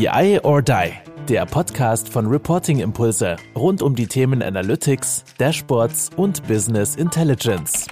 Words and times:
BI 0.00 0.40
or 0.44 0.62
Die, 0.62 0.92
der 1.28 1.44
Podcast 1.44 2.08
von 2.08 2.26
Reporting 2.26 2.80
Impulse 2.80 3.36
rund 3.54 3.82
um 3.82 3.94
die 3.94 4.06
Themen 4.06 4.42
Analytics, 4.42 5.26
Dashboards 5.36 6.08
und 6.16 6.42
Business 6.48 6.96
Intelligence. 6.96 7.86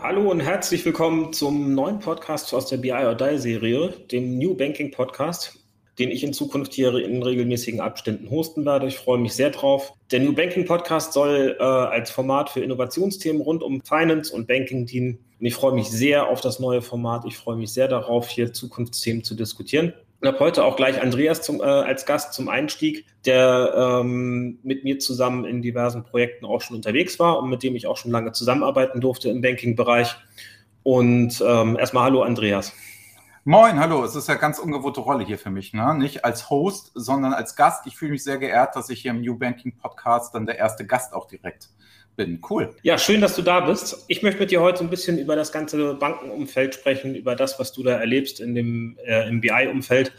Hallo 0.00 0.30
und 0.30 0.38
herzlich 0.38 0.84
willkommen 0.84 1.32
zum 1.32 1.74
neuen 1.74 1.98
Podcast 1.98 2.54
aus 2.54 2.68
der 2.68 2.76
BI 2.76 2.92
or 2.92 3.16
Die 3.16 3.38
Serie, 3.38 3.88
dem 4.12 4.38
New 4.38 4.54
Banking 4.54 4.92
Podcast, 4.92 5.58
den 5.98 6.12
ich 6.12 6.22
in 6.22 6.32
Zukunft 6.32 6.72
hier 6.72 6.94
in 6.94 7.20
regelmäßigen 7.20 7.80
Abständen 7.80 8.30
hosten 8.30 8.64
werde. 8.64 8.86
Ich 8.86 8.98
freue 8.98 9.18
mich 9.18 9.32
sehr 9.32 9.50
drauf. 9.50 9.94
Der 10.12 10.20
New 10.20 10.32
Banking 10.32 10.64
Podcast 10.64 11.12
soll 11.12 11.56
äh, 11.58 11.64
als 11.64 12.12
Format 12.12 12.50
für 12.50 12.60
Innovationsthemen 12.60 13.42
rund 13.42 13.64
um 13.64 13.82
Finance 13.82 14.32
und 14.32 14.46
Banking 14.46 14.86
dienen. 14.86 15.25
Und 15.38 15.46
ich 15.46 15.54
freue 15.54 15.74
mich 15.74 15.90
sehr 15.90 16.28
auf 16.28 16.40
das 16.40 16.60
neue 16.60 16.82
Format. 16.82 17.24
Ich 17.26 17.36
freue 17.36 17.56
mich 17.56 17.72
sehr 17.72 17.88
darauf, 17.88 18.28
hier 18.28 18.52
Zukunftsthemen 18.52 19.22
zu 19.22 19.34
diskutieren. 19.34 19.92
Ich 20.22 20.28
habe 20.28 20.40
heute 20.40 20.64
auch 20.64 20.76
gleich 20.76 21.00
Andreas 21.02 21.42
zum, 21.42 21.60
äh, 21.60 21.64
als 21.64 22.06
Gast 22.06 22.32
zum 22.32 22.48
Einstieg, 22.48 23.04
der 23.26 24.00
ähm, 24.00 24.58
mit 24.62 24.82
mir 24.82 24.98
zusammen 24.98 25.44
in 25.44 25.60
diversen 25.60 26.04
Projekten 26.04 26.46
auch 26.46 26.62
schon 26.62 26.76
unterwegs 26.76 27.18
war 27.18 27.38
und 27.38 27.50
mit 27.50 27.62
dem 27.62 27.76
ich 27.76 27.86
auch 27.86 27.98
schon 27.98 28.10
lange 28.10 28.32
zusammenarbeiten 28.32 29.00
durfte 29.00 29.28
im 29.28 29.42
Banking-Bereich. 29.42 30.16
Und 30.82 31.44
ähm, 31.46 31.76
erstmal 31.76 32.04
hallo 32.04 32.22
Andreas. 32.22 32.72
Moin, 33.44 33.78
hallo. 33.78 34.04
Es 34.04 34.16
ist 34.16 34.28
ja 34.28 34.34
ganz 34.36 34.58
ungewohnte 34.58 35.00
Rolle 35.00 35.24
hier 35.24 35.38
für 35.38 35.50
mich. 35.50 35.74
Ne? 35.74 35.94
Nicht 35.94 36.24
als 36.24 36.48
Host, 36.48 36.92
sondern 36.94 37.34
als 37.34 37.54
Gast. 37.54 37.86
Ich 37.86 37.96
fühle 37.96 38.12
mich 38.12 38.24
sehr 38.24 38.38
geehrt, 38.38 38.74
dass 38.74 38.88
ich 38.88 39.02
hier 39.02 39.10
im 39.10 39.20
New 39.20 39.38
Banking 39.38 39.76
Podcast 39.76 40.34
dann 40.34 40.46
der 40.46 40.58
erste 40.58 40.86
Gast 40.86 41.12
auch 41.12 41.28
direkt 41.28 41.68
bin. 42.16 42.40
Cool. 42.48 42.74
Ja, 42.82 42.98
schön, 42.98 43.20
dass 43.20 43.36
du 43.36 43.42
da 43.42 43.60
bist. 43.60 44.04
Ich 44.08 44.22
möchte 44.22 44.40
mit 44.40 44.50
dir 44.50 44.60
heute 44.60 44.82
ein 44.82 44.90
bisschen 44.90 45.18
über 45.18 45.36
das 45.36 45.52
ganze 45.52 45.94
Bankenumfeld 45.94 46.74
sprechen, 46.74 47.14
über 47.14 47.36
das, 47.36 47.58
was 47.58 47.72
du 47.72 47.82
da 47.82 47.92
erlebst 47.92 48.40
in 48.40 48.54
dem 48.54 48.98
äh, 49.04 49.28
im 49.28 49.40
BI-Umfeld. 49.40 50.12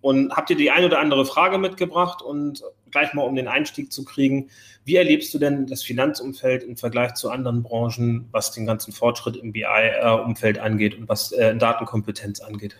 Und 0.00 0.32
habt 0.36 0.50
ihr 0.50 0.56
die 0.56 0.70
ein 0.70 0.84
oder 0.84 1.00
andere 1.00 1.26
Frage 1.26 1.58
mitgebracht 1.58 2.22
und 2.22 2.62
gleich 2.90 3.14
mal 3.14 3.22
um 3.22 3.34
den 3.34 3.48
Einstieg 3.48 3.92
zu 3.92 4.04
kriegen, 4.04 4.48
wie 4.84 4.96
erlebst 4.96 5.34
du 5.34 5.38
denn 5.38 5.66
das 5.66 5.82
Finanzumfeld 5.82 6.62
im 6.62 6.76
Vergleich 6.76 7.14
zu 7.14 7.30
anderen 7.30 7.62
Branchen, 7.62 8.28
was 8.30 8.52
den 8.52 8.64
ganzen 8.64 8.92
Fortschritt 8.92 9.36
im 9.36 9.52
BI-Umfeld 9.52 10.58
angeht 10.58 10.96
und 10.96 11.08
was 11.08 11.32
äh, 11.32 11.56
Datenkompetenz 11.56 12.40
angeht? 12.40 12.76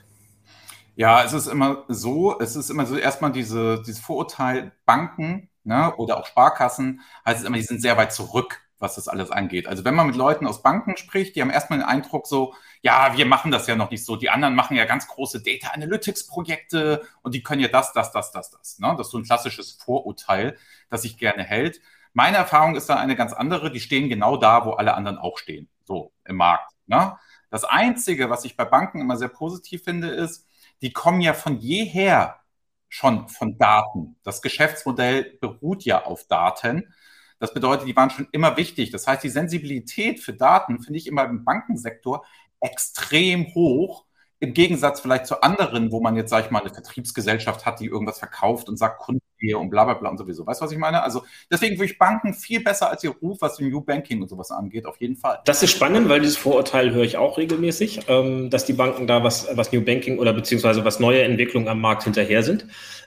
Ja, 0.95 1.23
es 1.25 1.33
ist 1.33 1.47
immer 1.47 1.85
so, 1.89 2.39
es 2.41 2.57
ist 2.57 2.71
immer 2.71 2.87
so 2.87 2.97
erstmal 2.97 3.31
diese, 3.31 3.83
dieses 3.87 4.01
Vorurteil, 4.01 4.73
Banken 4.85 5.49
ne, 5.69 5.95
oder 5.97 6.19
auch 6.19 6.27
Sparkassen, 6.27 7.03
heißt 7.25 7.41
es 7.41 7.47
immer, 7.47 7.59
die 7.59 7.63
sind 7.63 7.81
sehr 7.81 7.97
weit 7.97 8.13
zurück, 8.13 8.63
was 8.79 8.95
das 8.95 9.07
alles 9.07 9.31
angeht. 9.31 9.67
Also 9.67 9.85
wenn 9.85 9.95
man 9.95 10.07
mit 10.07 10.17
Leuten 10.17 10.47
aus 10.47 10.63
Banken 10.63 10.97
spricht, 10.97 11.37
die 11.37 11.43
haben 11.43 11.51
erstmal 11.51 11.81
den 11.81 11.89
Eindruck 11.89 12.27
so, 12.27 12.55
ja, 12.81 13.17
wir 13.17 13.27
machen 13.27 13.51
das 13.51 13.67
ja 13.67 13.77
noch 13.77 13.91
nicht 13.91 14.05
so. 14.05 14.17
Die 14.17 14.31
anderen 14.31 14.55
machen 14.55 14.77
ja 14.77 14.87
ganz 14.87 15.07
große 15.07 15.43
Data 15.43 15.69
Analytics 15.69 16.27
Projekte 16.27 17.03
und 17.23 17.35
die 17.35 17.43
können 17.43 17.61
ja 17.61 17.69
das, 17.69 17.93
das, 17.93 18.13
das, 18.13 18.33
das, 18.33 18.51
das. 18.51 18.79
Ne? 18.79 18.95
Das 18.97 19.09
ist 19.09 19.11
so 19.11 19.19
ein 19.19 19.25
klassisches 19.25 19.73
Vorurteil, 19.73 20.57
das 20.91 21.03
sich 21.03 21.19
gerne 21.19 21.45
hält. 21.45 21.81
Meine 22.15 22.39
Erfahrung 22.39 22.75
ist 22.75 22.89
da 22.89 22.97
eine 22.97 23.15
ganz 23.15 23.33
andere. 23.33 23.71
Die 23.71 23.81
stehen 23.81 24.09
genau 24.09 24.37
da, 24.37 24.65
wo 24.65 24.73
alle 24.73 24.95
anderen 24.95 25.19
auch 25.19 25.39
stehen, 25.39 25.69
so 25.85 26.13
im 26.25 26.37
Markt. 26.37 26.73
Ne? 26.87 27.17
Das 27.51 27.65
Einzige, 27.65 28.31
was 28.31 28.45
ich 28.45 28.57
bei 28.57 28.65
Banken 28.65 29.01
immer 29.01 29.17
sehr 29.17 29.29
positiv 29.29 29.85
finde, 29.85 30.09
ist, 30.09 30.47
die 30.81 30.93
kommen 30.93 31.21
ja 31.21 31.35
von 31.35 31.59
jeher 31.59 32.39
schon 32.89 33.29
von 33.29 33.59
Daten. 33.59 34.17
Das 34.23 34.43
Geschäftsmodell 34.43 35.39
beruht 35.41 35.85
ja 35.85 36.05
auf 36.05 36.27
Daten. 36.27 36.95
Das 37.39 37.55
bedeutet, 37.55 37.87
die 37.87 37.97
waren 37.97 38.11
schon 38.11 38.29
immer 38.33 38.57
wichtig. 38.57 38.91
Das 38.91 39.07
heißt, 39.07 39.23
die 39.23 39.29
Sensibilität 39.29 40.21
für 40.21 40.33
Daten 40.33 40.83
finde 40.83 40.99
ich 40.99 41.07
immer 41.07 41.25
im 41.25 41.45
Bankensektor 41.45 42.25
extrem 42.61 43.55
hoch. 43.55 44.05
Im 44.41 44.55
Gegensatz 44.55 45.01
vielleicht 45.01 45.27
zu 45.27 45.43
anderen, 45.43 45.91
wo 45.91 46.01
man 46.01 46.15
jetzt, 46.17 46.31
sage 46.31 46.47
ich 46.47 46.51
mal, 46.53 46.61
eine 46.61 46.71
Vertriebsgesellschaft 46.73 47.67
hat, 47.67 47.81
die 47.81 47.87
irgendwas 47.87 48.21
verkauft 48.21 48.69
und 48.69 48.77
sagt 48.77 49.01
Kundengehe 49.01 49.59
und 49.59 49.69
bla 49.71 49.85
bla 49.85 49.95
bla 49.95 50.11
und 50.11 50.19
sowieso. 50.19 50.47
Weißt 50.47 50.61
du, 50.61 50.65
was 50.65 50.73
ich 50.73 50.79
meine? 50.79 51.03
Also 51.03 51.25
deswegen 51.51 51.77
würde 51.77 51.91
ich 51.91 51.99
Banken 51.99 52.35
viel 52.35 52.63
besser 52.63 52.89
als 52.89 53.03
ihr 53.03 53.11
Ruf, 53.11 53.39
was 53.41 53.59
New 53.59 53.81
Banking 53.81 54.23
und 54.23 54.29
sowas 54.29 54.51
angeht, 54.53 54.87
auf 54.87 55.01
jeden 55.01 55.17
Fall. 55.17 55.41
Das 55.45 55.63
ist 55.63 55.73
spannend, 55.73 56.09
weil 56.09 56.21
dieses 56.21 56.37
Vorurteil 56.37 56.93
höre 56.93 57.03
ich 57.03 57.17
auch 57.17 57.37
regelmäßig, 57.37 58.03
ähm, 58.09 58.49
dass 58.51 58.65
die 58.65 58.75
Banken 58.75 59.07
da 59.07 59.25
was, 59.25 59.49
was 59.57 59.73
New 59.73 59.81
Banking 59.81 60.19
oder 60.19 60.33
beziehungsweise 60.33 60.85
was 60.85 61.01
neue 61.01 61.23
Entwicklungen 61.23 61.67
am 61.67 61.81
Markt 61.81 62.05
hinterher 62.05 62.45
sind. 62.45 62.67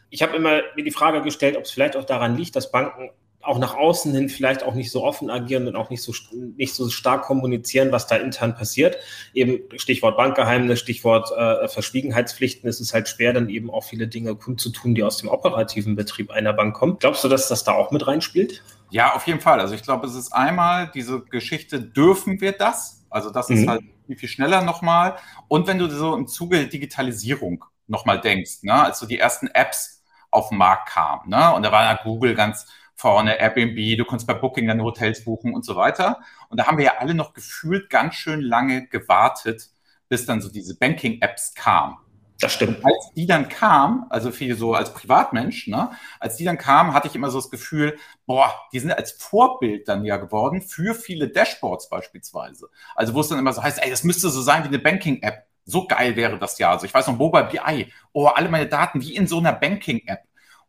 Ich 0.09 0.21
habe 0.21 0.35
immer 0.35 0.61
mir 0.75 0.83
die 0.83 0.91
Frage 0.91 1.21
gestellt, 1.21 1.55
ob 1.55 1.63
es 1.63 1.71
vielleicht 1.71 1.95
auch 1.95 2.05
daran 2.05 2.35
liegt, 2.35 2.57
dass 2.57 2.71
Banken 2.71 3.09
auch 3.43 3.57
nach 3.57 3.75
außen 3.75 4.13
hin 4.13 4.29
vielleicht 4.29 4.63
auch 4.63 4.73
nicht 4.73 4.91
so 4.91 5.03
offen 5.03 5.29
agieren 5.29 5.67
und 5.67 5.75
auch 5.75 5.89
nicht 5.89 6.01
so, 6.01 6.13
nicht 6.55 6.73
so 6.73 6.89
stark 6.89 7.23
kommunizieren, 7.23 7.91
was 7.91 8.07
da 8.07 8.15
intern 8.15 8.55
passiert. 8.55 8.97
Eben 9.33 9.59
Stichwort 9.77 10.17
Bankgeheimnis, 10.17 10.79
Stichwort 10.79 11.31
äh, 11.35 11.67
Verschwiegenheitspflichten. 11.67 12.69
Es 12.69 12.79
ist 12.79 12.93
halt 12.93 13.07
schwer, 13.07 13.33
dann 13.33 13.49
eben 13.49 13.69
auch 13.71 13.83
viele 13.83 14.07
Dinge 14.07 14.35
kundzutun, 14.35 14.95
die 14.95 15.03
aus 15.03 15.17
dem 15.17 15.29
operativen 15.29 15.95
Betrieb 15.95 16.31
einer 16.31 16.53
Bank 16.53 16.75
kommen. 16.75 16.97
Glaubst 16.99 17.23
du, 17.23 17.27
dass 17.27 17.47
das 17.47 17.63
da 17.63 17.73
auch 17.73 17.91
mit 17.91 18.05
reinspielt? 18.07 18.63
Ja, 18.91 19.13
auf 19.13 19.25
jeden 19.25 19.39
Fall. 19.39 19.59
Also 19.59 19.73
ich 19.73 19.83
glaube, 19.83 20.05
es 20.05 20.15
ist 20.15 20.33
einmal 20.33 20.91
diese 20.93 21.21
Geschichte, 21.21 21.81
dürfen 21.81 22.41
wir 22.41 22.51
das? 22.51 23.05
Also 23.09 23.29
das 23.29 23.49
mhm. 23.49 23.57
ist 23.57 23.67
halt 23.67 23.81
viel, 24.05 24.17
viel 24.17 24.29
schneller 24.29 24.61
nochmal. 24.61 25.15
Und 25.47 25.67
wenn 25.67 25.79
du 25.79 25.89
so 25.89 26.15
im 26.15 26.27
Zuge 26.27 26.57
der 26.57 26.67
Digitalisierung 26.67 27.65
nochmal 27.87 28.19
denkst, 28.19 28.63
ne, 28.63 28.73
als 28.73 28.99
so 28.99 29.05
die 29.05 29.17
ersten 29.17 29.47
Apps 29.47 30.03
auf 30.29 30.49
den 30.49 30.57
Markt 30.57 30.89
kamen, 30.89 31.29
ne, 31.29 31.53
und 31.53 31.63
da 31.63 31.71
war 31.71 31.83
ja 31.83 31.99
Google 32.03 32.35
ganz 32.35 32.67
vorne, 33.01 33.39
Airbnb, 33.39 33.97
du 33.97 34.05
konntest 34.05 34.27
bei 34.27 34.35
Booking 34.35 34.67
deine 34.67 34.83
Hotels 34.83 35.25
buchen 35.25 35.53
und 35.55 35.65
so 35.65 35.75
weiter. 35.75 36.19
Und 36.49 36.59
da 36.59 36.67
haben 36.67 36.77
wir 36.77 36.85
ja 36.85 36.97
alle 36.99 37.15
noch 37.15 37.33
gefühlt 37.33 37.89
ganz 37.89 38.15
schön 38.15 38.41
lange 38.41 38.87
gewartet, 38.87 39.69
bis 40.07 40.25
dann 40.25 40.39
so 40.39 40.51
diese 40.51 40.77
Banking-Apps 40.77 41.55
kamen. 41.55 41.97
Das 42.39 42.53
stimmt. 42.53 42.83
Als 42.83 43.11
die 43.15 43.25
dann 43.25 43.49
kam, 43.49 44.07
also 44.09 44.31
viel 44.31 44.55
so 44.55 44.73
als 44.73 44.93
Privatmensch, 44.93 45.67
ne, 45.67 45.91
als 46.19 46.37
die 46.37 46.43
dann 46.43 46.57
kam, 46.57 46.93
hatte 46.93 47.07
ich 47.07 47.15
immer 47.15 47.29
so 47.29 47.39
das 47.39 47.51
Gefühl, 47.51 47.97
boah, 48.25 48.53
die 48.73 48.79
sind 48.79 48.91
als 48.91 49.11
Vorbild 49.11 49.87
dann 49.87 50.05
ja 50.05 50.17
geworden 50.17 50.61
für 50.61 50.95
viele 50.95 51.29
Dashboards 51.29 51.89
beispielsweise. 51.89 52.69
Also 52.95 53.13
wo 53.13 53.21
es 53.21 53.27
dann 53.27 53.39
immer 53.39 53.53
so 53.53 53.61
heißt, 53.63 53.83
ey, 53.83 53.89
das 53.89 54.03
müsste 54.03 54.29
so 54.29 54.41
sein 54.41 54.63
wie 54.63 54.69
eine 54.69 54.79
Banking-App. 54.79 55.45
So 55.65 55.85
geil 55.87 56.15
wäre 56.15 56.39
das 56.39 56.57
ja. 56.57 56.71
Also 56.71 56.85
ich 56.85 56.93
weiß 56.93 57.07
noch, 57.07 57.17
Mobile 57.17 57.45
BI, 57.51 57.91
oh, 58.13 58.25
alle 58.25 58.49
meine 58.49 58.67
Daten 58.67 59.01
wie 59.01 59.15
in 59.15 59.27
so 59.27 59.37
einer 59.37 59.53
Banking-App. 59.53 60.23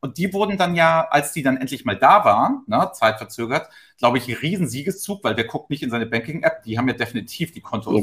Und 0.04 0.18
die 0.18 0.32
wurden 0.32 0.58
dann 0.58 0.74
ja, 0.74 1.06
als 1.08 1.32
die 1.32 1.44
dann 1.44 1.56
endlich 1.56 1.84
mal 1.84 1.96
da 1.96 2.24
waren, 2.24 2.64
ne, 2.66 2.90
zeitverzögert, 2.92 3.68
glaube 3.98 4.18
ich, 4.18 4.26
ein 4.26 4.34
Riesensiegeszug, 4.34 5.22
weil 5.22 5.36
wer 5.36 5.44
guckt 5.44 5.70
nicht 5.70 5.84
in 5.84 5.90
seine 5.90 6.06
Banking-App, 6.06 6.64
die 6.64 6.76
haben 6.76 6.88
ja 6.88 6.94
definitiv 6.94 7.52
die 7.52 7.60
Konto 7.60 8.02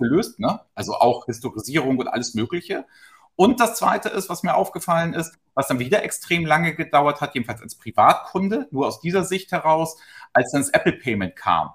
gelöst, 0.00 0.40
ne? 0.40 0.60
also 0.74 0.94
auch 0.94 1.26
Historisierung 1.26 1.98
und 1.98 2.08
alles 2.08 2.34
Mögliche. 2.34 2.84
Und 3.36 3.60
das 3.60 3.76
Zweite 3.76 4.08
ist, 4.08 4.28
was 4.28 4.42
mir 4.42 4.56
aufgefallen 4.56 5.14
ist, 5.14 5.38
was 5.54 5.68
dann 5.68 5.78
wieder 5.78 6.02
extrem 6.02 6.44
lange 6.44 6.74
gedauert 6.74 7.20
hat, 7.20 7.36
jedenfalls 7.36 7.62
als 7.62 7.76
Privatkunde, 7.76 8.66
nur 8.72 8.88
aus 8.88 9.00
dieser 9.00 9.22
Sicht 9.22 9.52
heraus, 9.52 9.98
als 10.32 10.50
dann 10.50 10.62
das 10.62 10.70
Apple 10.70 10.94
Payment 10.94 11.36
kam. 11.36 11.70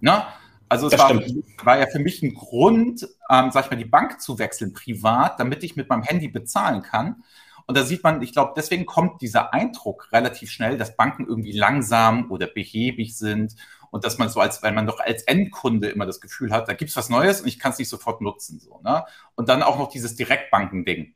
Ne? 0.00 0.24
Also 0.68 0.88
es 0.88 0.98
war, 0.98 1.14
war, 1.62 1.78
ja 1.78 1.86
für 1.86 2.00
mich 2.00 2.22
ein 2.22 2.34
Grund, 2.34 3.06
ähm, 3.30 3.52
sag 3.52 3.66
ich 3.66 3.70
mal, 3.70 3.76
die 3.76 3.84
Bank 3.84 4.20
zu 4.20 4.40
wechseln 4.40 4.72
privat, 4.72 5.38
damit 5.38 5.62
ich 5.62 5.76
mit 5.76 5.88
meinem 5.88 6.02
Handy 6.02 6.26
bezahlen 6.26 6.82
kann. 6.82 7.22
Und 7.66 7.76
da 7.76 7.84
sieht 7.84 8.02
man, 8.02 8.22
ich 8.22 8.32
glaube, 8.32 8.52
deswegen 8.56 8.86
kommt 8.86 9.22
dieser 9.22 9.52
Eindruck 9.52 10.10
relativ 10.12 10.50
schnell, 10.50 10.76
dass 10.78 10.96
Banken 10.96 11.26
irgendwie 11.26 11.52
langsam 11.52 12.30
oder 12.30 12.46
behäbig 12.46 13.16
sind 13.16 13.54
und 13.90 14.04
dass 14.04 14.18
man 14.18 14.28
so 14.28 14.40
als, 14.40 14.62
weil 14.62 14.72
man 14.72 14.86
doch 14.86 15.00
als 15.00 15.22
Endkunde 15.24 15.88
immer 15.88 16.06
das 16.06 16.20
Gefühl 16.20 16.50
hat, 16.52 16.68
da 16.68 16.72
gibt 16.72 16.90
es 16.90 16.96
was 16.96 17.10
Neues 17.10 17.42
und 17.42 17.48
ich 17.48 17.58
kann 17.58 17.72
es 17.72 17.78
nicht 17.78 17.90
sofort 17.90 18.20
nutzen. 18.20 18.58
So, 18.58 18.80
ne? 18.82 19.04
Und 19.34 19.48
dann 19.48 19.62
auch 19.62 19.78
noch 19.78 19.88
dieses 19.88 20.16
Direktbanken-Ding, 20.16 21.14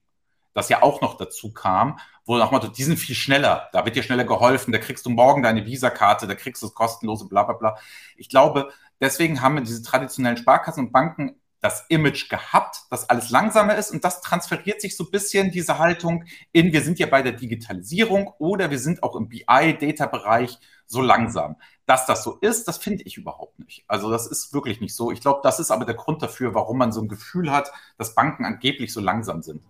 das 0.52 0.68
ja 0.68 0.82
auch 0.82 1.00
noch 1.00 1.16
dazu 1.16 1.52
kam, 1.52 1.98
wo 2.24 2.36
nochmal, 2.36 2.60
die 2.70 2.82
sind 2.82 2.98
viel 2.98 3.14
schneller, 3.14 3.68
da 3.72 3.84
wird 3.84 3.96
dir 3.96 4.02
schneller 4.02 4.24
geholfen, 4.24 4.72
da 4.72 4.78
kriegst 4.78 5.06
du 5.06 5.10
morgen 5.10 5.42
deine 5.42 5.64
Visa-Karte, 5.64 6.26
da 6.26 6.34
kriegst 6.34 6.62
du 6.62 6.66
es 6.66 6.74
kostenlose, 6.74 7.28
bla 7.28 7.44
bla 7.44 7.54
bla. 7.54 7.78
Ich 8.16 8.28
glaube, 8.28 8.70
deswegen 9.00 9.40
haben 9.40 9.62
diese 9.64 9.82
traditionellen 9.82 10.36
Sparkassen 10.36 10.86
und 10.86 10.92
Banken 10.92 11.36
das 11.66 11.84
Image 11.88 12.28
gehabt, 12.28 12.82
dass 12.90 13.10
alles 13.10 13.30
langsamer 13.30 13.74
ist 13.74 13.90
und 13.90 14.04
das 14.04 14.20
transferiert 14.20 14.80
sich 14.80 14.96
so 14.96 15.02
ein 15.02 15.10
bisschen 15.10 15.50
diese 15.50 15.78
Haltung 15.78 16.24
in, 16.52 16.72
wir 16.72 16.80
sind 16.80 17.00
ja 17.00 17.06
bei 17.06 17.22
der 17.22 17.32
Digitalisierung 17.32 18.32
oder 18.38 18.70
wir 18.70 18.78
sind 18.78 19.02
auch 19.02 19.16
im 19.16 19.28
BI-Data-Bereich 19.28 20.58
so 20.86 21.02
langsam. 21.02 21.56
Dass 21.84 22.06
das 22.06 22.22
so 22.22 22.38
ist, 22.40 22.68
das 22.68 22.78
finde 22.78 23.02
ich 23.04 23.16
überhaupt 23.16 23.58
nicht. 23.58 23.84
Also 23.88 24.12
das 24.12 24.28
ist 24.28 24.54
wirklich 24.54 24.80
nicht 24.80 24.94
so. 24.94 25.10
Ich 25.10 25.20
glaube, 25.20 25.40
das 25.42 25.58
ist 25.58 25.72
aber 25.72 25.84
der 25.84 25.96
Grund 25.96 26.22
dafür, 26.22 26.54
warum 26.54 26.78
man 26.78 26.92
so 26.92 27.00
ein 27.00 27.08
Gefühl 27.08 27.50
hat, 27.50 27.72
dass 27.98 28.14
Banken 28.14 28.44
angeblich 28.44 28.92
so 28.92 29.00
langsam 29.00 29.42
sind. 29.42 29.60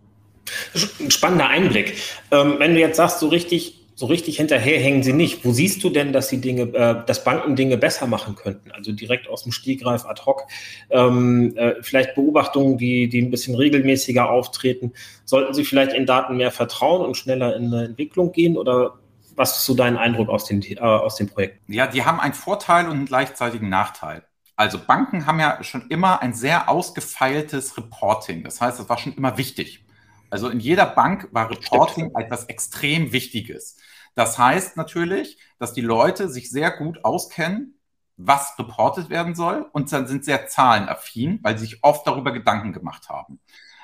Ein 1.01 1.11
spannender 1.11 1.49
Einblick. 1.49 1.97
Ähm, 2.31 2.57
wenn 2.59 2.75
du 2.75 2.81
jetzt 2.81 2.99
sagst, 2.99 3.21
so 3.21 3.29
richtig 3.29 3.76
so 3.97 4.07
richtig 4.07 4.37
hinterherhängen 4.37 5.03
sie 5.03 5.15
nicht. 5.15 5.45
Wo 5.45 5.53
siehst 5.53 5.83
du 5.83 5.89
denn, 5.89 6.13
dass 6.13 6.29
die 6.29 6.41
Dinge, 6.41 6.63
äh, 6.75 7.05
dass 7.07 7.25
Banken 7.25 7.57
Dinge 7.57 7.79
besser 7.79 8.07
machen 8.07 8.37
könnten? 8.37 8.71
Also 8.71 8.93
direkt 8.93 9.27
aus 9.27 9.43
dem 9.43 9.53
Stegreif 9.53 10.05
ad 10.05 10.23
hoc. 10.27 10.43
Ähm, 10.91 11.57
äh, 11.57 11.77
vielleicht 11.81 12.15
Beobachtungen, 12.15 12.77
die, 12.77 13.09
die 13.09 13.23
ein 13.23 13.31
bisschen 13.31 13.55
regelmäßiger 13.55 14.29
auftreten. 14.29 14.93
Sollten 15.25 15.55
sie 15.55 15.65
vielleicht 15.65 15.95
in 15.95 16.05
Daten 16.05 16.37
mehr 16.37 16.51
vertrauen 16.51 17.07
und 17.07 17.17
schneller 17.17 17.57
in 17.57 17.73
eine 17.73 17.87
Entwicklung 17.87 18.33
gehen? 18.33 18.59
Oder 18.59 18.99
was 19.35 19.57
ist 19.59 19.65
so 19.65 19.75
dein 19.75 19.97
Eindruck 19.97 20.29
aus 20.29 20.45
den, 20.45 20.63
äh, 20.63 20.79
aus 20.79 21.17
den 21.17 21.29
Projekten? 21.29 21.73
Ja, 21.73 21.87
die 21.87 22.05
haben 22.05 22.21
einen 22.21 22.35
Vorteil 22.35 22.85
und 22.85 22.93
einen 22.93 23.07
gleichzeitigen 23.07 23.71
Nachteil. 23.71 24.25
Also 24.57 24.79
Banken 24.79 25.25
haben 25.25 25.41
ja 25.41 25.63
schon 25.65 25.87
immer 25.89 26.21
ein 26.21 26.35
sehr 26.35 26.69
ausgefeiltes 26.69 27.79
Reporting. 27.79 28.45
Das 28.45 28.61
heißt, 28.61 28.79
das 28.79 28.89
war 28.91 28.99
schon 28.99 29.15
immer 29.15 29.39
wichtig. 29.39 29.86
Also 30.31 30.49
in 30.49 30.61
jeder 30.61 30.87
Bank 30.87 31.29
war 31.33 31.51
Reporting 31.51 32.11
Stimmt. 32.11 32.25
etwas 32.25 32.45
extrem 32.45 33.13
Wichtiges. 33.13 33.77
Das 34.15 34.39
heißt 34.39 34.77
natürlich, 34.77 35.39
dass 35.59 35.73
die 35.73 35.83
Leute 35.83 36.29
sich 36.29 36.51
sehr 36.51 36.71
gut 36.71 37.05
auskennen, 37.05 37.79
was 38.17 38.59
reportet 38.59 39.11
werden 39.11 39.35
soll 39.35 39.69
und 39.73 39.93
dann 39.93 40.07
sind 40.07 40.25
sehr 40.25 40.47
zahlenaffin, 40.47 41.39
weil 41.43 41.59
sie 41.59 41.67
sich 41.67 41.85
oft 41.85 42.07
darüber 42.07 42.33
Gedanken 42.33 42.73
gemacht 42.73 43.09
haben. 43.11 43.41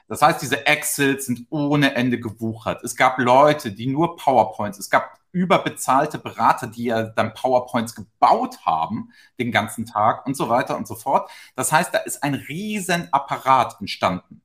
Das 0.08 0.22
heißt, 0.22 0.42
diese 0.42 0.66
Excels 0.66 1.26
sind 1.26 1.46
ohne 1.50 1.94
Ende 1.94 2.18
gewuchert. 2.18 2.82
Es 2.82 2.96
gab 2.96 3.18
Leute, 3.18 3.72
die 3.72 3.86
nur 3.86 4.16
PowerPoints, 4.16 4.78
es 4.78 4.90
gab 4.90 5.18
überbezahlte 5.32 6.18
Berater, 6.18 6.66
die 6.66 6.84
ja 6.84 7.04
dann 7.04 7.32
PowerPoints 7.34 7.94
gebaut 7.94 8.66
haben 8.66 9.12
den 9.38 9.50
ganzen 9.50 9.86
Tag 9.86 10.26
und 10.26 10.36
so 10.36 10.48
weiter 10.48 10.76
und 10.76 10.86
so 10.86 10.94
fort. 10.94 11.30
Das 11.56 11.72
heißt, 11.72 11.94
da 11.94 11.98
ist 11.98 12.22
ein 12.22 12.34
riesen 12.34 13.10
Apparat 13.12 13.80
entstanden. 13.80 14.41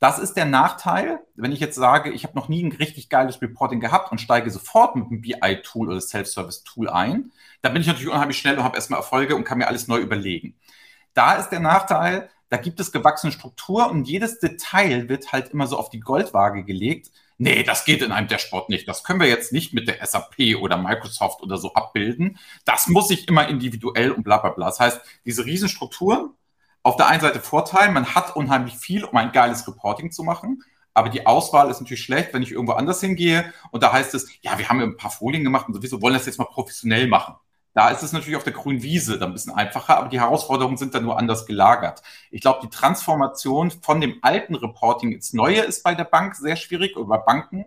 Das 0.00 0.20
ist 0.20 0.34
der 0.34 0.44
Nachteil, 0.44 1.20
wenn 1.34 1.50
ich 1.50 1.58
jetzt 1.58 1.74
sage, 1.74 2.10
ich 2.10 2.22
habe 2.22 2.36
noch 2.36 2.48
nie 2.48 2.62
ein 2.62 2.72
richtig 2.72 3.08
geiles 3.08 3.42
Reporting 3.42 3.80
gehabt 3.80 4.12
und 4.12 4.20
steige 4.20 4.50
sofort 4.50 4.94
mit 4.94 5.06
einem 5.06 5.20
BI-Tool 5.20 5.88
oder 5.88 6.00
Self-Service-Tool 6.00 6.88
ein, 6.88 7.32
dann 7.62 7.72
bin 7.72 7.82
ich 7.82 7.88
natürlich 7.88 8.08
unheimlich 8.08 8.38
schnell 8.38 8.56
und 8.58 8.64
habe 8.64 8.76
erstmal 8.76 9.00
Erfolge 9.00 9.34
und 9.34 9.44
kann 9.44 9.58
mir 9.58 9.66
alles 9.66 9.88
neu 9.88 9.98
überlegen. 9.98 10.54
Da 11.14 11.34
ist 11.34 11.48
der 11.48 11.58
Nachteil, 11.58 12.30
da 12.48 12.58
gibt 12.58 12.78
es 12.78 12.92
gewachsene 12.92 13.32
Struktur 13.32 13.90
und 13.90 14.06
jedes 14.06 14.38
Detail 14.38 15.08
wird 15.08 15.32
halt 15.32 15.48
immer 15.48 15.66
so 15.66 15.76
auf 15.76 15.90
die 15.90 16.00
Goldwaage 16.00 16.64
gelegt. 16.64 17.10
Nee, 17.36 17.62
das 17.64 17.84
geht 17.84 18.02
in 18.02 18.12
einem 18.12 18.28
Dashboard 18.28 18.68
nicht. 18.68 18.88
Das 18.88 19.04
können 19.04 19.20
wir 19.20 19.28
jetzt 19.28 19.52
nicht 19.52 19.74
mit 19.74 19.88
der 19.88 20.04
SAP 20.04 20.56
oder 20.60 20.76
Microsoft 20.76 21.42
oder 21.42 21.56
so 21.56 21.72
abbilden. 21.74 22.38
Das 22.64 22.88
muss 22.88 23.10
ich 23.10 23.28
immer 23.28 23.48
individuell 23.48 24.12
und 24.12 24.22
bla 24.22 24.38
bla 24.38 24.50
bla. 24.50 24.66
Das 24.66 24.80
heißt, 24.80 25.00
diese 25.24 25.44
Riesenstruktur 25.44 26.34
auf 26.82 26.96
der 26.96 27.08
einen 27.08 27.20
Seite 27.20 27.40
Vorteil, 27.40 27.90
man 27.92 28.14
hat 28.14 28.36
unheimlich 28.36 28.76
viel, 28.76 29.04
um 29.04 29.16
ein 29.16 29.32
geiles 29.32 29.66
Reporting 29.66 30.10
zu 30.10 30.22
machen. 30.22 30.62
Aber 30.94 31.10
die 31.10 31.26
Auswahl 31.26 31.70
ist 31.70 31.80
natürlich 31.80 32.02
schlecht, 32.02 32.34
wenn 32.34 32.42
ich 32.42 32.50
irgendwo 32.50 32.72
anders 32.72 33.00
hingehe 33.00 33.52
und 33.70 33.82
da 33.82 33.92
heißt 33.92 34.14
es, 34.14 34.28
ja, 34.42 34.58
wir 34.58 34.68
haben 34.68 34.80
ein 34.80 34.96
paar 34.96 35.12
Folien 35.12 35.44
gemacht 35.44 35.68
und 35.68 35.74
sowieso 35.74 36.02
wollen 36.02 36.14
das 36.14 36.26
jetzt 36.26 36.38
mal 36.38 36.46
professionell 36.46 37.06
machen. 37.06 37.36
Da 37.74 37.90
ist 37.90 38.02
es 38.02 38.12
natürlich 38.12 38.36
auf 38.36 38.42
der 38.42 38.52
grünen 38.52 38.82
Wiese 38.82 39.18
dann 39.18 39.30
ein 39.30 39.34
bisschen 39.34 39.54
einfacher, 39.54 39.96
aber 39.98 40.08
die 40.08 40.18
Herausforderungen 40.18 40.76
sind 40.76 40.96
dann 40.96 41.04
nur 41.04 41.16
anders 41.16 41.46
gelagert. 41.46 42.02
Ich 42.32 42.40
glaube, 42.40 42.58
die 42.64 42.70
Transformation 42.70 43.70
von 43.70 44.00
dem 44.00 44.18
alten 44.22 44.56
Reporting 44.56 45.12
ins 45.12 45.32
Neue 45.32 45.60
ist 45.60 45.84
bei 45.84 45.94
der 45.94 46.02
Bank 46.02 46.34
sehr 46.34 46.56
schwierig 46.56 46.96
oder 46.96 47.06
bei 47.06 47.18
Banken, 47.18 47.66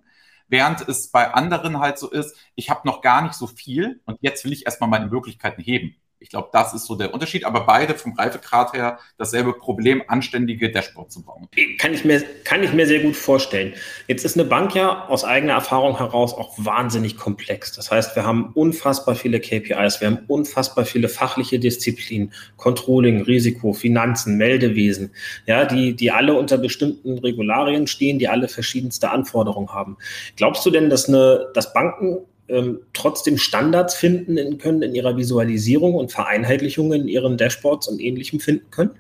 während 0.50 0.82
es 0.90 1.12
bei 1.12 1.34
anderen 1.34 1.80
halt 1.80 1.98
so 1.98 2.10
ist, 2.10 2.36
ich 2.56 2.70
habe 2.70 2.86
noch 2.86 3.02
gar 3.02 3.22
nicht 3.22 3.36
so 3.36 3.48
viel 3.48 4.02
und 4.06 4.18
jetzt 4.20 4.44
will 4.44 4.52
ich 4.52 4.66
erstmal 4.66 4.90
meine 4.90 5.08
Möglichkeiten 5.08 5.62
heben. 5.62 5.96
Ich 6.22 6.30
glaube, 6.30 6.50
das 6.54 6.72
ist 6.76 6.86
so 6.86 6.96
der 6.96 7.16
Unterschied, 7.16 7.46
aber 7.46 7.66
beide 7.66 7.96
vom 7.96 8.14
Reifegrad 8.14 8.74
her 8.74 9.00
dasselbe 9.18 9.54
Problem, 9.54 10.04
anständige 10.08 10.72
Dashboard 10.72 11.12
zu 11.12 11.24
bauen. 11.24 11.48
Kann 11.80 11.96
ich, 11.96 12.06
mir, 12.06 12.24
kann 12.44 12.62
ich 12.62 12.74
mir 12.74 12.86
sehr 12.86 13.00
gut 13.00 13.16
vorstellen. 13.16 13.74
Jetzt 14.08 14.24
ist 14.24 14.38
eine 14.38 14.48
Bank 14.48 14.76
ja 14.76 15.08
aus 15.08 15.24
eigener 15.24 15.54
Erfahrung 15.54 15.98
heraus 15.98 16.36
auch 16.36 16.54
wahnsinnig 16.58 17.18
komplex. 17.18 17.72
Das 17.72 17.90
heißt, 17.90 18.16
wir 18.16 18.24
haben 18.24 18.52
unfassbar 18.54 19.16
viele 19.16 19.40
KPIs, 19.40 20.00
wir 20.00 20.10
haben 20.10 20.20
unfassbar 20.28 20.86
viele 20.86 21.10
fachliche 21.10 21.58
Disziplinen, 21.58 22.32
Controlling, 22.56 23.24
Risiko, 23.24 23.74
Finanzen, 23.74 24.38
Meldewesen, 24.38 25.12
ja, 25.48 25.66
die, 25.66 25.96
die 25.96 26.12
alle 26.12 26.36
unter 26.36 26.60
bestimmten 26.60 27.18
Regularien 27.18 27.88
stehen, 27.88 28.20
die 28.20 28.28
alle 28.28 28.48
verschiedenste 28.48 29.10
Anforderungen 29.10 29.74
haben. 29.74 29.98
Glaubst 30.36 30.64
du 30.68 30.70
denn, 30.70 30.92
dass, 30.92 31.10
eine, 31.10 31.50
dass 31.56 31.74
Banken 31.74 32.20
ähm, 32.52 32.82
trotzdem 32.94 33.38
Standards 33.38 33.96
finden 33.96 34.38
in, 34.38 34.58
können 34.58 34.82
in 34.82 34.94
ihrer 34.94 35.18
Visualisierung 35.18 35.96
und 35.96 36.12
Vereinheitlichung 36.12 36.92
in 36.94 37.08
ihren 37.08 37.38
Dashboards 37.38 37.88
und 37.88 38.00
ähnlichem 38.00 38.40
finden 38.40 38.70
können? 38.72 38.92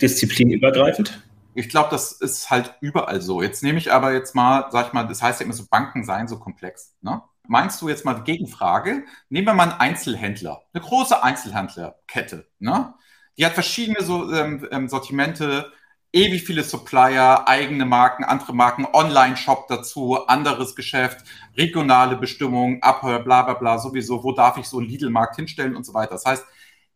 Disziplinübergreifend? 0.00 1.20
Ich 1.54 1.68
glaube, 1.68 1.88
das 1.90 2.12
ist 2.12 2.50
halt 2.50 2.74
überall 2.80 3.20
so. 3.20 3.42
Jetzt 3.42 3.62
nehme 3.62 3.78
ich 3.78 3.92
aber 3.92 4.12
jetzt 4.12 4.34
mal, 4.34 4.68
sag 4.70 4.88
ich 4.88 4.92
mal, 4.92 5.04
das 5.04 5.22
heißt 5.22 5.40
ja 5.40 5.44
immer 5.44 5.54
so, 5.54 5.64
Banken 5.70 6.04
seien 6.04 6.28
so 6.28 6.38
komplex. 6.38 6.94
Ne? 7.00 7.22
Meinst 7.46 7.80
du 7.82 7.88
jetzt 7.88 8.04
mal 8.04 8.14
die 8.14 8.24
Gegenfrage? 8.24 9.04
Nehmen 9.28 9.46
wir 9.46 9.54
mal 9.54 9.70
einen 9.70 9.80
Einzelhändler, 9.80 10.62
eine 10.72 10.82
große 10.82 11.22
Einzelhändlerkette. 11.22 12.46
Ne? 12.58 12.94
Die 13.38 13.44
hat 13.46 13.52
verschiedene 13.52 14.02
so, 14.02 14.32
ähm, 14.32 14.66
ähm 14.70 14.88
Sortimente, 14.88 15.72
ewig 16.14 16.44
viele 16.44 16.62
Supplier, 16.62 17.48
eigene 17.48 17.84
Marken, 17.84 18.24
andere 18.24 18.54
Marken, 18.54 18.86
Online-Shop 18.92 19.66
dazu, 19.68 20.26
anderes 20.26 20.76
Geschäft, 20.76 21.26
regionale 21.56 22.16
Bestimmungen, 22.16 22.82
Abhör, 22.82 23.18
bla 23.18 23.42
bla 23.42 23.54
bla, 23.54 23.78
sowieso, 23.78 24.22
wo 24.22 24.32
darf 24.32 24.56
ich 24.56 24.66
so 24.66 24.78
einen 24.78 24.88
Lidl-Markt 24.88 25.36
hinstellen 25.36 25.74
und 25.76 25.84
so 25.84 25.92
weiter. 25.92 26.12
Das 26.12 26.24
heißt, 26.24 26.44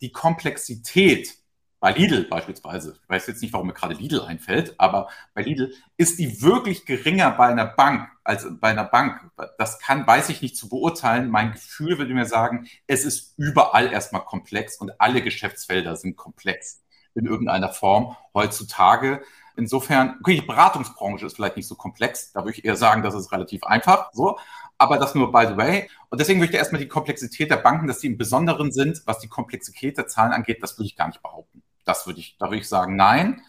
die 0.00 0.12
Komplexität 0.12 1.36
bei 1.80 1.92
Lidl 1.92 2.24
beispielsweise, 2.24 2.96
ich 3.00 3.08
weiß 3.08 3.26
jetzt 3.28 3.42
nicht, 3.42 3.52
warum 3.52 3.68
mir 3.68 3.72
gerade 3.72 3.94
Lidl 3.94 4.22
einfällt, 4.22 4.74
aber 4.78 5.08
bei 5.34 5.42
Lidl 5.42 5.72
ist 5.96 6.18
die 6.18 6.42
wirklich 6.42 6.86
geringer 6.86 7.30
bei 7.32 7.48
einer 7.48 7.66
Bank 7.66 8.08
als 8.24 8.46
bei 8.60 8.70
einer 8.70 8.84
Bank. 8.84 9.30
Das 9.58 9.78
kann, 9.78 10.06
weiß 10.06 10.28
ich 10.28 10.42
nicht 10.42 10.56
zu 10.56 10.68
beurteilen. 10.68 11.30
Mein 11.30 11.52
Gefühl 11.52 11.98
würde 11.98 12.14
mir 12.14 12.26
sagen, 12.26 12.68
es 12.88 13.04
ist 13.04 13.34
überall 13.36 13.92
erstmal 13.92 14.24
komplex 14.24 14.76
und 14.76 15.00
alle 15.00 15.22
Geschäftsfelder 15.22 15.94
sind 15.94 16.16
komplex 16.16 16.82
in 17.18 17.26
irgendeiner 17.26 17.68
Form 17.68 18.16
heutzutage. 18.34 19.22
Insofern, 19.56 20.16
okay, 20.20 20.36
die 20.36 20.46
Beratungsbranche 20.46 21.26
ist 21.26 21.36
vielleicht 21.36 21.56
nicht 21.56 21.66
so 21.66 21.74
komplex. 21.74 22.32
Da 22.32 22.40
würde 22.40 22.52
ich 22.52 22.64
eher 22.64 22.76
sagen, 22.76 23.02
das 23.02 23.14
ist 23.14 23.32
relativ 23.32 23.64
einfach. 23.64 24.10
So. 24.12 24.38
Aber 24.78 24.98
das 24.98 25.16
nur 25.16 25.32
by 25.32 25.46
the 25.48 25.56
way. 25.56 25.90
Und 26.10 26.20
deswegen 26.20 26.38
würde 26.40 26.52
ich 26.52 26.58
erstmal 26.58 26.80
die 26.80 26.88
Komplexität 26.88 27.50
der 27.50 27.56
Banken, 27.56 27.88
dass 27.88 27.98
die 27.98 28.06
im 28.06 28.16
Besonderen 28.16 28.70
sind, 28.70 29.02
was 29.06 29.18
die 29.18 29.28
Komplexität 29.28 29.98
der 29.98 30.06
Zahlen 30.06 30.32
angeht, 30.32 30.62
das 30.62 30.78
würde 30.78 30.86
ich 30.86 30.96
gar 30.96 31.08
nicht 31.08 31.22
behaupten. 31.22 31.62
Das 31.84 32.06
würde 32.06 32.20
ich, 32.20 32.36
da 32.38 32.46
würde 32.46 32.58
ich 32.58 32.68
sagen, 32.68 32.94
nein. 32.94 33.42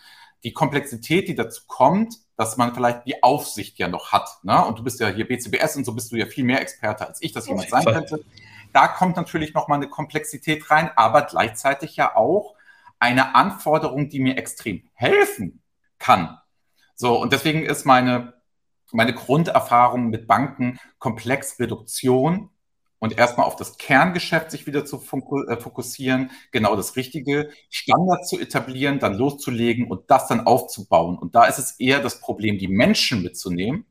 Die 0.44 0.54
Komplexität, 0.54 1.28
die 1.28 1.36
dazu 1.36 1.64
kommt, 1.68 2.16
dass 2.38 2.58
man 2.58 2.74
vielleicht 2.74 3.06
die 3.06 3.22
Aufsicht 3.22 3.78
ja 3.78 3.88
noch 3.88 4.12
hat. 4.12 4.30
Ne? 4.44 4.66
Und 4.66 4.80
du 4.80 4.84
bist 4.84 5.00
ja 5.00 5.10
hier 5.10 5.28
BCBS 5.28 5.76
und 5.76 5.86
so 5.86 5.94
bist 5.94 6.12
du 6.12 6.16
ja 6.16 6.26
viel 6.26 6.46
mehr 6.46 6.62
Experte, 6.62 7.06
als 7.06 7.22
ich 7.22 7.34
das 7.34 7.48
jemand 7.48 7.70
sein 7.70 7.86
könnte. 7.86 8.24
Da 8.74 8.88
kommt 8.88 9.18
natürlich 9.18 9.54
nochmal 9.54 9.78
eine 9.78 9.90
Komplexität 9.90 10.72
rein, 10.72 10.90
aber 10.96 11.24
gleichzeitig 11.24 11.98
ja 11.98 12.16
auch 12.16 12.56
eine 13.00 13.36
Anforderung, 13.36 14.10
die 14.10 14.20
mir 14.20 14.38
extrem 14.38 14.84
helfen 14.94 15.62
kann. 15.98 16.38
So, 16.96 17.20
und 17.20 17.34
deswegen 17.34 17.64
ist 17.64 17.86
meine, 17.86 18.34
meine 18.92 19.14
Grunderfahrung 19.14 20.10
mit 20.10 20.28
Banken 20.28 20.80
Komplexreduktion 21.00 22.50
und 23.00 23.18
erstmal 23.18 23.48
auf 23.48 23.56
das 23.56 23.78
Kerngeschäft 23.78 24.52
sich 24.52 24.68
wieder 24.68 24.86
zu 24.86 24.98
äh, 25.48 25.58
fokussieren, 25.58 26.32
genau 26.52 26.76
das 26.76 26.98
Richtige, 26.98 27.50
Standard 27.70 28.28
zu 28.28 28.38
etablieren, 28.40 29.00
dann 29.00 29.16
loszulegen 29.16 29.88
und 29.88 30.12
das 30.12 30.28
dann 30.28 30.46
aufzubauen. 30.46 31.18
Und 31.18 31.36
da 31.36 31.46
ist 31.46 31.60
es 31.60 31.80
eher 31.80 32.02
das 32.02 32.20
Problem, 32.20 32.58
die 32.58 32.68
Menschen 32.68 33.24
mitzunehmen, 33.24 33.86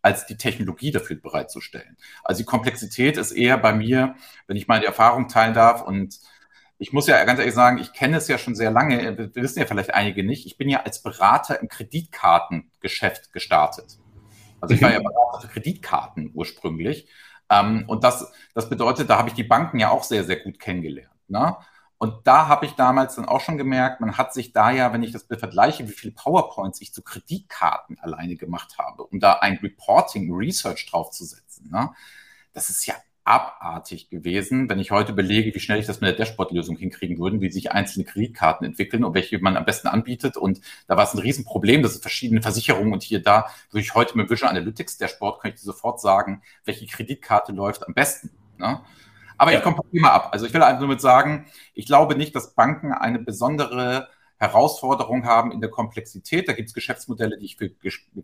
als 0.00 0.26
die 0.26 0.36
Technologie 0.36 0.90
dafür 0.90 1.16
bereitzustellen. 1.16 1.96
Also 2.24 2.40
die 2.40 2.46
Komplexität 2.46 3.16
ist 3.16 3.32
eher 3.32 3.58
bei 3.58 3.74
mir, 3.74 4.16
wenn 4.46 4.56
ich 4.56 4.68
meine 4.68 4.84
Erfahrung 4.86 5.28
teilen 5.28 5.54
darf 5.54 5.82
und 5.82 6.18
ich 6.78 6.92
muss 6.92 7.06
ja 7.06 7.22
ganz 7.24 7.38
ehrlich 7.38 7.54
sagen, 7.54 7.78
ich 7.78 7.92
kenne 7.92 8.16
es 8.16 8.28
ja 8.28 8.38
schon 8.38 8.54
sehr 8.54 8.70
lange, 8.70 9.16
wir 9.16 9.34
wissen 9.42 9.60
ja 9.60 9.66
vielleicht 9.66 9.94
einige 9.94 10.24
nicht. 10.24 10.46
Ich 10.46 10.56
bin 10.56 10.68
ja 10.68 10.82
als 10.82 11.02
Berater 11.02 11.60
im 11.60 11.68
Kreditkartengeschäft 11.68 13.32
gestartet. 13.32 13.98
Also 14.60 14.74
ich 14.74 14.82
war 14.82 14.92
ja 14.92 14.98
mhm. 14.98 15.04
Berater 15.04 15.40
für 15.40 15.48
Kreditkarten 15.48 16.30
ursprünglich. 16.34 17.08
Ähm, 17.50 17.84
und 17.86 18.02
das, 18.02 18.32
das 18.54 18.68
bedeutet, 18.68 19.10
da 19.10 19.18
habe 19.18 19.28
ich 19.28 19.34
die 19.34 19.44
Banken 19.44 19.78
ja 19.78 19.90
auch 19.90 20.02
sehr, 20.02 20.24
sehr 20.24 20.40
gut 20.40 20.58
kennengelernt. 20.58 21.10
Ne? 21.28 21.56
Und 21.98 22.26
da 22.26 22.48
habe 22.48 22.66
ich 22.66 22.72
damals 22.72 23.14
dann 23.14 23.26
auch 23.26 23.40
schon 23.40 23.56
gemerkt, 23.56 24.00
man 24.00 24.18
hat 24.18 24.34
sich 24.34 24.52
da 24.52 24.70
ja, 24.70 24.92
wenn 24.92 25.02
ich 25.02 25.12
das 25.12 25.24
vergleiche, 25.24 25.88
wie 25.88 25.92
viele 25.92 26.12
PowerPoints 26.12 26.80
ich 26.80 26.92
zu 26.92 27.02
Kreditkarten 27.02 27.98
alleine 28.00 28.36
gemacht 28.36 28.76
habe, 28.78 29.04
um 29.04 29.20
da 29.20 29.34
ein 29.34 29.58
Reporting, 29.62 30.32
Research 30.34 30.86
draufzusetzen. 30.90 31.70
Ne? 31.70 31.90
Das 32.52 32.68
ist 32.68 32.84
ja 32.86 32.94
abartig 33.24 34.10
gewesen, 34.10 34.68
wenn 34.68 34.78
ich 34.78 34.90
heute 34.90 35.12
überlege, 35.12 35.54
wie 35.54 35.60
schnell 35.60 35.78
ich 35.78 35.86
das 35.86 36.00
mit 36.00 36.08
der 36.08 36.16
Dashboard-Lösung 36.16 36.76
hinkriegen 36.76 37.18
würde, 37.18 37.40
wie 37.40 37.50
sich 37.50 37.72
einzelne 37.72 38.04
Kreditkarten 38.04 38.66
entwickeln 38.66 39.02
und 39.02 39.14
welche 39.14 39.38
man 39.38 39.56
am 39.56 39.64
besten 39.64 39.88
anbietet. 39.88 40.36
Und 40.36 40.60
da 40.86 40.96
war 40.96 41.04
es 41.04 41.14
ein 41.14 41.20
Riesenproblem, 41.20 41.82
dass 41.82 41.94
es 41.94 42.02
verschiedene 42.02 42.42
Versicherungen 42.42 42.92
und 42.92 43.02
hier 43.02 43.22
da, 43.22 43.46
durch 43.70 43.94
heute 43.94 44.16
mit 44.18 44.28
Visual 44.28 44.50
Analytics 44.50 44.98
Dashboard, 44.98 45.40
kann 45.40 45.52
ich 45.54 45.60
sofort 45.60 46.00
sagen, 46.00 46.42
welche 46.64 46.86
Kreditkarte 46.86 47.52
läuft 47.52 47.86
am 47.86 47.94
besten. 47.94 48.30
Ne? 48.58 48.82
Aber 49.38 49.52
ja. 49.52 49.58
ich 49.58 49.64
komme 49.64 49.78
immer 49.92 50.12
ab. 50.12 50.28
Also 50.32 50.44
ich 50.44 50.52
will 50.52 50.62
einfach 50.62 50.80
nur 50.80 50.90
mit 50.90 51.00
sagen, 51.00 51.46
ich 51.72 51.86
glaube 51.86 52.16
nicht, 52.16 52.36
dass 52.36 52.54
Banken 52.54 52.92
eine 52.92 53.18
besondere 53.18 54.08
Herausforderung 54.36 55.24
haben 55.24 55.50
in 55.50 55.60
der 55.60 55.70
Komplexität. 55.70 56.46
Da 56.46 56.52
gibt 56.52 56.68
es 56.68 56.74
Geschäftsmodelle, 56.74 57.38
die 57.38 57.46
ich 57.46 57.56
für 57.56 57.70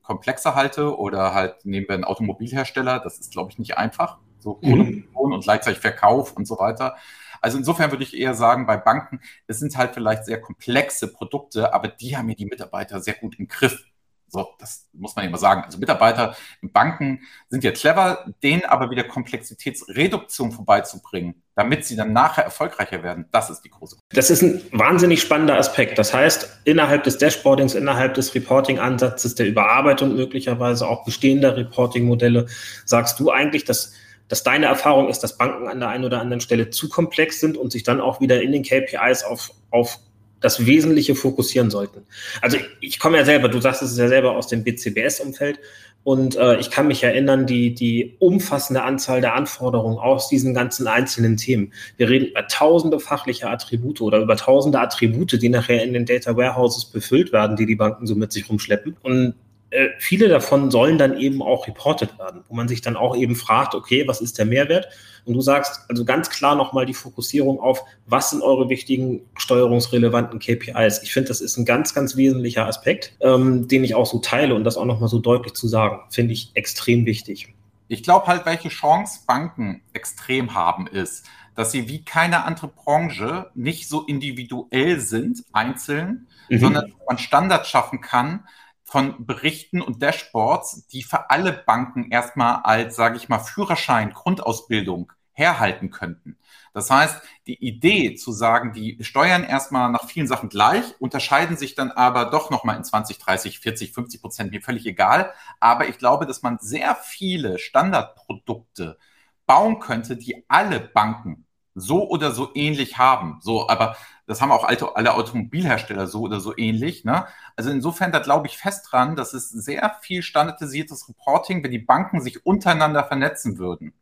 komplexer 0.03 0.55
halte 0.55 0.99
oder 0.99 1.33
halt 1.33 1.65
nehmen 1.65 1.89
wir 1.89 1.95
einen 1.95 2.05
Automobilhersteller. 2.05 3.01
Das 3.01 3.19
ist, 3.19 3.33
glaube 3.33 3.51
ich, 3.51 3.59
nicht 3.59 3.79
einfach 3.79 4.19
so 4.41 4.55
Produktion 4.55 5.29
mhm. 5.29 5.33
und 5.33 5.45
gleichzeitig 5.45 5.81
Verkauf 5.81 6.33
und 6.33 6.47
so 6.47 6.59
weiter. 6.59 6.97
Also 7.41 7.59
insofern 7.59 7.91
würde 7.91 8.05
ich 8.05 8.17
eher 8.17 8.35
sagen, 8.35 8.67
bei 8.67 8.77
Banken, 8.77 9.21
es 9.47 9.59
sind 9.59 9.77
halt 9.77 9.95
vielleicht 9.95 10.25
sehr 10.25 10.41
komplexe 10.41 11.09
Produkte, 11.09 11.73
aber 11.73 11.89
die 11.89 12.17
haben 12.17 12.29
ja 12.29 12.35
die 12.35 12.47
Mitarbeiter 12.47 13.01
sehr 13.01 13.15
gut 13.15 13.39
im 13.39 13.49
Griff. 13.49 13.85
So, 14.33 14.47
das 14.61 14.87
muss 14.93 15.17
man 15.17 15.25
immer 15.25 15.39
sagen. 15.39 15.65
Also 15.65 15.79
Mitarbeiter 15.79 16.37
in 16.63 16.71
Banken 16.71 17.21
sind 17.49 17.65
ja 17.65 17.73
clever, 17.73 18.27
denen 18.45 18.65
aber 18.65 18.89
wieder 18.91 19.03
Komplexitätsreduktion 19.03 20.53
vorbeizubringen, 20.53 21.43
damit 21.57 21.85
sie 21.85 21.97
dann 21.97 22.13
nachher 22.13 22.45
erfolgreicher 22.45 23.03
werden. 23.03 23.27
Das 23.33 23.51
ist 23.51 23.63
die 23.63 23.71
große. 23.71 23.97
Das 24.11 24.31
ist 24.31 24.43
ein 24.43 24.63
wahnsinnig 24.71 25.21
spannender 25.21 25.57
Aspekt. 25.57 25.99
Das 25.99 26.15
heißt, 26.15 26.61
innerhalb 26.65 27.03
des 27.03 27.19
Dashboardings, 27.19 27.75
innerhalb 27.75 28.15
des 28.15 28.33
Reporting-Ansatzes, 28.33 29.35
der 29.35 29.49
Überarbeitung 29.49 30.15
möglicherweise 30.15 30.87
auch 30.87 31.05
bestehender 31.05 31.57
Reporting-Modelle, 31.57 32.47
sagst 32.85 33.19
du 33.19 33.33
eigentlich, 33.33 33.65
dass 33.65 33.95
dass 34.31 34.45
deine 34.45 34.67
Erfahrung 34.67 35.09
ist, 35.09 35.21
dass 35.21 35.37
Banken 35.37 35.69
an 35.69 35.81
der 35.81 35.91
einen 35.91 36.05
oder 36.05 36.21
anderen 36.21 36.41
Stelle 36.41 36.71
zu 36.71 36.89
komplex 36.89 37.41
sind 37.41 37.59
und 37.59 37.73
sich 37.73 37.83
dann 37.83 38.01
auch 38.01 38.21
wieder 38.21 38.41
in 38.41 38.53
den 38.53 38.63
KPIs 38.63 39.25
auf, 39.25 39.51
auf 39.71 39.99
das 40.41 40.65
Wesentliche 40.65 41.15
fokussieren 41.15 41.69
sollten. 41.69 42.07
Also 42.41 42.57
ich 42.81 42.99
komme 42.99 43.19
ja 43.19 43.25
selber, 43.25 43.49
du 43.49 43.61
sagst 43.61 43.83
es 43.83 43.99
ja 43.99 44.09
selber 44.09 44.37
aus 44.37 44.47
dem 44.47 44.65
BCBS-Umfeld 44.65 45.59
und 46.03 46.37
äh, 46.37 46.59
ich 46.59 46.71
kann 46.71 46.87
mich 46.87 47.03
erinnern, 47.03 47.47
die, 47.47 47.75
die 47.75 48.17
umfassende 48.21 48.83
Anzahl 48.83 49.21
der 49.21 49.35
Anforderungen 49.35 49.99
aus 49.99 50.29
diesen 50.29 50.55
ganzen 50.55 50.87
einzelnen 50.87 51.37
Themen. 51.37 51.73
Wir 51.99 52.09
reden 52.09 52.27
über 52.27 52.47
tausende 52.47 53.01
fachliche 53.01 53.51
Attribute 53.51 54.01
oder 54.01 54.19
über 54.19 54.37
tausende 54.37 54.81
Attribute, 54.81 55.43
die 55.43 55.49
nachher 55.51 55.83
in 55.83 55.93
den 55.93 56.07
Data 56.07 56.37
Warehouses 56.37 56.87
befüllt 56.87 57.33
werden, 57.33 57.57
die 57.57 57.67
die 57.67 57.77
Banken 57.77 58.07
so 58.07 58.15
mit 58.15 58.33
sich 58.33 58.49
rumschleppen. 58.49 58.97
Und 59.03 59.35
äh, 59.71 59.89
viele 59.99 60.29
davon 60.29 60.71
sollen 60.71 60.99
dann 60.99 61.17
eben 61.17 61.43
auch 61.43 61.67
reported 61.67 62.19
werden, 62.19 62.45
wo 62.49 62.55
man 62.55 62.69
sich 62.69 62.81
dann 62.81 62.97
auch 62.97 63.17
eben 63.17 63.37
fragt, 63.37 63.75
okay, 63.75 64.07
was 64.07 64.21
ist 64.21 64.39
der 64.39 64.47
Mehrwert? 64.47 64.89
Und 65.25 65.35
du 65.35 65.41
sagst 65.41 65.85
also 65.89 66.05
ganz 66.05 66.31
klar 66.31 66.57
nochmal 66.57 66.87
die 66.87 66.95
Fokussierung 66.95 67.61
auf, 67.61 67.85
was 68.07 68.31
sind 68.31 68.43
eure 68.43 68.69
wichtigen 68.69 69.23
steuerungsrelevanten 69.37 70.41
KPIs? 70.41 71.03
Ich 71.03 71.13
finde, 71.13 71.29
das 71.29 71.41
ist 71.41 71.57
ein 71.57 71.65
ganz, 71.65 71.95
ganz 71.95 72.17
wesentlicher 72.17 72.67
Aspekt, 72.67 73.13
ähm, 73.21 73.69
den 73.69 73.85
ich 73.85 73.95
auch 73.95 74.07
so 74.07 74.19
teile 74.19 74.55
und 74.55 74.65
das 74.65 74.77
auch 74.77 74.87
nochmal 74.87 75.09
so 75.09 75.19
deutlich 75.19 75.55
zu 75.55 75.69
sagen, 75.69 76.01
finde 76.11 76.33
ich 76.33 76.51
extrem 76.55 77.07
wichtig. 77.07 77.55
Ich 77.87 78.03
glaube 78.03 78.27
halt, 78.27 78.47
welche 78.47 78.69
Chance 78.69 79.21
Banken 79.27 79.83
extrem 79.93 80.55
haben, 80.55 80.87
ist, 80.87 81.27
dass 81.55 81.73
sie 81.73 81.89
wie 81.89 82.05
keine 82.05 82.45
andere 82.45 82.69
Branche 82.69 83.51
nicht 83.55 83.89
so 83.89 84.03
individuell 84.03 85.01
sind, 85.01 85.45
einzeln, 85.53 86.27
mhm. 86.49 86.59
sondern 86.59 86.95
man 87.07 87.19
Standards 87.19 87.69
schaffen 87.69 88.01
kann, 88.01 88.45
von 88.91 89.25
Berichten 89.25 89.81
und 89.81 90.03
Dashboards, 90.03 90.89
die 90.89 91.05
für 91.05 91.31
alle 91.31 91.53
Banken 91.53 92.11
erstmal 92.11 92.57
als, 92.65 92.97
sage 92.97 93.17
ich 93.17 93.29
mal, 93.29 93.39
Führerschein, 93.39 94.13
Grundausbildung 94.13 95.13
herhalten 95.33 95.91
könnten. 95.91 96.37
Das 96.73 96.91
heißt, 96.91 97.23
die 97.47 97.65
Idee 97.65 98.17
zu 98.17 98.33
sagen, 98.33 98.73
die 98.73 98.99
steuern 99.03 99.45
erstmal 99.45 99.93
nach 99.93 100.07
vielen 100.07 100.27
Sachen 100.27 100.49
gleich, 100.49 101.01
unterscheiden 101.01 101.57
sich 101.57 101.77
dann 101.77 101.93
aber 101.93 102.27
doch 102.27 102.51
nochmal 102.51 102.77
in 102.77 102.83
20, 102.85 103.19
30, 103.19 103.61
40, 103.61 103.93
50 103.93 104.21
Prozent, 104.21 104.51
mir 104.51 104.61
völlig 104.61 104.85
egal. 104.87 105.33
Aber 105.61 105.89
ich 105.89 105.97
glaube, 105.99 106.27
dass 106.27 106.43
man 106.43 106.59
sehr 106.59 106.97
viele 106.97 107.61
Standardprodukte 107.61 108.99
bauen 109.47 109.79
könnte, 109.79 110.17
die 110.17 110.45
alle 110.49 110.81
Banken 110.81 111.47
so 111.77 112.09
oder 112.09 112.33
so 112.33 112.51
ähnlich 112.55 112.99
haben. 112.99 113.39
So, 113.41 113.69
aber 113.69 113.97
das 114.31 114.41
haben 114.41 114.53
auch 114.53 114.63
alte, 114.63 114.95
alle 114.95 115.15
Automobilhersteller 115.15 116.07
so 116.07 116.21
oder 116.21 116.39
so 116.39 116.57
ähnlich. 116.57 117.05
Ne? 117.05 117.27
Also 117.57 117.71
insofern, 117.71 118.13
da 118.13 118.21
glaube 118.21 118.47
ich 118.47 118.59
fest 118.59 118.87
dran, 118.89 119.17
dass 119.17 119.35
es 119.35 119.51
sehr 119.51 119.97
viel 120.03 120.23
standardisiertes 120.23 121.09
Reporting, 121.09 121.65
wenn 121.65 121.73
die 121.73 121.81
Banken 121.81 122.21
sich 122.21 122.47
untereinander 122.47 123.03
vernetzen 123.03 123.59
würden, 123.59 123.93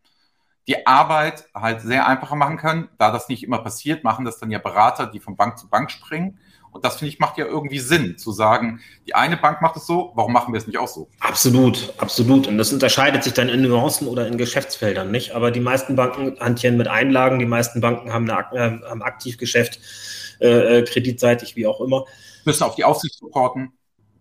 die 0.66 0.86
Arbeit 0.86 1.48
halt 1.54 1.80
sehr 1.80 2.06
einfacher 2.06 2.36
machen 2.36 2.58
können. 2.58 2.90
Da 2.98 3.10
das 3.10 3.30
nicht 3.30 3.42
immer 3.42 3.62
passiert, 3.62 4.04
machen 4.04 4.26
das 4.26 4.38
dann 4.38 4.50
ja 4.50 4.58
Berater, 4.58 5.06
die 5.06 5.18
von 5.18 5.34
Bank 5.34 5.56
zu 5.56 5.70
Bank 5.70 5.90
springen. 5.90 6.38
Und 6.70 6.84
das 6.84 6.96
finde 6.96 7.12
ich 7.12 7.18
macht 7.18 7.38
ja 7.38 7.46
irgendwie 7.46 7.78
Sinn, 7.78 8.18
zu 8.18 8.32
sagen, 8.32 8.80
die 9.06 9.14
eine 9.14 9.36
Bank 9.36 9.62
macht 9.62 9.76
es 9.76 9.86
so, 9.86 10.12
warum 10.14 10.32
machen 10.32 10.52
wir 10.52 10.58
es 10.58 10.66
nicht 10.66 10.78
auch 10.78 10.88
so? 10.88 11.08
Absolut, 11.20 11.92
absolut. 11.98 12.46
Und 12.46 12.58
das 12.58 12.72
unterscheidet 12.72 13.24
sich 13.24 13.34
dann 13.34 13.48
in 13.48 13.62
Nuancen 13.62 14.06
oder 14.08 14.26
in 14.26 14.38
Geschäftsfeldern 14.38 15.10
nicht. 15.10 15.32
Aber 15.32 15.50
die 15.50 15.60
meisten 15.60 15.96
Banken 15.96 16.38
hantieren 16.40 16.76
mit 16.76 16.88
Einlagen, 16.88 17.38
die 17.38 17.46
meisten 17.46 17.80
Banken 17.80 18.12
haben, 18.12 18.30
eine, 18.30 18.82
äh, 18.82 18.88
haben 18.88 19.02
Aktivgeschäft 19.02 19.80
äh, 20.40 20.78
äh, 20.78 20.82
kreditseitig, 20.84 21.56
wie 21.56 21.66
auch 21.66 21.80
immer. 21.80 22.04
Müssen 22.44 22.62
auf 22.62 22.74
die 22.74 22.84
Aufsicht 22.84 23.22
reporten. 23.22 23.72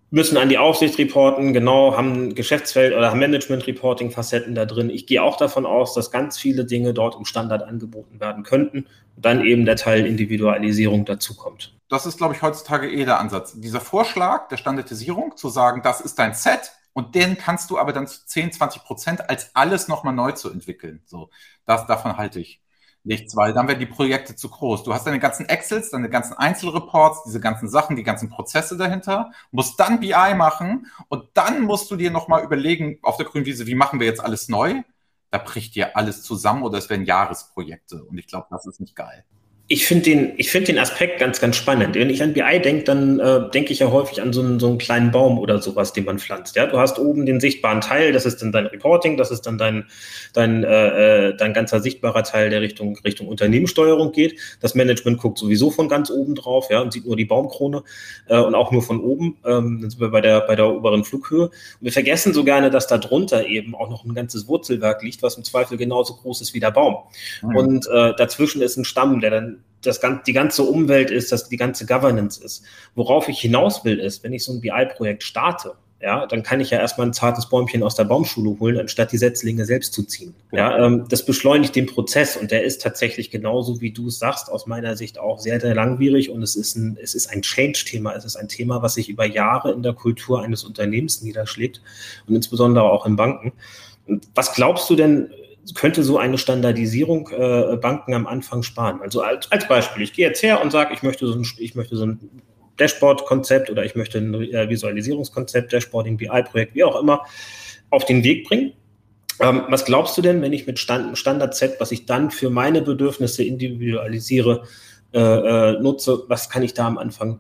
Müssen 0.10 0.38
an 0.38 0.48
die 0.48 0.58
Aufsicht 0.58 0.98
reporten, 0.98 1.52
genau, 1.52 1.98
haben 1.98 2.34
Geschäftsfeld- 2.34 2.96
oder 2.96 3.14
Management-Reporting-Facetten 3.14 4.56
da 4.56 4.66
drin. 4.66 4.90
Ich 4.90 5.06
gehe 5.06 5.22
auch 5.22 5.36
davon 5.36 5.66
aus, 5.66 5.94
dass 5.94 6.12
ganz 6.12 6.38
viele 6.38 6.64
Dinge 6.64 6.94
dort 6.94 7.16
im 7.16 7.26
Standard 7.26 7.64
angeboten 7.64 8.22
werden 8.22 8.44
könnten 8.44 8.88
und 9.16 9.26
dann 9.26 9.44
eben 9.44 9.66
der 9.66 9.76
Teil 9.76 10.06
Individualisierung 10.06 11.04
dazukommt. 11.04 11.74
Das 11.90 12.06
ist, 12.06 12.18
glaube 12.18 12.36
ich, 12.36 12.42
heutzutage 12.42 12.90
eh 12.90 13.04
der 13.04 13.20
Ansatz. 13.20 13.60
Dieser 13.60 13.82
Vorschlag 13.82 14.48
der 14.48 14.58
Standardisierung, 14.58 15.36
zu 15.36 15.50
sagen, 15.50 15.82
das 15.84 16.00
ist 16.00 16.18
dein 16.20 16.34
Set, 16.34 16.72
und 16.98 17.14
den 17.14 17.38
kannst 17.38 17.70
du 17.70 17.78
aber 17.78 17.94
dann 17.94 18.08
zu 18.08 18.26
10, 18.26 18.54
20 18.54 18.84
Prozent 18.84 19.30
als 19.30 19.52
alles 19.54 19.88
nochmal 19.88 20.16
neu 20.16 20.32
zu 20.32 20.50
entwickeln. 20.50 21.04
So, 21.06 21.30
das, 21.64 21.86
davon 21.86 22.18
halte 22.18 22.40
ich 22.40 22.60
nichts, 23.08 23.36
weil 23.36 23.54
dann 23.54 23.68
werden 23.68 23.80
die 23.80 23.86
Projekte 23.86 24.36
zu 24.36 24.50
groß. 24.50 24.84
Du 24.84 24.94
hast 24.94 25.08
deine 25.08 25.20
ganzen 25.20 25.48
Excels, 25.48 25.90
deine 25.90 26.10
ganzen 26.10 26.34
Einzelreports, 26.34 27.24
diese 27.24 27.40
ganzen 27.40 27.70
Sachen, 27.70 27.96
die 27.96 28.04
ganzen 28.04 28.30
Prozesse 28.30 28.78
dahinter, 28.78 29.32
musst 29.52 29.80
dann 29.80 30.00
BI 30.00 30.36
machen 30.36 30.88
und 31.08 31.26
dann 31.34 31.62
musst 31.62 31.90
du 31.90 31.96
dir 31.96 32.12
nochmal 32.12 32.44
überlegen 32.44 33.00
auf 33.02 33.18
der 33.18 33.26
grünen 33.26 33.46
Wiese, 33.46 33.66
wie 33.68 33.76
machen 33.76 34.00
wir 34.00 34.08
jetzt 34.08 34.24
alles 34.24 34.50
neu? 34.50 34.84
Da 35.32 35.40
bricht 35.40 35.76
dir 35.76 35.98
alles 35.98 36.24
zusammen 36.24 36.64
oder 36.64 36.78
es 36.78 36.90
werden 36.90 37.06
Jahresprojekte 37.06 38.04
und 38.04 38.18
ich 38.18 38.28
glaube, 38.28 38.48
das 38.50 38.66
ist 38.66 38.80
nicht 38.80 38.96
geil 38.96 39.26
ich 39.70 39.86
finde 39.86 40.04
den, 40.06 40.34
ich 40.38 40.50
finde 40.50 40.68
den 40.68 40.80
Aspekt 40.80 41.20
ganz, 41.20 41.42
ganz 41.42 41.58
spannend. 41.58 41.96
Wenn 41.96 42.10
ich 42.10 42.24
an 42.24 42.32
BI 42.32 42.62
denke, 42.62 42.86
dann 42.86 43.20
äh, 43.20 43.50
denke 43.52 43.74
ich 43.74 43.80
ja 43.80 43.92
häufig 43.92 44.22
an 44.22 44.32
so 44.32 44.42
einen, 44.42 44.62
so 44.62 44.68
einen 44.68 44.78
kleinen 44.78 45.12
Baum 45.12 45.38
oder 45.38 45.62
sowas, 45.62 45.92
den 45.92 46.06
man 46.06 46.20
pflanzt. 46.20 46.56
Ja, 46.56 46.68
du 46.68 46.80
hast 46.80 46.98
oben 47.00 47.26
den 47.26 47.42
sichtbaren 47.42 47.82
Teil, 47.82 48.14
das 48.14 48.26
ist 48.26 48.42
dann 48.42 48.54
dein 48.54 48.68
Reporting, 48.68 49.18
das 49.18 49.30
ist 49.30 49.42
dann 49.42 49.58
dein, 49.58 49.86
dein, 50.32 50.64
äh, 50.64 51.28
äh, 51.28 51.36
dein 51.36 51.54
ganzer 51.54 51.82
sichtbarer 51.82 52.24
Teil, 52.24 52.50
der 52.50 52.62
Richtung, 52.62 52.98
Richtung 53.04 53.28
Unternehmenssteuerung 53.28 54.14
geht. 54.14 54.40
Das 54.62 54.74
Management 54.74 55.18
guckt 55.18 55.38
sowieso 55.38 55.70
von 55.70 55.90
ganz 55.90 56.10
oben 56.12 56.36
drauf, 56.36 56.68
ja, 56.70 56.80
und 56.80 56.94
sieht 56.94 57.06
nur 57.06 57.18
die 57.18 57.26
Baumkrone 57.26 57.84
äh, 58.30 58.40
und 58.40 58.56
auch 58.56 58.72
nur 58.72 58.84
von 58.84 59.02
oben. 59.02 59.36
Ähm, 59.46 59.80
dann 59.82 59.90
sind 59.90 60.00
wir 60.00 60.12
bei 60.12 60.22
der, 60.22 60.42
bei 60.42 60.56
der 60.56 60.70
oberen 60.70 61.04
Flughöhe. 61.04 61.48
Und 61.48 61.52
wir 61.82 61.92
vergessen 61.92 62.34
so 62.34 62.46
gerne, 62.46 62.72
dass 62.72 62.88
da 62.88 62.98
drunter 62.98 63.46
eben 63.46 63.76
auch 63.76 63.90
noch 63.90 64.06
ein 64.06 64.16
ganzes 64.16 64.48
Wurzelwerk 64.48 65.04
liegt, 65.04 65.22
was 65.24 65.36
im 65.36 65.44
Zweifel 65.44 65.78
genauso 65.78 66.14
groß 66.14 66.40
ist 66.40 66.54
wie 66.54 66.62
der 66.62 66.72
Baum. 66.72 67.00
Mhm. 67.42 67.56
Und 67.58 67.88
äh, 67.88 68.14
dazwischen 68.16 68.62
ist 68.62 68.78
ein 68.78 68.86
Stamm, 68.86 69.20
der 69.20 69.32
dann 69.32 69.57
das, 69.82 70.02
die 70.26 70.34
ganze 70.34 70.64
Umwelt 70.64 71.12
ist, 71.12 71.32
dass 71.32 71.50
die 71.50 71.58
ganze 71.58 71.86
Governance 71.86 72.44
ist. 72.44 72.64
Worauf 72.96 73.30
ich 73.30 73.40
hinaus 73.40 73.86
will, 73.86 74.00
ist, 74.00 74.24
wenn 74.24 74.34
ich 74.34 74.44
so 74.44 74.54
ein 74.54 74.62
BI-Projekt 74.62 75.24
starte, 75.24 75.74
ja, 76.00 76.28
dann 76.28 76.44
kann 76.44 76.60
ich 76.60 76.70
ja 76.70 76.78
erstmal 76.78 77.08
ein 77.08 77.14
zartes 77.14 77.50
Bäumchen 77.50 77.82
aus 77.82 77.96
der 77.96 78.04
Baumschule 78.04 78.60
holen, 78.60 78.80
anstatt 78.80 79.12
die 79.12 79.18
Setzlinge 79.18 79.66
selbst 79.66 79.94
zu 79.94 80.04
ziehen. 80.04 80.36
Ja, 80.52 80.86
ähm, 80.86 81.06
das 81.10 81.26
beschleunigt 81.26 81.76
den 81.76 81.88
Prozess 81.88 82.38
und 82.38 82.52
der 82.52 82.64
ist 82.64 82.84
tatsächlich 82.84 83.32
genauso, 83.32 83.82
wie 83.82 83.90
du 83.90 84.08
es 84.08 84.20
sagst, 84.20 84.52
aus 84.52 84.68
meiner 84.68 84.96
Sicht 84.96 85.18
auch 85.18 85.40
sehr, 85.40 85.60
sehr 85.60 85.74
langwierig 85.74 86.30
und 86.30 86.44
es 86.44 86.56
ist 86.56 86.76
ein, 86.76 87.00
es 87.02 87.16
ist 87.16 87.32
ein 87.32 87.42
Change-Thema. 87.42 88.14
Es 88.14 88.26
ist 88.26 88.36
ein 88.36 88.48
Thema, 88.48 88.84
was 88.84 88.94
sich 88.94 89.10
über 89.10 89.26
Jahre 89.26 89.72
in 89.72 89.82
der 89.82 89.94
Kultur 89.94 90.44
eines 90.44 90.64
Unternehmens 90.64 91.24
niederschlägt 91.24 91.82
und 92.28 92.36
insbesondere 92.36 92.92
auch 92.92 93.08
in 93.08 93.16
Banken. 93.16 93.54
Und 94.06 94.28
was 94.36 94.54
glaubst 94.54 94.88
du 94.92 94.96
denn, 94.96 95.32
könnte 95.76 96.04
so 96.04 96.18
eine 96.18 96.38
Standardisierung 96.38 97.30
äh, 97.30 97.78
Banken 97.78 98.14
am 98.14 98.28
Anfang 98.28 98.64
sparen. 98.64 99.02
Also 99.02 99.22
als, 99.22 99.52
als 99.52 99.68
Beispiel, 99.68 100.04
ich 100.04 100.14
gehe 100.14 100.28
jetzt 100.28 100.42
her 100.44 100.62
und 100.62 100.72
sage, 100.72 100.94
ich 100.94 101.04
möchte 101.04 101.28
so 101.28 101.34
ein, 101.34 101.46
ich 101.58 101.76
möchte 101.76 101.96
so 101.96 102.06
ein 102.06 102.42
Dashboard-Konzept 102.78 103.70
oder 103.70 103.84
ich 103.84 103.96
möchte 103.96 104.20
ein 104.20 104.34
äh, 104.34 104.70
Visualisierungskonzept, 104.70 105.74
Dashboarding, 105.74 106.18
BI-Projekt, 106.18 106.76
wie 106.76 106.84
auch 106.84 107.00
immer, 107.00 107.24
auf 107.90 108.06
den 108.06 108.24
Weg 108.24 108.48
bringen. 108.48 108.74
Ähm, 109.40 109.64
was 109.70 109.86
glaubst 109.86 110.18
du 110.18 110.22
denn, 110.22 110.42
wenn 110.42 110.54
ich 110.54 110.66
mit 110.68 110.80
Stand, 110.80 111.18
Standard-Set, 111.18 111.80
was 111.80 111.92
ich 111.92 112.06
dann 112.06 112.32
für 112.32 112.50
meine 112.50 112.82
Bedürfnisse 112.82 113.44
individualisiere, 113.44 114.64
äh, 115.14 115.20
äh, 115.20 115.80
nutze, 115.80 116.24
was 116.28 116.50
kann 116.50 116.64
ich 116.64 116.74
da 116.74 116.88
am 116.88 116.98
Anfang 116.98 117.40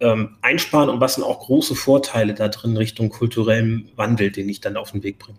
ähm, 0.00 0.36
einsparen 0.42 0.88
und 0.88 1.00
was 1.00 1.14
sind 1.14 1.24
auch 1.24 1.40
große 1.40 1.74
Vorteile 1.74 2.34
da 2.34 2.48
drin 2.48 2.76
Richtung 2.76 3.10
kulturellem 3.10 3.88
Wandel, 3.96 4.30
den 4.30 4.48
ich 4.48 4.60
dann 4.60 4.76
auf 4.76 4.92
den 4.92 5.02
Weg 5.02 5.18
bringe? 5.18 5.38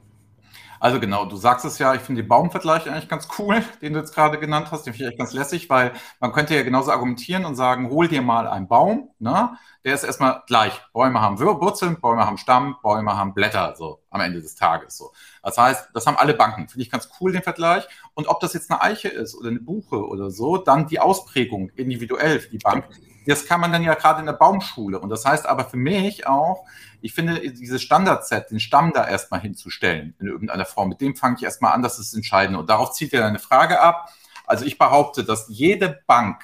Also 0.79 0.99
genau, 0.99 1.25
du 1.25 1.35
sagst 1.35 1.65
es 1.65 1.79
ja, 1.79 1.93
ich 1.93 2.01
finde 2.01 2.21
den 2.21 2.27
Baumvergleich 2.29 2.89
eigentlich 2.89 3.09
ganz 3.09 3.27
cool, 3.37 3.63
den 3.81 3.93
du 3.93 3.99
jetzt 3.99 4.13
gerade 4.13 4.39
genannt 4.39 4.67
hast, 4.71 4.85
den 4.85 4.93
finde 4.93 5.05
ich 5.05 5.11
echt 5.11 5.19
ganz 5.19 5.33
lässig, 5.33 5.69
weil 5.69 5.93
man 6.19 6.31
könnte 6.31 6.55
ja 6.55 6.63
genauso 6.63 6.91
argumentieren 6.91 7.45
und 7.45 7.55
sagen, 7.55 7.89
hol 7.89 8.07
dir 8.07 8.21
mal 8.21 8.47
einen 8.47 8.67
Baum, 8.67 9.09
ne? 9.19 9.57
Der 9.83 9.95
ist 9.95 10.03
erstmal 10.03 10.43
gleich. 10.47 10.73
Bäume 10.91 11.21
haben 11.21 11.39
Wurzeln, 11.39 12.01
Bäume 12.01 12.25
haben 12.25 12.37
Stamm, 12.37 12.75
Bäume 12.83 13.15
haben 13.15 13.33
Blätter, 13.33 13.75
so 13.77 14.01
am 14.09 14.19
Ende 14.19 14.41
des 14.41 14.55
Tages. 14.55 14.97
So. 14.97 15.11
Das 15.41 15.57
heißt, 15.57 15.89
das 15.93 16.05
haben 16.05 16.17
alle 16.17 16.33
Banken. 16.33 16.67
Finde 16.67 16.83
ich 16.83 16.91
ganz 16.91 17.09
cool, 17.19 17.31
den 17.31 17.41
Vergleich. 17.41 17.87
Und 18.13 18.27
ob 18.27 18.41
das 18.41 18.53
jetzt 18.53 18.69
eine 18.69 18.81
Eiche 18.81 19.07
ist 19.07 19.35
oder 19.35 19.49
eine 19.49 19.61
Buche 19.61 20.05
oder 20.05 20.29
so, 20.29 20.57
dann 20.57 20.87
die 20.87 20.99
Ausprägung 20.99 21.69
individuell 21.75 22.39
für 22.39 22.49
die 22.49 22.57
Bank. 22.57 22.85
Das 23.27 23.45
kann 23.45 23.59
man 23.59 23.71
dann 23.71 23.83
ja 23.83 23.93
gerade 23.93 24.21
in 24.21 24.25
der 24.25 24.33
Baumschule. 24.33 24.99
Und 24.99 25.09
das 25.09 25.25
heißt 25.25 25.45
aber 25.45 25.65
für 25.65 25.77
mich 25.77 26.25
auch, 26.27 26.65
ich 27.01 27.13
finde, 27.13 27.39
dieses 27.51 27.81
Standardset, 27.81 28.49
den 28.49 28.59
Stamm 28.59 28.93
da 28.93 29.07
erstmal 29.07 29.41
hinzustellen, 29.41 30.15
in 30.19 30.27
irgendeiner 30.27 30.65
Form, 30.65 30.89
mit 30.89 31.01
dem 31.01 31.15
fange 31.15 31.35
ich 31.37 31.43
erstmal 31.43 31.73
an, 31.73 31.81
das 31.81 31.99
ist 31.99 32.13
entscheidend. 32.13 32.57
Und 32.57 32.69
darauf 32.69 32.93
zieht 32.93 33.11
ja 33.11 33.19
deine 33.19 33.39
Frage 33.39 33.79
ab. 33.79 34.09
Also 34.45 34.65
ich 34.65 34.77
behaupte, 34.77 35.23
dass 35.23 35.47
jede 35.49 36.01
Bank 36.07 36.41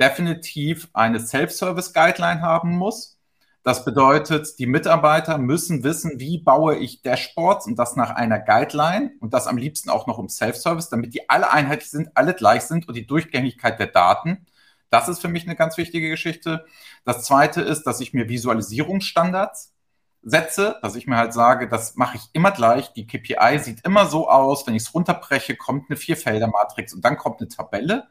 definitiv 0.00 0.88
eine 0.94 1.20
Self-Service-Guideline 1.20 2.40
haben 2.40 2.76
muss. 2.76 3.18
Das 3.62 3.84
bedeutet, 3.84 4.58
die 4.58 4.66
Mitarbeiter 4.66 5.36
müssen 5.36 5.84
wissen, 5.84 6.18
wie 6.18 6.38
baue 6.38 6.76
ich 6.76 7.02
Dashboards 7.02 7.66
und 7.66 7.78
das 7.78 7.94
nach 7.94 8.10
einer 8.10 8.38
Guideline 8.38 9.12
und 9.20 9.34
das 9.34 9.46
am 9.46 9.58
liebsten 9.58 9.90
auch 9.90 10.06
noch 10.06 10.18
im 10.18 10.30
Self-Service, 10.30 10.88
damit 10.88 11.12
die 11.12 11.28
alle 11.28 11.52
einheitlich 11.52 11.90
sind, 11.90 12.08
alle 12.14 12.32
gleich 12.32 12.62
sind 12.62 12.88
und 12.88 12.94
die 12.96 13.06
Durchgängigkeit 13.06 13.78
der 13.78 13.88
Daten. 13.88 14.46
Das 14.90 15.08
ist 15.08 15.20
für 15.20 15.28
mich 15.28 15.44
eine 15.44 15.56
ganz 15.56 15.76
wichtige 15.76 16.10
Geschichte. 16.10 16.66
Das 17.04 17.24
zweite 17.24 17.60
ist, 17.60 17.84
dass 17.84 18.00
ich 18.00 18.12
mir 18.12 18.28
Visualisierungsstandards 18.28 19.74
setze, 20.22 20.78
dass 20.82 20.96
ich 20.96 21.06
mir 21.06 21.16
halt 21.16 21.32
sage, 21.32 21.68
das 21.68 21.96
mache 21.96 22.16
ich 22.16 22.24
immer 22.32 22.50
gleich. 22.50 22.92
Die 22.92 23.06
KPI 23.06 23.58
sieht 23.58 23.84
immer 23.86 24.06
so 24.06 24.28
aus, 24.28 24.66
wenn 24.66 24.74
ich 24.74 24.82
es 24.82 24.94
runterbreche, 24.94 25.56
kommt 25.56 25.88
eine 25.88 25.96
Vierfelder-Matrix 25.96 26.92
und 26.92 27.04
dann 27.04 27.16
kommt 27.16 27.40
eine 27.40 27.48
Tabelle. 27.48 28.08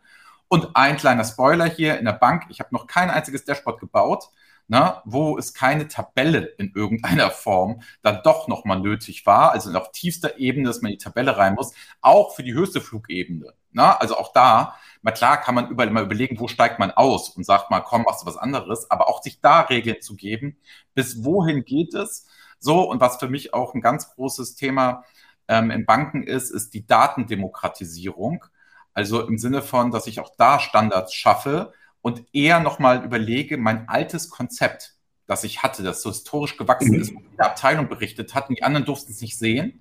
Und 0.47 0.75
ein 0.75 0.97
kleiner 0.97 1.23
Spoiler 1.25 1.65
hier 1.65 1.99
in 1.99 2.05
der 2.05 2.13
Bank, 2.13 2.45
ich 2.49 2.59
habe 2.59 2.73
noch 2.73 2.87
kein 2.87 3.11
einziges 3.11 3.45
Dashboard 3.45 3.79
gebaut, 3.79 4.29
ne, 4.67 5.01
wo 5.05 5.37
es 5.37 5.53
keine 5.53 5.87
Tabelle 5.87 6.45
in 6.57 6.71
irgendeiner 6.73 7.29
Form 7.29 7.81
dann 8.01 8.21
doch 8.23 8.47
nochmal 8.47 8.79
nötig 8.79 9.25
war, 9.27 9.51
also 9.51 9.71
auf 9.77 9.91
tiefster 9.91 10.39
Ebene, 10.39 10.67
dass 10.67 10.81
man 10.81 10.91
die 10.91 10.97
Tabelle 10.97 11.37
rein 11.37 11.53
muss, 11.53 11.73
auch 12.01 12.35
für 12.35 12.43
die 12.43 12.53
höchste 12.53 12.81
Flugebene. 12.81 13.53
Ne? 13.71 14.01
Also 14.01 14.17
auch 14.17 14.33
da, 14.33 14.75
mal 15.01 15.11
klar 15.11 15.39
kann 15.39 15.55
man 15.55 15.69
überall 15.69 15.89
mal 15.91 16.03
überlegen, 16.03 16.39
wo 16.39 16.47
steigt 16.47 16.79
man 16.79 16.91
aus 16.91 17.29
und 17.29 17.45
sagt 17.45 17.71
mal, 17.71 17.79
komm, 17.81 18.03
machst 18.03 18.23
du 18.23 18.25
was 18.25 18.37
anderes, 18.37 18.89
aber 18.91 19.07
auch 19.07 19.23
sich 19.23 19.41
da 19.41 19.61
Regeln 19.61 20.01
zu 20.01 20.15
geben, 20.15 20.57
bis 20.93 21.23
wohin 21.23 21.63
geht 21.63 21.93
es? 21.93 22.27
So, 22.59 22.89
und 22.89 22.99
was 22.99 23.17
für 23.17 23.29
mich 23.29 23.53
auch 23.53 23.73
ein 23.73 23.81
ganz 23.81 24.13
großes 24.15 24.55
Thema 24.55 25.05
ähm, 25.47 25.71
in 25.71 25.85
Banken 25.85 26.23
ist, 26.23 26.51
ist 26.51 26.73
die 26.73 26.85
Datendemokratisierung. 26.85 28.45
Also 28.93 29.25
im 29.25 29.37
Sinne 29.37 29.61
von, 29.61 29.91
dass 29.91 30.07
ich 30.07 30.19
auch 30.19 30.35
da 30.37 30.59
Standards 30.59 31.13
schaffe 31.13 31.73
und 32.01 32.23
eher 32.33 32.59
nochmal 32.59 33.03
überlege, 33.03 33.57
mein 33.57 33.87
altes 33.87 34.29
Konzept, 34.29 34.95
das 35.25 35.43
ich 35.43 35.63
hatte, 35.63 35.83
das 35.83 36.01
so 36.01 36.09
historisch 36.09 36.57
gewachsen 36.57 36.95
mhm. 36.95 37.01
ist, 37.01 37.15
wo 37.15 37.19
die 37.19 37.39
Abteilung 37.39 37.87
berichtet 37.87 38.35
hat 38.35 38.49
und 38.49 38.57
die 38.57 38.63
anderen 38.63 38.85
durften 38.85 39.11
es 39.11 39.21
nicht 39.21 39.37
sehen, 39.37 39.79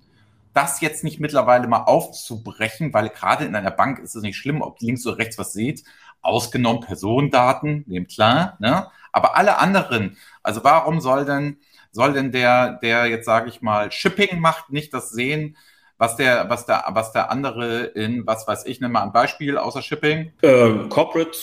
das 0.53 0.81
jetzt 0.81 1.03
nicht 1.03 1.19
mittlerweile 1.19 1.67
mal 1.67 1.83
aufzubrechen, 1.83 2.93
weil 2.93 3.09
gerade 3.09 3.45
in 3.45 3.55
einer 3.55 3.71
Bank 3.71 3.99
ist 3.99 4.15
es 4.15 4.23
nicht 4.23 4.37
schlimm, 4.37 4.61
ob 4.61 4.81
links 4.81 5.05
oder 5.05 5.17
rechts 5.17 5.37
was 5.37 5.53
seht, 5.53 5.83
ausgenommen 6.21 6.81
Personendaten, 6.81 7.85
nehmt 7.87 8.09
klar, 8.09 8.57
ne? 8.59 8.87
aber 9.11 9.37
alle 9.37 9.57
anderen, 9.57 10.17
also 10.43 10.63
warum 10.63 10.99
soll 10.99 11.25
denn, 11.25 11.57
soll 11.91 12.13
denn 12.13 12.31
der, 12.31 12.73
der 12.81 13.07
jetzt 13.07 13.25
sage 13.25 13.49
ich 13.49 13.61
mal 13.61 13.91
Shipping 13.91 14.39
macht, 14.39 14.71
nicht 14.71 14.93
das 14.93 15.09
sehen, 15.09 15.55
was 15.97 16.15
der, 16.15 16.49
was 16.49 16.65
der, 16.65 16.85
was 16.89 17.11
der 17.11 17.29
andere 17.29 17.83
in, 17.83 18.25
was 18.25 18.47
weiß 18.47 18.65
ich, 18.65 18.79
nenne 18.79 18.93
mal 18.93 19.03
ein 19.03 19.11
Beispiel 19.11 19.57
außer 19.57 19.81
Shipping. 19.81 20.31
Äh, 20.41 20.87
Corporate. 20.89 21.37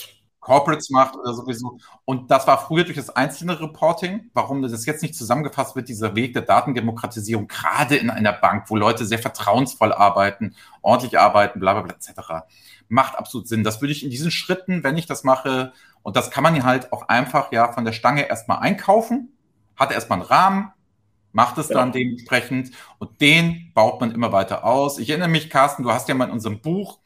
Corporates 0.47 0.91
macht 0.91 1.17
oder 1.17 1.35
sowieso. 1.35 1.79
Und 2.05 2.31
das 2.31 2.47
war 2.47 2.65
früher 2.65 2.85
durch 2.85 2.97
das 2.97 3.11
einzelne 3.11 3.61
Reporting. 3.61 4.31
Warum 4.33 4.62
das 4.62 4.87
jetzt 4.87 5.03
nicht 5.03 5.17
zusammengefasst 5.17 5.75
wird, 5.75 5.88
dieser 5.88 6.15
Weg 6.15 6.35
der 6.35 6.43
Datendemokratisierung, 6.43 7.49
gerade 7.49 7.97
in 7.97 8.11
einer 8.11 8.33
Bank, 8.33 8.71
wo 8.71 8.76
Leute 8.76 9.05
sehr 9.05 9.19
vertrauensvoll 9.19 9.93
arbeiten, 9.93 10.55
ordentlich 10.83 11.19
arbeiten, 11.19 11.59
bla 11.59 11.73
bla 11.73 11.83
bla 11.83 11.95
etc. 11.95 12.47
Macht 12.88 13.19
absolut 13.19 13.49
Sinn. 13.49 13.65
Das 13.65 13.81
würde 13.81 13.91
ich 13.91 14.05
in 14.05 14.11
diesen 14.11 14.31
Schritten, 14.31 14.85
wenn 14.85 14.97
ich 14.97 15.07
das 15.07 15.25
mache, 15.25 15.73
und 16.05 16.15
das 16.15 16.31
kann 16.31 16.45
man 16.45 16.62
halt 16.62 16.93
auch 16.93 17.09
einfach 17.09 17.50
ja 17.50 17.73
von 17.73 17.85
der 17.85 17.93
Stange 17.93 18.29
erstmal 18.29 18.61
einkaufen, 18.61 19.37
hat 19.75 19.91
erstmal 19.91 20.21
einen 20.21 20.29
Rahmen, 20.29 20.73
macht 21.33 21.59
es 21.59 21.71
ja. 21.71 21.75
dann 21.75 21.91
dementsprechend 21.91 22.71
und 23.00 23.21
den 23.21 23.73
baut 23.75 24.00
man 24.00 24.12
immer 24.12 24.31
weiter 24.31 24.65
aus. 24.65 25.00
Ich 25.00 25.11
erinnere 25.11 25.29
mich, 25.29 25.50
Carsten, 25.50 25.83
du 25.83 25.91
hast 25.91 26.09
ja 26.09 26.15
mal 26.15 26.26
in 26.26 26.31
unserem 26.31 26.61
Buch 26.61 27.00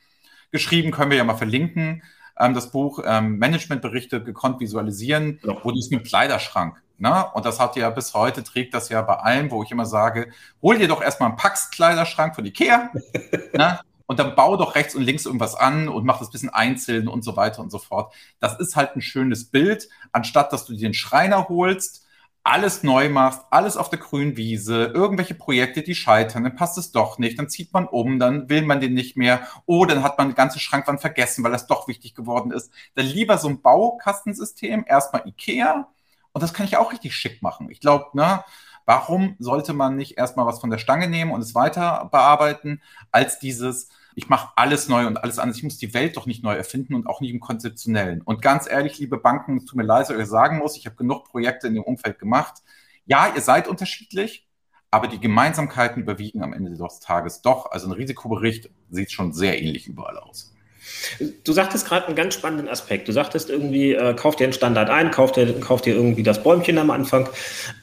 geschrieben, 0.50 0.90
können 0.90 1.11
wir 1.11 1.16
ja 1.16 1.25
mal 1.25 1.38
verlinken, 1.38 2.02
ähm, 2.40 2.54
das 2.54 2.70
Buch 2.70 3.00
ähm, 3.04 3.38
Managementberichte 3.38 4.23
gekonnt 4.23 4.61
visualisieren, 4.61 5.38
ja. 5.42 5.56
wo 5.62 5.70
du 5.70 5.78
es 5.78 5.90
mit 5.90 6.06
Kleiderschrank. 6.06 6.82
Ne? 6.99 7.26
Und 7.32 7.47
das 7.47 7.59
hat 7.59 7.76
ja 7.76 7.88
bis 7.90 8.14
heute, 8.14 8.44
trägt 8.44 8.75
das 8.75 8.88
ja 8.90 9.00
bei 9.02 9.14
allen, 9.14 9.50
wo 9.50 9.62
ich 9.62 9.70
immer 9.70 9.87
sage, 9.87 10.30
hol 10.61 10.76
dir 10.78 10.88
doch 10.88 11.02
erstmal 11.02 11.30
einen 11.30 11.38
Pax-Kleiderschrank 11.38 12.35
von 12.35 12.44
Ikea. 12.44 12.90
ne? 13.54 13.80
Und 14.06 14.18
dann 14.18 14.35
bau 14.35 14.56
doch 14.56 14.75
rechts 14.75 14.97
und 14.97 15.02
links 15.02 15.25
irgendwas 15.25 15.54
an 15.54 15.88
und 15.88 16.04
mach 16.04 16.18
das 16.18 16.28
ein 16.28 16.32
bisschen 16.32 16.50
einzeln 16.50 17.06
und 17.06 17.23
so 17.23 17.37
weiter 17.37 17.62
und 17.62 17.70
so 17.70 17.78
fort. 17.78 18.12
Das 18.40 18.59
ist 18.59 18.75
halt 18.75 18.97
ein 18.97 19.02
schönes 19.02 19.44
Bild, 19.44 19.88
anstatt 20.11 20.52
dass 20.52 20.66
du 20.66 20.73
dir 20.73 20.88
den 20.88 20.94
Schreiner 20.94 21.49
holst, 21.49 22.04
alles 22.42 22.82
neu 22.82 23.09
machst, 23.11 23.42
alles 23.50 23.76
auf 23.76 23.90
der 23.90 23.99
grünen 23.99 24.37
Wiese, 24.37 24.87
irgendwelche 24.87 25.35
Projekte, 25.35 25.82
die 25.82 25.94
scheitern, 25.94 26.44
dann 26.44 26.56
passt 26.56 26.78
es 26.78 26.90
doch 26.90 27.18
nicht, 27.18 27.38
dann 27.38 27.50
zieht 27.50 27.73
man 27.73 27.87
um, 27.87 28.18
dann 28.18 28.49
will 28.49 28.62
man 28.62 28.80
den 28.80 28.94
nicht 28.94 29.16
mehr, 29.16 29.47
oh, 29.66 29.84
dann 29.84 30.02
hat 30.02 30.17
man 30.19 30.30
die 30.30 30.34
ganze 30.34 30.58
Schrankwand 30.58 31.00
vergessen, 31.00 31.45
weil 31.45 31.52
das 31.52 31.67
doch 31.67 31.86
wichtig 31.86 32.14
geworden 32.14 32.50
ist. 32.50 32.73
Dann 32.95 33.06
lieber 33.06 33.36
so 33.38 33.49
ein 33.49 33.60
Baukastensystem, 33.60 34.84
erstmal 34.86 35.26
Ikea 35.28 35.88
und 36.32 36.43
das 36.43 36.54
kann 36.54 36.67
ich 36.67 36.76
auch 36.76 36.93
richtig 36.93 37.14
schick 37.14 37.43
machen. 37.43 37.71
Ich 37.71 37.80
glaube, 37.80 38.06
ne, 38.14 38.43
warum 38.86 39.36
sollte 39.38 39.73
man 39.75 39.97
nicht 39.97 40.17
erstmal 40.19 40.47
was 40.47 40.60
von 40.60 40.71
der 40.71 40.78
Stange 40.78 41.08
nehmen 41.08 41.32
und 41.32 41.43
es 41.43 41.54
weiter 41.54 42.08
bearbeiten, 42.10 42.82
als 43.10 43.38
dieses, 43.38 43.91
ich 44.14 44.28
mache 44.28 44.52
alles 44.56 44.88
neu 44.88 45.06
und 45.06 45.18
alles 45.18 45.38
anders. 45.38 45.56
Ich 45.56 45.62
muss 45.62 45.78
die 45.78 45.94
Welt 45.94 46.16
doch 46.16 46.26
nicht 46.26 46.42
neu 46.42 46.54
erfinden 46.54 46.94
und 46.94 47.06
auch 47.06 47.20
nicht 47.20 47.32
im 47.32 47.40
Konzeptionellen. 47.40 48.23
Und 48.23 48.42
ganz 48.42 48.68
ehrlich, 48.68 48.99
liebe 48.99 49.18
Banken, 49.18 49.58
es 49.58 49.64
tut 49.64 49.76
mir 49.76 49.84
leid, 49.84 50.08
dass 50.08 50.18
ich 50.18 50.26
sagen 50.26 50.58
muss, 50.58 50.76
ich 50.76 50.86
habe 50.86 50.96
genug 50.96 51.25
Projekte 51.25 51.68
in 51.68 51.75
dem 51.75 51.84
Umfeld 51.84 52.18
gemacht. 52.18 52.62
Ja, 53.06 53.32
ihr 53.34 53.40
seid 53.40 53.68
unterschiedlich, 53.68 54.49
aber 54.90 55.08
die 55.08 55.20
Gemeinsamkeiten 55.20 56.02
überwiegen 56.02 56.42
am 56.42 56.52
Ende 56.52 56.70
des 56.70 57.00
Tages 57.00 57.42
doch. 57.42 57.70
Also 57.70 57.88
ein 57.88 57.92
Risikobericht 57.92 58.70
sieht 58.90 59.12
schon 59.12 59.32
sehr 59.32 59.62
ähnlich 59.62 59.86
überall 59.86 60.18
aus. 60.18 60.52
Du 61.45 61.52
sagtest 61.52 61.86
gerade 61.86 62.06
einen 62.06 62.16
ganz 62.16 62.34
spannenden 62.34 62.69
Aspekt. 62.69 63.08
Du 63.08 63.12
sagtest 63.12 63.50
irgendwie, 63.50 63.93
äh, 63.93 64.14
kauf 64.14 64.36
dir 64.36 64.45
einen 64.45 64.52
Standard 64.52 64.88
ein, 64.90 65.10
kauf 65.10 65.32
dir, 65.32 65.60
kauf 65.60 65.82
dir 65.82 65.95
irgendwie 65.95 66.23
das 66.23 66.43
Bäumchen 66.43 66.78
am 66.78 66.90
Anfang. 66.90 67.28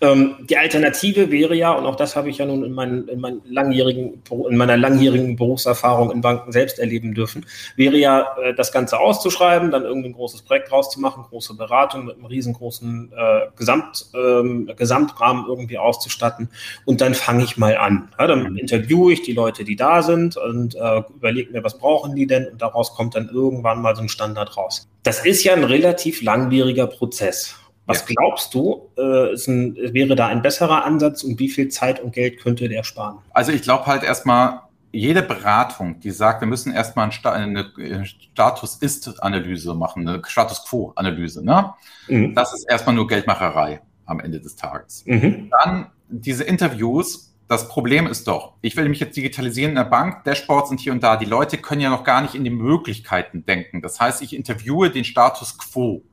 Ähm, 0.01 0.36
die 0.49 0.57
Alternative 0.57 1.31
wäre 1.31 1.55
ja, 1.55 1.71
und 1.73 1.86
auch 1.86 1.95
das 1.95 2.15
habe 2.15 2.29
ich 2.29 2.39
ja 2.39 2.45
nun 2.45 2.63
in, 2.63 2.71
mein, 2.71 3.07
in, 3.07 3.19
mein 3.19 3.41
langjährigen, 3.45 4.23
in 4.49 4.57
meiner 4.57 4.77
langjährigen 4.77 5.36
Berufserfahrung 5.36 6.12
in 6.12 6.21
Banken 6.21 6.51
selbst 6.51 6.79
erleben 6.79 7.13
dürfen, 7.13 7.45
wäre 7.75 7.97
ja, 7.97 8.27
äh, 8.41 8.53
das 8.53 8.71
Ganze 8.71 8.99
auszuschreiben, 8.99 9.71
dann 9.71 9.83
irgendwie 9.83 10.10
ein 10.10 10.13
großes 10.13 10.41
Projekt 10.41 10.71
rauszumachen, 10.71 11.23
große 11.23 11.55
Beratung 11.55 12.05
mit 12.05 12.15
einem 12.15 12.25
riesengroßen 12.25 13.12
äh, 13.15 13.47
Gesamt, 13.55 14.07
ähm, 14.15 14.71
Gesamtrahmen 14.75 15.45
irgendwie 15.47 15.77
auszustatten 15.77 16.49
und 16.86 17.01
dann 17.01 17.13
fange 17.13 17.43
ich 17.43 17.57
mal 17.57 17.77
an. 17.77 18.10
Ja, 18.19 18.27
dann 18.27 18.51
mhm. 18.51 18.57
interviewe 18.57 19.13
ich 19.13 19.21
die 19.21 19.33
Leute, 19.33 19.63
die 19.63 19.75
da 19.75 20.01
sind 20.01 20.38
und 20.38 20.75
äh, 20.75 21.03
überlege 21.15 21.51
mir, 21.51 21.63
was 21.63 21.77
brauchen 21.77 22.15
die 22.15 22.27
denn 22.27 22.47
und 22.47 22.62
daraus 22.62 22.87
kommt 22.93 23.15
dann 23.15 23.30
irgendwann 23.30 23.82
mal 23.82 23.95
so 23.95 24.02
ein 24.02 24.10
Standard 24.10 24.58
raus. 24.58 24.88
Das 25.04 25.26
ist 25.26 25.43
ja 25.43 25.54
ein 25.54 25.63
relativ 25.63 26.21
langwieriger 26.21 26.88
Prozess. 26.88 27.56
Was 27.86 28.00
ja. 28.00 28.15
glaubst 28.15 28.54
du, 28.54 28.89
äh, 28.97 29.34
ein, 29.34 29.76
wäre 29.93 30.15
da 30.15 30.28
ein 30.28 30.41
besserer 30.41 30.84
Ansatz 30.84 31.23
und 31.23 31.39
wie 31.39 31.47
viel 31.47 31.69
Zeit 31.69 32.02
und 32.02 32.13
Geld 32.13 32.39
könnte 32.39 32.67
der 32.67 32.84
sparen? 32.84 33.19
Also 33.32 33.54
ich 33.54 33.62
glaube 33.62 33.86
halt 33.86 34.04
erstmal, 34.04 34.62
jede 34.91 35.21
Beratung, 35.21 36.00
die 36.00 36.12
sagt, 36.12 36.41
wir 36.41 36.47
müssen 36.47 36.73
erstmal 36.73 37.10
eine 37.23 37.71
Status-Ist-Analyse 38.06 39.73
machen, 39.73 40.08
eine 40.08 40.21
Status-Quo-Analyse, 40.26 41.45
ne? 41.45 41.73
Mhm. 42.08 42.34
das 42.36 42.54
ist 42.54 42.69
erstmal 42.69 42.95
nur 42.95 43.08
Geldmacherei 43.08 43.82
am 44.06 44.19
Ende 44.19 44.39
des 44.39 44.56
Tages. 44.56 45.04
Mhm. 45.06 45.52
Dann 45.63 45.88
diese 46.10 46.43
Interviews, 46.43 47.26
das 47.47 47.69
Problem 47.69 48.07
ist 48.07 48.27
doch, 48.27 48.55
ich 48.62 48.75
will 48.75 48.89
mich 48.89 48.99
jetzt 48.99 49.15
digitalisieren 49.15 49.71
in 49.71 49.75
der 49.75 49.86
Bank, 49.86 50.25
Dashboards 50.25 50.69
sind 50.69 50.81
hier 50.81 50.91
und 50.91 51.01
da. 51.01 51.15
Die 51.15 51.25
Leute 51.25 51.57
können 51.57 51.81
ja 51.81 51.89
noch 51.89 52.03
gar 52.03 52.21
nicht 52.21 52.36
in 52.36 52.43
die 52.43 52.49
Möglichkeiten 52.49 53.45
denken. 53.45 53.81
Das 53.81 53.99
heißt, 53.99 54.21
ich 54.21 54.36
interviewe 54.36 54.89
den 54.89 55.05
Status 55.05 55.57
quo. 55.57 56.03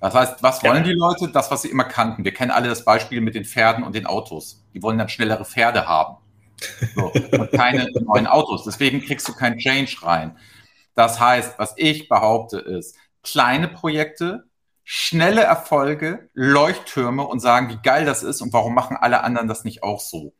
Das 0.00 0.14
heißt, 0.14 0.42
was 0.42 0.62
wollen 0.64 0.84
ja. 0.84 0.90
die 0.90 0.98
Leute? 0.98 1.28
Das, 1.28 1.50
was 1.50 1.62
sie 1.62 1.68
immer 1.68 1.84
kannten. 1.84 2.24
Wir 2.24 2.34
kennen 2.34 2.50
alle 2.50 2.68
das 2.68 2.84
Beispiel 2.84 3.20
mit 3.20 3.34
den 3.34 3.44
Pferden 3.44 3.84
und 3.84 3.94
den 3.94 4.06
Autos. 4.06 4.64
Die 4.74 4.82
wollen 4.82 4.98
dann 4.98 5.08
schnellere 5.08 5.44
Pferde 5.44 5.86
haben. 5.86 6.16
So, 6.94 7.12
und 7.12 7.52
keine 7.52 7.88
neuen 8.00 8.26
Autos. 8.26 8.64
Deswegen 8.64 9.00
kriegst 9.00 9.28
du 9.28 9.32
keinen 9.32 9.58
Change 9.58 9.96
rein. 10.02 10.36
Das 10.94 11.20
heißt, 11.20 11.58
was 11.58 11.74
ich 11.76 12.08
behaupte 12.08 12.58
ist, 12.58 12.96
kleine 13.22 13.68
Projekte, 13.68 14.44
schnelle 14.82 15.42
Erfolge, 15.42 16.28
Leuchttürme 16.34 17.26
und 17.26 17.40
sagen, 17.40 17.70
wie 17.70 17.78
geil 17.82 18.04
das 18.04 18.22
ist 18.22 18.42
und 18.42 18.52
warum 18.52 18.74
machen 18.74 18.96
alle 18.96 19.22
anderen 19.22 19.48
das 19.48 19.64
nicht 19.64 19.82
auch 19.82 20.00
so. 20.00 20.34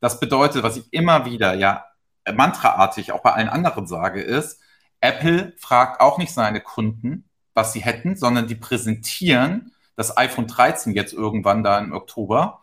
Das 0.00 0.20
bedeutet, 0.20 0.62
was 0.62 0.76
ich 0.76 0.92
immer 0.92 1.24
wieder 1.24 1.54
ja 1.54 1.86
mantraartig 2.34 3.12
auch 3.12 3.22
bei 3.22 3.32
allen 3.32 3.48
anderen 3.48 3.86
sage, 3.86 4.20
ist, 4.20 4.60
Apple 5.00 5.54
fragt 5.58 6.00
auch 6.00 6.18
nicht 6.18 6.32
seine 6.32 6.60
Kunden, 6.60 7.28
was 7.54 7.72
sie 7.72 7.80
hätten, 7.80 8.16
sondern 8.16 8.46
die 8.46 8.54
präsentieren 8.54 9.72
das 9.96 10.16
iPhone 10.16 10.46
13 10.46 10.94
jetzt 10.94 11.12
irgendwann 11.12 11.64
da 11.64 11.78
im 11.78 11.92
Oktober 11.92 12.62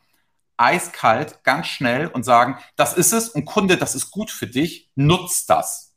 eiskalt, 0.55 1.43
ganz 1.43 1.67
schnell 1.67 2.07
und 2.07 2.23
sagen, 2.23 2.57
das 2.75 2.93
ist 2.93 3.11
es 3.11 3.29
und 3.29 3.45
Kunde, 3.45 3.75
das 3.75 3.95
ist 3.95 4.11
gut 4.11 4.29
für 4.29 4.47
dich, 4.47 4.91
nutzt 4.95 5.49
das. 5.49 5.95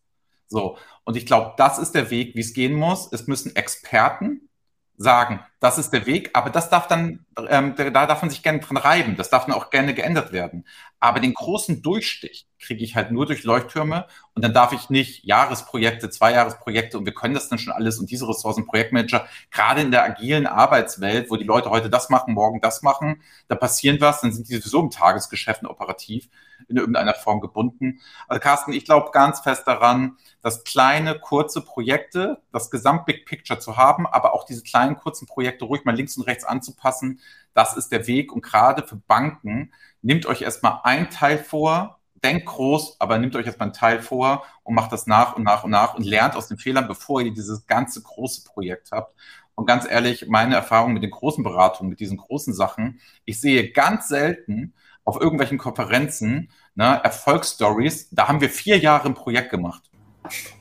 So. 0.49 0.79
Und 1.05 1.17
ich 1.17 1.27
glaube, 1.27 1.55
das 1.57 1.79
ist 1.79 1.93
der 1.93 2.11
Weg, 2.11 2.35
wie 2.35 2.41
es 2.41 2.55
gehen 2.55 2.75
muss. 2.75 3.13
Es 3.13 3.27
müssen 3.27 3.55
Experten 3.55 4.49
sagen, 4.97 5.41
das 5.61 5.79
ist 5.79 5.91
der 5.91 6.07
Weg, 6.07 6.31
aber 6.35 6.51
das 6.51 6.71
darf 6.71 6.87
dann, 6.87 7.27
ähm, 7.49 7.75
da 7.77 8.07
darf 8.07 8.23
man 8.23 8.31
sich 8.31 8.43
gerne 8.43 8.61
dran 8.61 8.77
reiben, 8.77 9.17
das 9.17 9.31
darf 9.31 9.47
dann 9.47 9.55
auch 9.55 9.71
gerne 9.71 9.95
geändert 9.95 10.33
werden. 10.33 10.67
Aber 11.01 11.21
den 11.21 11.35
großen 11.35 11.83
Durchstich, 11.83 12.47
kriege 12.59 12.83
ich 12.83 12.97
halt 12.97 13.11
nur 13.11 13.27
durch 13.27 13.45
Leuchttürme 13.45 14.07
und 14.35 14.45
dann 14.45 14.55
darf 14.55 14.73
ich 14.73 14.91
nicht 14.91 15.25
Jahresprojekte, 15.25 16.11
Zweijahresprojekte 16.11 16.99
und 16.99 17.05
wir 17.05 17.15
können 17.15 17.35
das 17.35 17.49
dann 17.49 17.59
schon 17.59 17.73
alles 17.73 17.99
und 17.99 18.11
diese 18.11 18.29
Ressourcen, 18.29 18.67
Projektmanager, 18.67 19.27
gerade 19.51 19.83
in 19.83 19.91
der 19.91 20.05
agilen 20.05 20.47
Arbeitswelt, 20.47 21.31
wo 21.31 21.37
die 21.37 21.45
Leute 21.45 21.71
heute 21.71 21.91
das 21.91 22.09
machen, 22.09 22.35
morgen 22.35 22.61
das 22.61 22.83
machen, 22.83 23.23
da 23.49 23.55
passiert 23.55 24.01
was, 24.01 24.21
dann 24.21 24.33
sind 24.33 24.49
die 24.49 24.57
sowieso 24.57 24.81
im 24.81 24.91
Tagesgeschäft 24.91 25.65
operativ 25.65 26.29
in 26.69 26.77
irgendeiner 26.77 27.15
Form 27.15 27.41
gebunden. 27.41 28.01
Also 28.29 28.41
Carsten, 28.41 28.73
ich 28.73 28.85
glaube 28.85 29.11
ganz 29.13 29.41
fest 29.41 29.67
daran, 29.67 30.17
dass 30.43 30.65
kleine, 30.65 31.19
kurze 31.19 31.61
Projekte, 31.61 32.43
das 32.53 32.71
Gesamt-Big 32.71 33.27
Picture 33.27 33.59
zu 33.59 33.77
haben, 33.77 34.07
aber 34.07 34.35
auch 34.35 34.45
diese 34.45 34.63
kleinen, 34.63 34.97
kurzen 34.97 35.27
Projekte 35.27 35.65
ruhig 35.65 35.85
mal 35.85 35.95
links 35.95 36.17
und 36.17 36.25
rechts 36.25 36.45
anzupassen, 36.45 37.21
das 37.55 37.77
ist 37.77 37.91
der 37.91 38.07
Weg. 38.07 38.33
Und 38.33 38.43
gerade 38.43 38.87
für 38.87 38.97
Banken, 38.97 39.73
nehmt 40.03 40.27
euch 40.27 40.43
erstmal 40.43 40.81
ein 40.85 41.11
Teil 41.11 41.39
vor, 41.39 42.01
denkt 42.27 42.47
groß, 42.47 43.01
aber 43.01 43.19
nehmt 43.19 43.37
euch 43.37 43.47
erstmal 43.47 43.67
einen 43.69 43.73
Teil 43.73 44.03
vor 44.03 44.45
und 44.65 44.75
macht 44.75 44.91
das 44.91 45.07
nach 45.07 45.37
und 45.37 45.45
nach 45.45 45.63
und 45.63 45.71
nach 45.71 45.95
und 45.95 46.05
lernt 46.05 46.35
aus 46.35 46.49
den 46.49 46.59
Fehlern, 46.59 46.89
bevor 46.89 47.21
ihr 47.21 47.33
dieses 47.33 47.67
ganze 47.67 48.03
große 48.03 48.45
Projekt 48.45 48.91
habt. 48.91 49.15
Und 49.55 49.67
ganz 49.67 49.89
ehrlich, 49.89 50.27
meine 50.29 50.57
Erfahrung 50.57 50.93
mit 50.93 51.03
den 51.05 51.13
großen 51.13 51.45
Beratungen, 51.45 51.89
mit 51.89 52.01
diesen 52.01 52.17
großen 52.17 52.53
Sachen, 52.53 53.01
ich 53.25 53.41
sehe 53.41 53.71
ganz 53.71 54.09
selten 54.09 54.75
auf 55.05 55.21
irgendwelchen 55.21 55.57
Konferenzen 55.57 56.51
ne, 56.75 57.01
Erfolgsstories, 57.05 58.09
da 58.11 58.27
haben 58.27 58.41
wir 58.41 58.51
vier 58.51 58.79
Jahre 58.79 59.07
ein 59.07 59.15
Projekt 59.15 59.51
gemacht. 59.51 59.89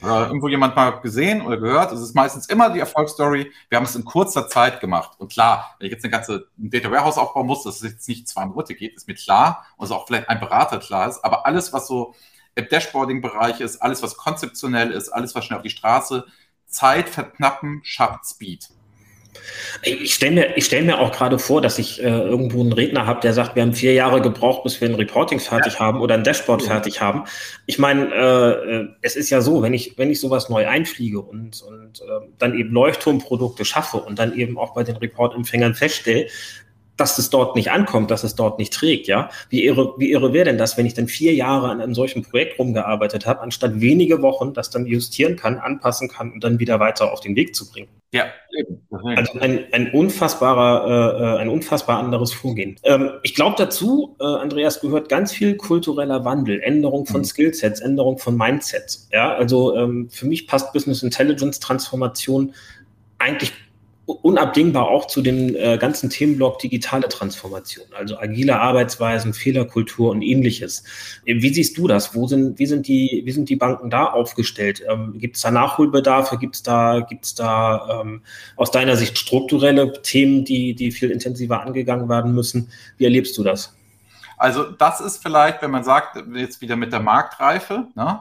Oder 0.01 0.27
irgendwo 0.27 0.47
jemand 0.47 0.75
mal 0.75 0.91
gesehen 1.01 1.41
oder 1.41 1.57
gehört. 1.57 1.91
Es 1.91 2.01
ist 2.01 2.15
meistens 2.15 2.47
immer 2.47 2.69
die 2.69 2.79
Erfolgsstory. 2.79 3.51
Wir 3.69 3.77
haben 3.77 3.85
es 3.85 3.95
in 3.95 4.05
kurzer 4.05 4.47
Zeit 4.47 4.79
gemacht. 4.79 5.11
Und 5.19 5.31
klar, 5.31 5.75
wenn 5.79 5.87
ich 5.87 5.93
jetzt 5.93 6.03
eine 6.03 6.11
ganze 6.11 6.47
Data 6.57 6.91
Warehouse 6.91 7.17
aufbauen 7.17 7.47
muss, 7.47 7.63
dass 7.63 7.77
es 7.77 7.91
jetzt 7.91 8.07
nicht 8.07 8.27
zwei 8.27 8.45
Monate 8.45 8.75
geht, 8.75 8.95
ist 8.95 9.07
mir 9.07 9.15
klar. 9.15 9.65
Und 9.77 9.85
es 9.85 9.91
auch 9.91 10.07
vielleicht 10.07 10.29
ein 10.29 10.39
Berater 10.39 10.79
klar 10.79 11.07
ist. 11.07 11.23
Aber 11.23 11.45
alles, 11.45 11.73
was 11.73 11.87
so 11.87 12.13
im 12.55 12.67
Dashboarding-Bereich 12.69 13.59
ist, 13.59 13.81
alles, 13.81 14.01
was 14.01 14.17
konzeptionell 14.17 14.91
ist, 14.91 15.09
alles, 15.09 15.35
was 15.35 15.45
schnell 15.45 15.57
auf 15.57 15.63
die 15.63 15.69
Straße, 15.69 16.25
Zeit 16.65 17.09
verknappen, 17.09 17.81
schafft 17.83 18.25
Speed. 18.25 18.69
Ich 19.83 20.13
stelle 20.13 20.31
mir, 20.31 20.61
stell 20.61 20.83
mir 20.83 20.99
auch 20.99 21.11
gerade 21.11 21.39
vor, 21.39 21.61
dass 21.61 21.77
ich 21.79 22.01
äh, 22.01 22.07
irgendwo 22.07 22.61
einen 22.61 22.73
Redner 22.73 23.05
habe, 23.05 23.21
der 23.21 23.33
sagt, 23.33 23.55
wir 23.55 23.61
haben 23.61 23.73
vier 23.73 23.93
Jahre 23.93 24.21
gebraucht, 24.21 24.63
bis 24.63 24.81
wir 24.81 24.89
ein 24.89 24.95
Reporting 24.95 25.39
fertig 25.39 25.73
ja. 25.73 25.79
haben 25.79 26.01
oder 26.01 26.15
ein 26.15 26.23
Dashboard 26.23 26.61
ja. 26.63 26.67
fertig 26.69 27.01
haben. 27.01 27.23
Ich 27.65 27.79
meine, 27.79 28.13
äh, 28.13 28.75
äh, 28.75 28.87
es 29.01 29.15
ist 29.15 29.29
ja 29.29 29.41
so, 29.41 29.61
wenn 29.61 29.73
ich, 29.73 29.97
wenn 29.97 30.09
ich 30.09 30.19
sowas 30.19 30.49
neu 30.49 30.67
einfliege 30.67 31.21
und, 31.21 31.61
und 31.61 32.01
äh, 32.01 32.27
dann 32.37 32.57
eben 32.57 32.71
Leuchtturmprodukte 32.71 33.65
schaffe 33.65 33.97
und 33.97 34.19
dann 34.19 34.35
eben 34.35 34.57
auch 34.57 34.73
bei 34.73 34.83
den 34.83 34.95
Reportempfängern 34.95 35.75
feststelle, 35.75 36.27
dass 36.97 37.17
es 37.17 37.29
dort 37.29 37.55
nicht 37.55 37.71
ankommt, 37.71 38.11
dass 38.11 38.23
es 38.23 38.35
dort 38.35 38.59
nicht 38.59 38.73
trägt, 38.73 39.07
ja. 39.07 39.29
Wie 39.49 39.65
irre, 39.65 39.93
wie 39.97 40.11
irre 40.11 40.33
wäre 40.33 40.45
denn 40.45 40.57
das, 40.57 40.77
wenn 40.77 40.85
ich 40.85 40.93
dann 40.93 41.07
vier 41.07 41.33
Jahre 41.33 41.69
an 41.69 41.81
einem 41.81 41.93
solchen 41.93 42.23
Projekt 42.23 42.57
rumgearbeitet 42.57 43.25
habe, 43.25 43.41
anstatt 43.41 43.81
wenige 43.81 44.21
Wochen 44.21 44.53
das 44.53 44.69
dann 44.69 44.85
justieren 44.85 45.35
kann, 45.35 45.57
anpassen 45.57 46.07
kann 46.07 46.31
und 46.31 46.43
dann 46.43 46.59
wieder 46.59 46.79
weiter 46.79 47.11
auf 47.11 47.19
den 47.19 47.35
Weg 47.35 47.55
zu 47.55 47.69
bringen? 47.69 47.89
Ja, 48.13 48.27
also 49.17 49.39
ein, 49.39 49.65
ein 49.73 49.91
unfassbarer, 49.91 50.87
äh, 50.87 51.23
äh, 51.23 51.37
ein 51.39 51.49
unfassbar 51.49 51.99
anderes 51.99 52.31
Vorgehen. 52.31 52.77
Ähm, 52.83 53.09
ich 53.23 53.35
glaube 53.35 53.55
dazu, 53.57 54.15
äh, 54.21 54.23
Andreas, 54.23 54.79
gehört 54.79 55.09
ganz 55.09 55.33
viel 55.33 55.57
kultureller 55.57 56.23
Wandel, 56.23 56.61
Änderung 56.61 57.05
von 57.05 57.21
mhm. 57.21 57.25
Skillsets, 57.25 57.81
Änderung 57.81 58.17
von 58.17 58.37
Mindsets. 58.37 59.09
Ja, 59.11 59.35
also 59.35 59.75
ähm, 59.75 60.09
für 60.09 60.27
mich 60.27 60.47
passt 60.47 60.71
Business 60.71 61.03
Intelligence 61.03 61.59
Transformation 61.59 62.53
eigentlich 63.17 63.51
unabdingbar 64.05 64.87
auch 64.87 65.07
zu 65.07 65.21
dem 65.21 65.55
äh, 65.55 65.77
ganzen 65.77 66.09
Themenblock 66.09 66.59
digitale 66.59 67.09
Transformation, 67.09 67.85
also 67.97 68.17
agile 68.19 68.59
Arbeitsweisen, 68.59 69.33
Fehlerkultur 69.33 70.11
und 70.11 70.21
ähnliches. 70.21 70.83
Wie 71.25 71.53
siehst 71.53 71.77
du 71.77 71.87
das? 71.87 72.13
Wo 72.13 72.27
sind, 72.27 72.59
wie, 72.59 72.67
sind 72.67 72.87
die, 72.87 73.23
wie 73.25 73.31
sind 73.31 73.49
die 73.49 73.55
Banken 73.55 73.89
da 73.89 74.05
aufgestellt? 74.05 74.83
Ähm, 74.87 75.15
gibt 75.17 75.37
es 75.37 75.41
da 75.41 75.49
Nachholbedarfe? 75.49 76.37
Gibt 76.37 76.55
es 76.55 76.63
da, 76.63 76.99
gibt's 76.99 77.33
da 77.33 78.01
ähm, 78.01 78.21
aus 78.55 78.69
deiner 78.69 78.95
Sicht 78.95 79.17
strukturelle 79.17 80.01
Themen, 80.03 80.45
die, 80.45 80.75
die 80.75 80.91
viel 80.91 81.09
intensiver 81.09 81.61
angegangen 81.61 82.07
werden 82.07 82.35
müssen? 82.35 82.69
Wie 82.97 83.05
erlebst 83.05 83.35
du 83.37 83.43
das? 83.43 83.75
Also 84.37 84.63
das 84.63 85.01
ist 85.01 85.23
vielleicht, 85.23 85.61
wenn 85.63 85.71
man 85.71 85.83
sagt, 85.83 86.21
jetzt 86.35 86.61
wieder 86.61 86.75
mit 86.75 86.93
der 86.93 86.99
Marktreife, 86.99 87.87
ne? 87.95 88.19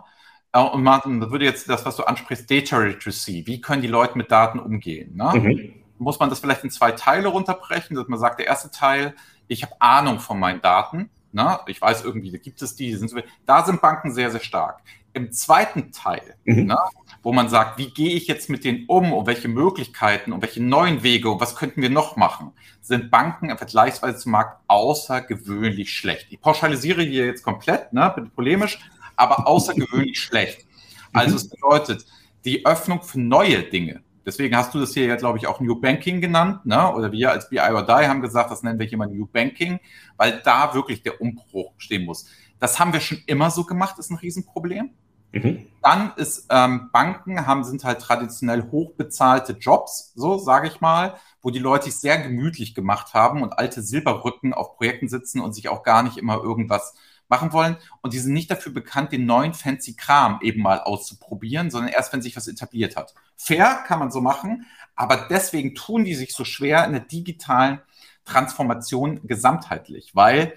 Äh, 0.55 0.61
und 0.61 0.83
Martin, 0.83 1.21
das 1.21 1.31
würde 1.31 1.45
jetzt 1.45 1.69
das, 1.69 1.85
was 1.85 1.97
du 1.97 2.05
ansprichst, 2.05 2.51
Data 2.51 2.79
Literacy. 2.79 3.47
Wie 3.47 3.61
können 3.61 3.83
die 3.83 3.89
Leute 3.89 4.17
mit 4.17 4.31
Daten 4.31 4.59
umgehen? 4.59 5.15
Ne? 5.15 5.33
Mhm. 5.35 5.75
Muss 5.99 6.19
man 6.19 6.31
das 6.31 6.39
vielleicht 6.39 6.65
in 6.65 6.71
zwei 6.71 6.93
Teile 6.93 7.29
runterbrechen, 7.29 7.97
dass 7.97 8.09
man 8.09 8.19
sagt, 8.19 8.39
der 8.39 8.47
erste 8.47 8.71
Teil, 8.71 9.15
ich 9.49 9.63
habe 9.63 9.75
Ahnung 9.81 10.21
von 10.21 10.39
meinen 10.39 10.63
Daten. 10.63 11.11
Ne? 11.33 11.59
Ich 11.67 11.83
weiß 11.83 12.05
irgendwie, 12.05 12.31
da 12.31 12.39
gibt 12.39 12.63
es 12.63 12.77
die, 12.77 12.95
sind 12.95 13.11
so, 13.11 13.19
da 13.45 13.65
sind 13.65 13.81
Banken 13.81 14.13
sehr, 14.13 14.31
sehr 14.31 14.41
stark. 14.41 14.81
Im 15.13 15.31
zweiten 15.31 15.93
Teil, 15.93 16.35
mhm. 16.45 16.67
ne, 16.67 16.79
wo 17.23 17.33
man 17.33 17.49
sagt, 17.49 17.79
wie 17.79 17.91
gehe 17.91 18.17
ich 18.17 18.27
jetzt 18.27 18.51
mit 18.51 18.65
denen 18.65 18.85
um 18.89 19.13
und 19.13 19.29
welche 19.29 19.47
Möglichkeiten 19.47 20.33
und 20.33 20.43
welche 20.43 20.61
neuen 20.61 21.05
Wege 21.05 21.31
und 21.31 21.41
was 21.41 21.55
könnten 21.55 21.83
wir 21.83 21.91
noch 21.91 22.17
machen, 22.17 22.51
sind 22.81 23.13
Banken 23.13 23.57
vergleichsweise 23.57 24.19
zum 24.19 24.33
Markt 24.33 24.61
außergewöhnlich 24.67 25.93
schlecht. 25.93 26.27
Ich 26.31 26.41
pauschalisiere 26.41 27.03
hier 27.03 27.27
jetzt 27.27 27.45
komplett, 27.45 27.93
ne, 27.93 28.13
bin 28.17 28.29
polemisch, 28.31 28.81
aber 29.17 29.47
außergewöhnlich 29.47 30.21
schlecht. 30.21 30.67
Also 31.13 31.37
es 31.37 31.49
bedeutet, 31.49 32.05
die 32.45 32.67
Öffnung 32.67 33.03
für 33.03 33.21
neue 33.21 33.63
Dinge. 33.63 34.03
Deswegen 34.27 34.57
hast 34.57 34.73
du 34.75 34.81
das 34.81 34.95
hier 34.95 35.07
ja, 35.07 35.17
glaube 35.17 35.39
ich, 35.39 35.47
auch 35.47 35.61
New 35.61 35.79
Banking 35.81 36.21
genannt, 36.21 36.65
ne? 36.65 36.93
oder 36.95 37.13
wir 37.13 37.31
als 37.31 37.49
BI 37.51 37.59
or 37.59 37.85
Die 37.85 37.93
haben 37.93 38.23
gesagt, 38.23 38.51
das 38.51 38.63
nennen 38.63 38.79
wir 38.79 38.87
hier 38.87 38.97
mal 38.97 39.07
New 39.07 39.27
Banking, 39.27 39.79
weil 40.17 40.41
da 40.45 40.73
wirklich 40.75 41.03
der 41.03 41.21
Umbruch 41.21 41.73
stehen 41.77 42.05
muss. 42.05 42.27
Das 42.59 42.79
haben 42.79 42.93
wir 42.93 43.01
schon 43.01 43.19
immer 43.27 43.51
so 43.51 43.65
gemacht, 43.65 43.99
ist 43.99 44.11
ein 44.11 44.17
Riesenproblem. 44.17 44.91
Mhm. 45.33 45.67
Dann 45.83 46.13
ist 46.17 46.47
ähm, 46.49 46.91
Banken 46.93 47.47
haben 47.47 47.65
sind 47.65 47.85
halt 47.85 48.01
traditionell 48.01 48.69
hochbezahlte 48.71 49.55
Jobs, 49.55 50.13
so 50.15 50.39
sage 50.39 50.69
ich 50.69 50.81
mal, 50.81 51.17
wo 51.43 51.51
die 51.51 51.59
Leute 51.59 51.87
sich 51.87 51.97
sehr 51.97 52.19
gemütlich 52.19 52.75
gemacht 52.75 53.15
haben 53.15 53.43
und 53.43 53.59
alte 53.59 53.83
Silberrücken 53.83 54.55
auf 54.55 54.77
Projekten 54.77 55.09
sitzen 55.09 55.41
und 55.41 55.53
sich 55.53 55.69
auch 55.69 55.83
gar 55.83 56.05
nicht 56.05 56.19
immer 56.19 56.37
irgendwas 56.37 56.95
machen 57.35 57.53
wollen. 57.53 57.77
Und 58.01 58.15
die 58.15 58.19
sind 58.19 58.33
nicht 58.33 58.51
dafür 58.51 58.73
bekannt, 58.73 59.11
den 59.13 59.27
neuen 59.27 59.55
fancy 59.55 59.97
Kram 59.97 60.39
eben 60.41 60.63
mal 60.63 60.81
auszuprobieren, 60.81 61.71
sondern 61.71 61.93
erst, 61.93 62.13
wenn 62.13 62.23
sich 62.23 62.37
was 62.37 62.47
etabliert 62.47 62.97
hat. 62.97 63.15
Fair 63.37 63.83
kann 63.87 63.99
man 63.99 64.13
so 64.13 64.21
machen, 64.21 64.67
aber 64.95 65.27
deswegen 65.29 65.75
tun 65.75 66.05
die 66.05 66.15
sich 66.15 66.33
so 66.33 66.45
schwer 66.45 66.85
in 66.85 66.93
der 66.93 67.01
digitalen 67.01 67.81
Transformation 68.25 69.21
gesamtheitlich, 69.27 70.15
weil 70.15 70.55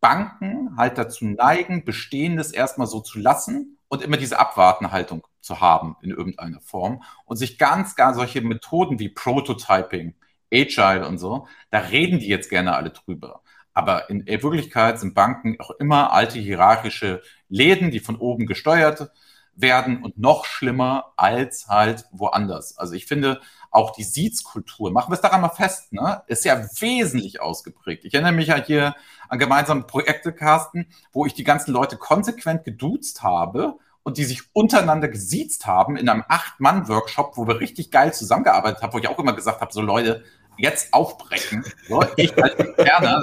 Banken 0.00 0.76
halt 0.76 0.98
dazu 0.98 1.24
neigen, 1.24 1.84
Bestehendes 1.84 2.50
erstmal 2.50 2.88
so 2.88 3.00
zu 3.00 3.18
lassen 3.20 3.78
und 3.88 4.02
immer 4.02 4.16
diese 4.16 4.38
Abwartenhaltung 4.38 5.24
zu 5.40 5.60
haben 5.60 5.96
in 6.02 6.10
irgendeiner 6.10 6.60
Form 6.60 7.02
und 7.26 7.36
sich 7.36 7.58
ganz, 7.58 7.94
gar 7.94 8.14
solche 8.14 8.40
Methoden 8.40 8.98
wie 8.98 9.08
Prototyping, 9.08 10.14
Agile 10.52 11.06
und 11.06 11.18
so, 11.18 11.46
da 11.70 11.78
reden 11.78 12.18
die 12.18 12.28
jetzt 12.28 12.50
gerne 12.50 12.74
alle 12.74 12.90
drüber. 12.90 13.42
Aber 13.78 14.10
in 14.10 14.26
Wirklichkeit 14.26 14.98
sind 14.98 15.14
Banken 15.14 15.54
auch 15.60 15.70
immer 15.70 16.12
alte 16.12 16.40
hierarchische 16.40 17.22
Läden, 17.48 17.92
die 17.92 18.00
von 18.00 18.16
oben 18.16 18.46
gesteuert 18.46 19.12
werden 19.54 20.02
und 20.02 20.18
noch 20.18 20.46
schlimmer 20.46 21.12
als 21.16 21.68
halt 21.68 22.04
woanders. 22.10 22.76
Also 22.76 22.94
ich 22.94 23.06
finde, 23.06 23.40
auch 23.70 23.92
die 23.92 24.02
Siezkultur, 24.02 24.90
machen 24.90 25.12
wir 25.12 25.14
es 25.14 25.20
daran 25.20 25.42
mal 25.42 25.50
fest, 25.50 25.92
ne, 25.92 26.24
ist 26.26 26.44
ja 26.44 26.60
wesentlich 26.80 27.40
ausgeprägt. 27.40 28.04
Ich 28.04 28.14
erinnere 28.14 28.32
mich 28.32 28.48
ja 28.48 28.56
hier 28.56 28.96
an 29.28 29.38
gemeinsame 29.38 29.84
Projekte, 29.84 30.32
Carsten, 30.32 30.88
wo 31.12 31.24
ich 31.24 31.34
die 31.34 31.44
ganzen 31.44 31.70
Leute 31.70 31.96
konsequent 31.96 32.64
geduzt 32.64 33.22
habe 33.22 33.78
und 34.02 34.18
die 34.18 34.24
sich 34.24 34.42
untereinander 34.54 35.06
gesiezt 35.06 35.66
haben 35.68 35.96
in 35.96 36.08
einem 36.08 36.24
Acht-Mann-Workshop, 36.26 37.36
wo 37.36 37.46
wir 37.46 37.60
richtig 37.60 37.92
geil 37.92 38.12
zusammengearbeitet 38.12 38.82
haben, 38.82 38.92
wo 38.92 38.98
ich 38.98 39.06
auch 39.06 39.20
immer 39.20 39.34
gesagt 39.34 39.60
habe, 39.60 39.72
so 39.72 39.82
Leute, 39.82 40.24
jetzt 40.58 40.92
aufbrechen. 40.92 41.64
So, 41.88 42.04
ich 42.16 42.36
als 42.42 42.54
Interner 42.54 43.22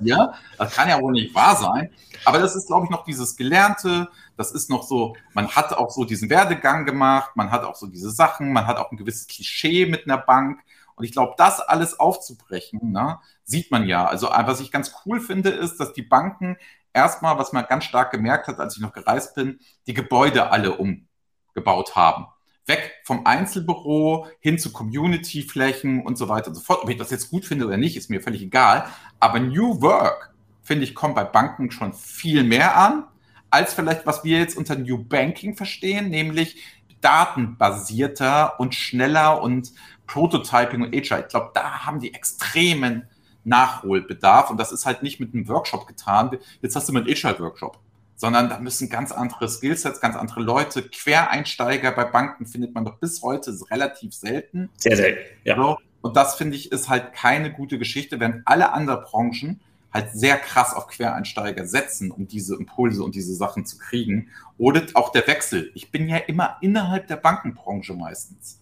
hier. 0.00 0.34
Das 0.56 0.74
kann 0.74 0.88
ja 0.88 1.00
wohl 1.00 1.12
nicht 1.12 1.34
wahr 1.34 1.56
sein. 1.56 1.90
Aber 2.24 2.38
das 2.38 2.56
ist, 2.56 2.66
glaube 2.66 2.86
ich, 2.86 2.90
noch 2.90 3.04
dieses 3.04 3.36
Gelernte. 3.36 4.08
Das 4.36 4.52
ist 4.52 4.70
noch 4.70 4.82
so, 4.82 5.14
man 5.34 5.48
hat 5.48 5.72
auch 5.72 5.90
so 5.90 6.04
diesen 6.04 6.30
Werdegang 6.30 6.84
gemacht, 6.84 7.32
man 7.36 7.50
hat 7.50 7.64
auch 7.64 7.76
so 7.76 7.86
diese 7.86 8.10
Sachen, 8.10 8.52
man 8.52 8.66
hat 8.66 8.78
auch 8.78 8.90
ein 8.90 8.96
gewisses 8.96 9.26
Klischee 9.26 9.86
mit 9.86 10.04
einer 10.04 10.18
Bank. 10.18 10.60
Und 10.94 11.04
ich 11.04 11.12
glaube, 11.12 11.34
das 11.36 11.60
alles 11.60 12.00
aufzubrechen, 12.00 12.92
ne, 12.92 13.20
sieht 13.44 13.70
man 13.70 13.86
ja. 13.86 14.06
Also, 14.06 14.28
was 14.28 14.60
ich 14.60 14.72
ganz 14.72 14.92
cool 15.04 15.20
finde, 15.20 15.50
ist, 15.50 15.78
dass 15.78 15.92
die 15.92 16.02
Banken 16.02 16.56
erstmal, 16.92 17.38
was 17.38 17.52
man 17.52 17.66
ganz 17.68 17.84
stark 17.84 18.10
gemerkt 18.10 18.48
hat, 18.48 18.58
als 18.58 18.76
ich 18.76 18.82
noch 18.82 18.92
gereist 18.92 19.34
bin, 19.36 19.60
die 19.86 19.94
Gebäude 19.94 20.50
alle 20.50 20.76
umgebaut 20.76 21.94
haben 21.94 22.26
weg 22.68 23.00
vom 23.04 23.26
Einzelbüro 23.26 24.26
hin 24.40 24.58
zu 24.58 24.72
Community-Flächen 24.72 26.02
und 26.02 26.16
so 26.16 26.28
weiter 26.28 26.48
und 26.48 26.54
so 26.54 26.60
fort. 26.60 26.82
Ob 26.82 26.90
ich 26.90 26.96
das 26.96 27.10
jetzt 27.10 27.30
gut 27.30 27.44
finde 27.44 27.66
oder 27.66 27.76
nicht, 27.76 27.96
ist 27.96 28.10
mir 28.10 28.20
völlig 28.20 28.42
egal. 28.42 28.86
Aber 29.18 29.40
New 29.40 29.80
Work, 29.80 30.34
finde 30.62 30.84
ich, 30.84 30.94
kommt 30.94 31.14
bei 31.14 31.24
Banken 31.24 31.70
schon 31.70 31.92
viel 31.92 32.44
mehr 32.44 32.76
an, 32.76 33.04
als 33.50 33.74
vielleicht, 33.74 34.06
was 34.06 34.24
wir 34.24 34.38
jetzt 34.38 34.56
unter 34.56 34.76
New 34.76 35.02
Banking 35.02 35.56
verstehen, 35.56 36.10
nämlich 36.10 36.62
datenbasierter 37.00 38.60
und 38.60 38.74
schneller 38.74 39.42
und 39.42 39.72
Prototyping 40.06 40.82
und 40.82 40.94
Agile. 40.94 41.22
Ich 41.22 41.28
glaube, 41.28 41.50
da 41.54 41.86
haben 41.86 42.00
die 42.00 42.14
extremen 42.14 43.08
Nachholbedarf 43.44 44.50
und 44.50 44.58
das 44.58 44.72
ist 44.72 44.84
halt 44.84 45.02
nicht 45.02 45.20
mit 45.20 45.32
einem 45.32 45.48
Workshop 45.48 45.86
getan. 45.86 46.36
Jetzt 46.60 46.76
hast 46.76 46.88
du 46.88 46.92
mal 46.92 47.00
einen 47.00 47.10
Agile-Workshop 47.10 47.78
sondern 48.18 48.50
da 48.50 48.58
müssen 48.58 48.90
ganz 48.90 49.12
andere 49.12 49.48
Skillsets, 49.48 50.00
ganz 50.00 50.16
andere 50.16 50.40
Leute, 50.40 50.82
Quereinsteiger 50.82 51.92
bei 51.92 52.04
Banken 52.04 52.46
findet 52.46 52.74
man 52.74 52.84
doch 52.84 52.98
bis 52.98 53.22
heute 53.22 53.56
relativ 53.70 54.12
selten. 54.12 54.68
Sehr 54.76 54.96
selten, 54.96 55.20
ja. 55.44 55.78
Und 56.02 56.16
das 56.16 56.34
finde 56.34 56.56
ich 56.56 56.72
ist 56.72 56.88
halt 56.88 57.12
keine 57.12 57.52
gute 57.52 57.78
Geschichte, 57.78 58.20
wenn 58.20 58.42
alle 58.44 58.72
anderen 58.72 59.04
Branchen 59.04 59.60
halt 59.92 60.12
sehr 60.12 60.36
krass 60.36 60.74
auf 60.74 60.88
Quereinsteiger 60.88 61.66
setzen, 61.66 62.10
um 62.10 62.26
diese 62.26 62.56
Impulse 62.56 63.02
und 63.02 63.14
diese 63.14 63.34
Sachen 63.34 63.64
zu 63.64 63.78
kriegen. 63.78 64.28
Oder 64.58 64.82
auch 64.94 65.12
der 65.12 65.26
Wechsel. 65.26 65.70
Ich 65.74 65.90
bin 65.90 66.08
ja 66.08 66.16
immer 66.16 66.56
innerhalb 66.60 67.06
der 67.06 67.16
Bankenbranche 67.16 67.94
meistens. 67.94 68.60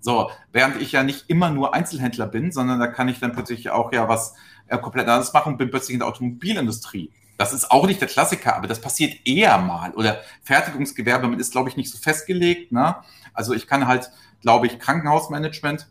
So, 0.00 0.30
während 0.52 0.80
ich 0.80 0.92
ja 0.92 1.02
nicht 1.02 1.28
immer 1.28 1.50
nur 1.50 1.74
Einzelhändler 1.74 2.26
bin, 2.26 2.52
sondern 2.52 2.80
da 2.80 2.86
kann 2.86 3.08
ich 3.08 3.20
dann 3.20 3.32
plötzlich 3.32 3.70
auch 3.70 3.92
ja 3.92 4.08
was 4.08 4.34
äh, 4.66 4.78
komplett 4.78 5.08
anderes 5.08 5.32
machen 5.32 5.52
und 5.52 5.58
bin 5.58 5.70
plötzlich 5.70 5.94
in 5.94 6.00
der 6.00 6.08
Automobilindustrie. 6.08 7.10
Das 7.36 7.52
ist 7.52 7.70
auch 7.70 7.86
nicht 7.86 8.00
der 8.00 8.08
Klassiker, 8.08 8.56
aber 8.56 8.68
das 8.68 8.80
passiert 8.80 9.26
eher 9.26 9.58
mal. 9.58 9.92
Oder 9.94 10.20
Fertigungsgewerbe, 10.42 11.26
man 11.28 11.40
ist, 11.40 11.52
glaube 11.52 11.68
ich, 11.68 11.76
nicht 11.76 11.90
so 11.90 11.98
festgelegt. 11.98 12.72
Ne? 12.72 12.96
Also 13.32 13.54
ich 13.54 13.66
kann 13.66 13.86
halt, 13.86 14.10
glaube 14.40 14.66
ich, 14.66 14.78
Krankenhausmanagement 14.78 15.88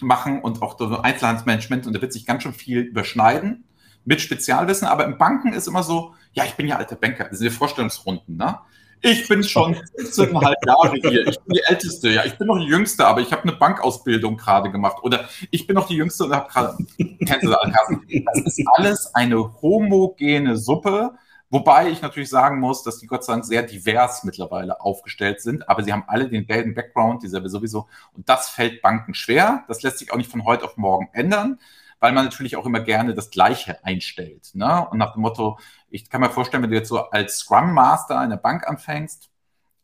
machen 0.00 0.40
und 0.40 0.62
auch 0.62 0.78
Einzelhandelsmanagement 1.02 1.86
und 1.86 1.92
da 1.94 2.02
wird 2.02 2.12
sich 2.12 2.26
ganz 2.26 2.42
schön 2.42 2.52
viel 2.52 2.80
überschneiden 2.80 3.64
mit 4.04 4.20
Spezialwissen. 4.20 4.88
Aber 4.88 5.04
im 5.04 5.18
Banken 5.18 5.52
ist 5.52 5.68
immer 5.68 5.82
so, 5.82 6.14
ja, 6.32 6.44
ich 6.44 6.54
bin 6.54 6.66
ja 6.66 6.76
alter 6.76 6.96
Banker, 6.96 7.24
das 7.24 7.38
sind 7.38 7.50
die 7.50 7.56
Vorstellungsrunden. 7.56 8.36
Ne? 8.36 8.58
Ich 9.06 9.28
bin 9.28 9.44
schon 9.44 9.74
17,5 9.74 10.54
Jahre 10.66 10.94
hier. 10.94 11.26
Ich 11.26 11.38
bin 11.40 11.54
die 11.54 11.62
Älteste. 11.62 12.08
Ja, 12.08 12.24
ich 12.24 12.38
bin 12.38 12.46
noch 12.46 12.58
die 12.58 12.64
Jüngste, 12.64 13.06
aber 13.06 13.20
ich 13.20 13.32
habe 13.32 13.42
eine 13.42 13.52
Bankausbildung 13.52 14.38
gerade 14.38 14.70
gemacht. 14.70 14.96
Oder 15.02 15.28
ich 15.50 15.66
bin 15.66 15.74
noch 15.74 15.86
die 15.86 15.96
Jüngste 15.96 16.24
und 16.24 16.34
habe 16.34 16.50
gerade. 16.50 16.76
Das, 17.20 18.46
ist 18.46 18.64
alles 18.76 19.14
eine 19.14 19.60
homogene 19.60 20.56
Suppe. 20.56 21.12
Wobei 21.50 21.90
ich 21.90 22.00
natürlich 22.00 22.30
sagen 22.30 22.58
muss, 22.60 22.82
dass 22.82 22.98
die 22.98 23.06
Gott 23.06 23.24
sei 23.24 23.34
Dank 23.34 23.44
sehr 23.44 23.62
divers 23.62 24.24
mittlerweile 24.24 24.80
aufgestellt 24.80 25.42
sind, 25.42 25.68
aber 25.68 25.82
sie 25.82 25.92
haben 25.92 26.04
alle 26.06 26.28
denselben 26.28 26.74
Background, 26.74 27.22
dieselbe 27.22 27.50
sowieso. 27.50 27.86
Und 28.14 28.28
das 28.28 28.48
fällt 28.48 28.80
Banken 28.80 29.12
schwer. 29.12 29.64
Das 29.68 29.82
lässt 29.82 29.98
sich 29.98 30.12
auch 30.12 30.16
nicht 30.16 30.30
von 30.30 30.44
heute 30.44 30.64
auf 30.64 30.78
morgen 30.78 31.10
ändern 31.12 31.58
weil 32.04 32.12
man 32.12 32.26
natürlich 32.26 32.56
auch 32.56 32.66
immer 32.66 32.80
gerne 32.80 33.14
das 33.14 33.30
Gleiche 33.30 33.82
einstellt. 33.82 34.50
Ne? 34.52 34.86
Und 34.90 34.98
nach 34.98 35.14
dem 35.14 35.22
Motto, 35.22 35.58
ich 35.94 36.10
kann 36.10 36.20
mir 36.20 36.28
vorstellen, 36.30 36.64
wenn 36.64 36.70
du 36.70 36.76
jetzt 36.76 36.88
so 36.88 36.98
als 36.98 37.38
Scrum 37.38 37.72
Master 37.72 38.22
in 38.24 38.30
der 38.30 38.36
Bank 38.36 38.66
anfängst, 38.66 39.30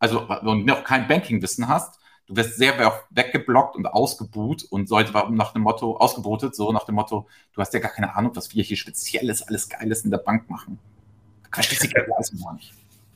also 0.00 0.26
und 0.28 0.66
noch 0.66 0.82
kein 0.82 1.06
Banking-Wissen 1.06 1.68
hast, 1.68 2.00
du 2.26 2.34
wirst 2.34 2.56
sehr 2.56 2.74
weggeblockt 3.10 3.76
und 3.76 3.86
ausgebuht 3.86 4.64
und 4.64 4.88
sollte 4.88 5.14
warum 5.14 5.36
nach 5.36 5.52
dem 5.52 5.62
Motto, 5.62 5.96
ausgebotet, 5.96 6.56
so 6.56 6.72
nach 6.72 6.84
dem 6.84 6.96
Motto, 6.96 7.28
du 7.52 7.60
hast 7.60 7.72
ja 7.74 7.80
gar 7.80 7.92
keine 7.92 8.16
Ahnung, 8.16 8.32
was 8.34 8.52
wir 8.52 8.64
hier 8.64 8.76
Spezielles, 8.76 9.42
alles 9.42 9.68
Geiles 9.68 10.04
in 10.04 10.10
der 10.10 10.18
Bank 10.18 10.50
machen. 10.50 10.80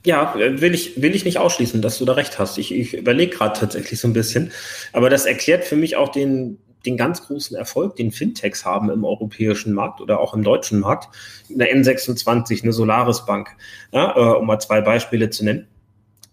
Ja, 0.06 0.34
will 0.36 0.74
ich, 0.74 1.00
will 1.00 1.16
ich 1.16 1.24
nicht 1.24 1.38
ausschließen, 1.38 1.82
dass 1.82 1.98
du 1.98 2.04
da 2.04 2.12
recht 2.12 2.38
hast. 2.38 2.58
Ich, 2.58 2.72
ich 2.72 2.94
überlege 2.94 3.34
gerade 3.34 3.58
tatsächlich 3.58 3.98
so 3.98 4.06
ein 4.06 4.12
bisschen. 4.12 4.52
Aber 4.92 5.10
das 5.10 5.24
erklärt 5.24 5.64
für 5.64 5.76
mich 5.76 5.96
auch 5.96 6.10
den, 6.10 6.58
den 6.86 6.96
ganz 6.96 7.26
großen 7.26 7.56
Erfolg, 7.56 7.96
den 7.96 8.10
Fintechs 8.10 8.64
haben 8.64 8.90
im 8.90 9.04
europäischen 9.04 9.72
Markt 9.72 10.00
oder 10.00 10.20
auch 10.20 10.34
im 10.34 10.42
deutschen 10.42 10.80
Markt. 10.80 11.08
Eine 11.50 11.66
N26, 11.66 12.62
eine 12.62 12.72
Solaris 12.72 13.24
Bank, 13.26 13.48
ja, 13.92 14.16
äh, 14.16 14.36
um 14.36 14.46
mal 14.46 14.58
zwei 14.58 14.80
Beispiele 14.80 15.30
zu 15.30 15.44
nennen. 15.44 15.66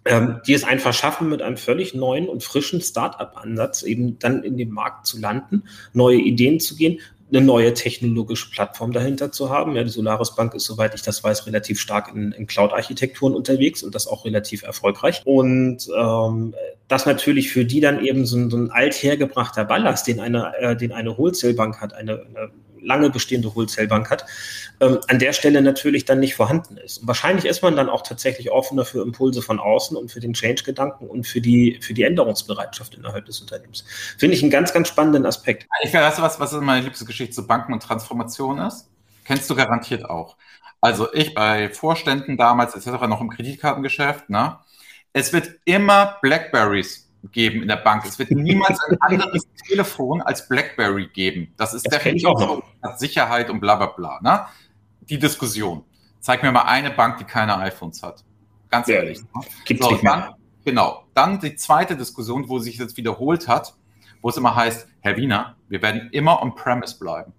Ähm, 0.04 0.42
die 0.48 0.54
es 0.54 0.64
einfach 0.64 0.94
schaffen, 0.94 1.30
mit 1.30 1.44
einem 1.44 1.58
völlig 1.58 1.94
neuen 1.94 2.28
und 2.28 2.44
frischen 2.44 2.82
Start-up-Ansatz 2.82 3.84
eben 3.84 4.18
dann 4.18 4.42
in 4.42 4.58
den 4.58 4.72
Markt 4.72 5.06
zu 5.06 5.20
landen, 5.20 5.66
neue 5.94 6.18
Ideen 6.18 6.60
zu 6.60 6.76
gehen 6.76 7.00
eine 7.32 7.42
neue 7.42 7.74
technologische 7.74 8.50
Plattform 8.50 8.92
dahinter 8.92 9.32
zu 9.32 9.50
haben. 9.50 9.76
Ja, 9.76 9.84
die 9.84 9.90
Solaris 9.90 10.36
Bank 10.36 10.54
ist, 10.54 10.66
soweit 10.66 10.94
ich 10.96 11.02
das 11.02 11.24
weiß, 11.24 11.48
relativ 11.48 11.80
stark 11.80 12.14
in, 12.14 12.32
in 12.34 12.48
Cloud-Architekturen 12.48 13.34
unterwegs 13.34 13.84
und 13.84 13.96
das 13.96 14.08
auch 14.08 14.26
relativ 14.26 14.64
erfolgreich. 14.64 15.22
Und 15.26 15.88
ähm, 15.98 16.54
das 16.88 17.06
natürlich 17.06 17.52
für 17.52 17.64
die 17.64 17.80
dann 17.80 18.04
eben 18.04 18.26
so 18.26 18.38
ein, 18.38 18.50
so 18.50 18.58
ein 18.58 18.72
althergebrachter 18.72 19.64
Ballast, 19.64 20.08
den 20.08 20.20
eine, 20.20 20.54
äh, 20.60 20.76
den 20.76 20.92
eine 20.92 21.18
Wholesale-Bank 21.18 21.80
hat, 21.80 21.94
eine, 21.94 22.26
eine 22.26 22.52
lange 22.82 23.10
bestehende 23.10 23.54
Wholesale-Bank 23.56 24.10
hat, 24.10 24.26
ähm, 24.80 25.00
an 25.08 25.20
der 25.20 25.34
Stelle 25.34 25.62
natürlich 25.62 26.06
dann 26.06 26.20
nicht 26.20 26.36
vorhanden 26.36 26.78
ist. 26.78 27.00
Und 27.00 27.08
wahrscheinlich 27.08 27.46
ist 27.46 27.62
man 27.62 27.76
dann 27.76 27.90
auch 27.90 28.02
tatsächlich 28.02 28.52
offener 28.52 28.86
für 28.86 29.02
Impulse 29.02 29.42
von 29.42 29.60
außen 29.60 29.96
und 29.96 30.12
für 30.12 30.20
den 30.20 30.34
Change-Gedanken 30.34 31.08
und 31.08 31.28
für 31.28 31.42
die, 31.42 31.80
für 31.82 31.94
die 31.94 32.04
Änderungsbereitschaft 32.04 32.96
innerhalb 32.96 33.26
des 33.26 33.42
Unternehmens. 33.42 33.84
Finde 34.18 34.36
ich 34.36 34.42
einen 34.42 34.52
ganz, 34.52 34.74
ganz 34.74 34.88
spannenden 34.88 35.26
Aspekt. 35.26 35.68
Ich 35.84 35.94
weiß, 35.94 36.22
was, 36.22 36.40
was 36.40 36.52
meine 36.54 36.84
liebste 36.84 37.06
Geschichte 37.06 37.36
zu 37.36 37.48
Banken 37.48 37.74
und 37.74 37.84
Transformation 37.84 38.60
ist? 38.60 38.90
Kennst 39.26 39.50
du 39.50 39.56
garantiert 39.56 40.10
auch. 40.10 40.36
Also 40.82 41.14
ich 41.14 41.36
bei 41.36 41.70
Vorständen 41.70 42.38
damals 42.38 42.76
etc. 42.76 43.08
noch 43.08 43.22
im 43.22 43.30
Kreditkartengeschäft, 43.30 44.30
ne? 44.30 44.58
Es 45.14 45.34
wird 45.34 45.52
immer 45.66 46.18
Blackberries 46.22 47.01
geben 47.32 47.62
in 47.62 47.68
der 47.68 47.78
Bank. 47.78 48.06
Es 48.06 48.18
wird 48.18 48.32
niemals 48.32 48.80
ein 48.90 48.98
anderes 49.02 49.48
Telefon 49.68 50.22
als 50.22 50.48
BlackBerry 50.48 51.08
geben. 51.08 51.54
Das 51.58 51.74
ist 51.74 51.86
das 51.86 52.00
definitiv 52.00 52.28
auch 52.28 52.64
Sicherheit 52.98 53.50
und 53.50 53.60
bla 53.60 53.76
bla 53.76 53.88
bla. 53.88 54.20
Ne? 54.22 54.46
Die 55.02 55.20
Diskussion. 55.20 55.84
Zeig 56.20 56.44
mir 56.44 56.52
mal 56.52 56.64
eine 56.64 56.92
Bank, 56.92 57.18
die 57.18 57.24
keine 57.24 57.58
iPhones 57.58 58.04
hat. 58.04 58.24
Ganz 58.70 58.88
ja, 58.88 58.96
ehrlich. 58.96 59.22
Ne? 59.22 59.42
Gibt's 59.66 59.86
so, 59.86 59.92
nicht 59.92 60.04
mehr. 60.04 60.14
Dann, 60.14 60.34
genau. 60.66 61.04
Dann 61.14 61.40
die 61.40 61.56
zweite 61.56 61.96
Diskussion, 61.96 62.50
wo 62.50 62.60
sich 62.60 62.78
jetzt 62.78 62.98
wiederholt 62.98 63.48
hat, 63.48 63.76
wo 64.22 64.30
es 64.30 64.38
immer 64.38 64.56
heißt, 64.56 64.88
Herr 65.02 65.18
Wiener, 65.18 65.56
wir 65.68 65.82
werden 65.82 66.10
immer 66.12 66.42
on-premise 66.42 66.98
bleiben. 67.00 67.34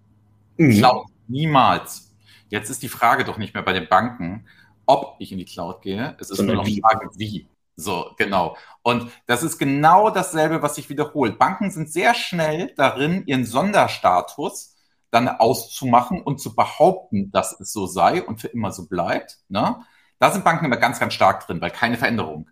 Mhm. 0.56 0.78
Cloud 0.78 1.06
niemals. 1.28 2.12
Jetzt 2.48 2.70
ist 2.70 2.82
die 2.82 2.88
Frage 2.88 3.24
doch 3.24 3.38
nicht 3.38 3.54
mehr 3.54 3.62
bei 3.62 3.72
den 3.72 3.88
Banken, 3.88 4.46
ob 4.86 5.16
ich 5.18 5.32
in 5.32 5.38
die 5.38 5.44
Cloud 5.44 5.80
gehe. 5.82 6.16
Es 6.20 6.30
ist 6.30 6.36
Sondern 6.36 6.56
nur 6.56 6.64
noch 6.64 6.70
die 6.70 6.80
Frage, 6.80 7.08
wie. 7.16 7.46
So, 7.76 8.12
genau. 8.18 8.56
Und 8.82 9.10
das 9.26 9.42
ist 9.42 9.58
genau 9.58 10.10
dasselbe, 10.10 10.62
was 10.62 10.74
sich 10.74 10.88
wiederholt. 10.88 11.38
Banken 11.38 11.70
sind 11.70 11.90
sehr 11.90 12.14
schnell 12.14 12.72
darin, 12.76 13.24
ihren 13.26 13.44
Sonderstatus 13.44 14.76
dann 15.10 15.28
auszumachen 15.28 16.22
und 16.22 16.40
zu 16.40 16.54
behaupten, 16.54 17.30
dass 17.30 17.58
es 17.60 17.72
so 17.72 17.86
sei 17.86 18.22
und 18.22 18.40
für 18.40 18.48
immer 18.48 18.72
so 18.72 18.86
bleibt. 18.86 19.38
Ne? 19.48 19.76
Da 20.18 20.30
sind 20.30 20.44
Banken 20.44 20.66
immer 20.66 20.76
ganz, 20.76 21.00
ganz 21.00 21.14
stark 21.14 21.46
drin, 21.46 21.60
weil 21.60 21.70
keine 21.70 21.98
Veränderung. 21.98 22.48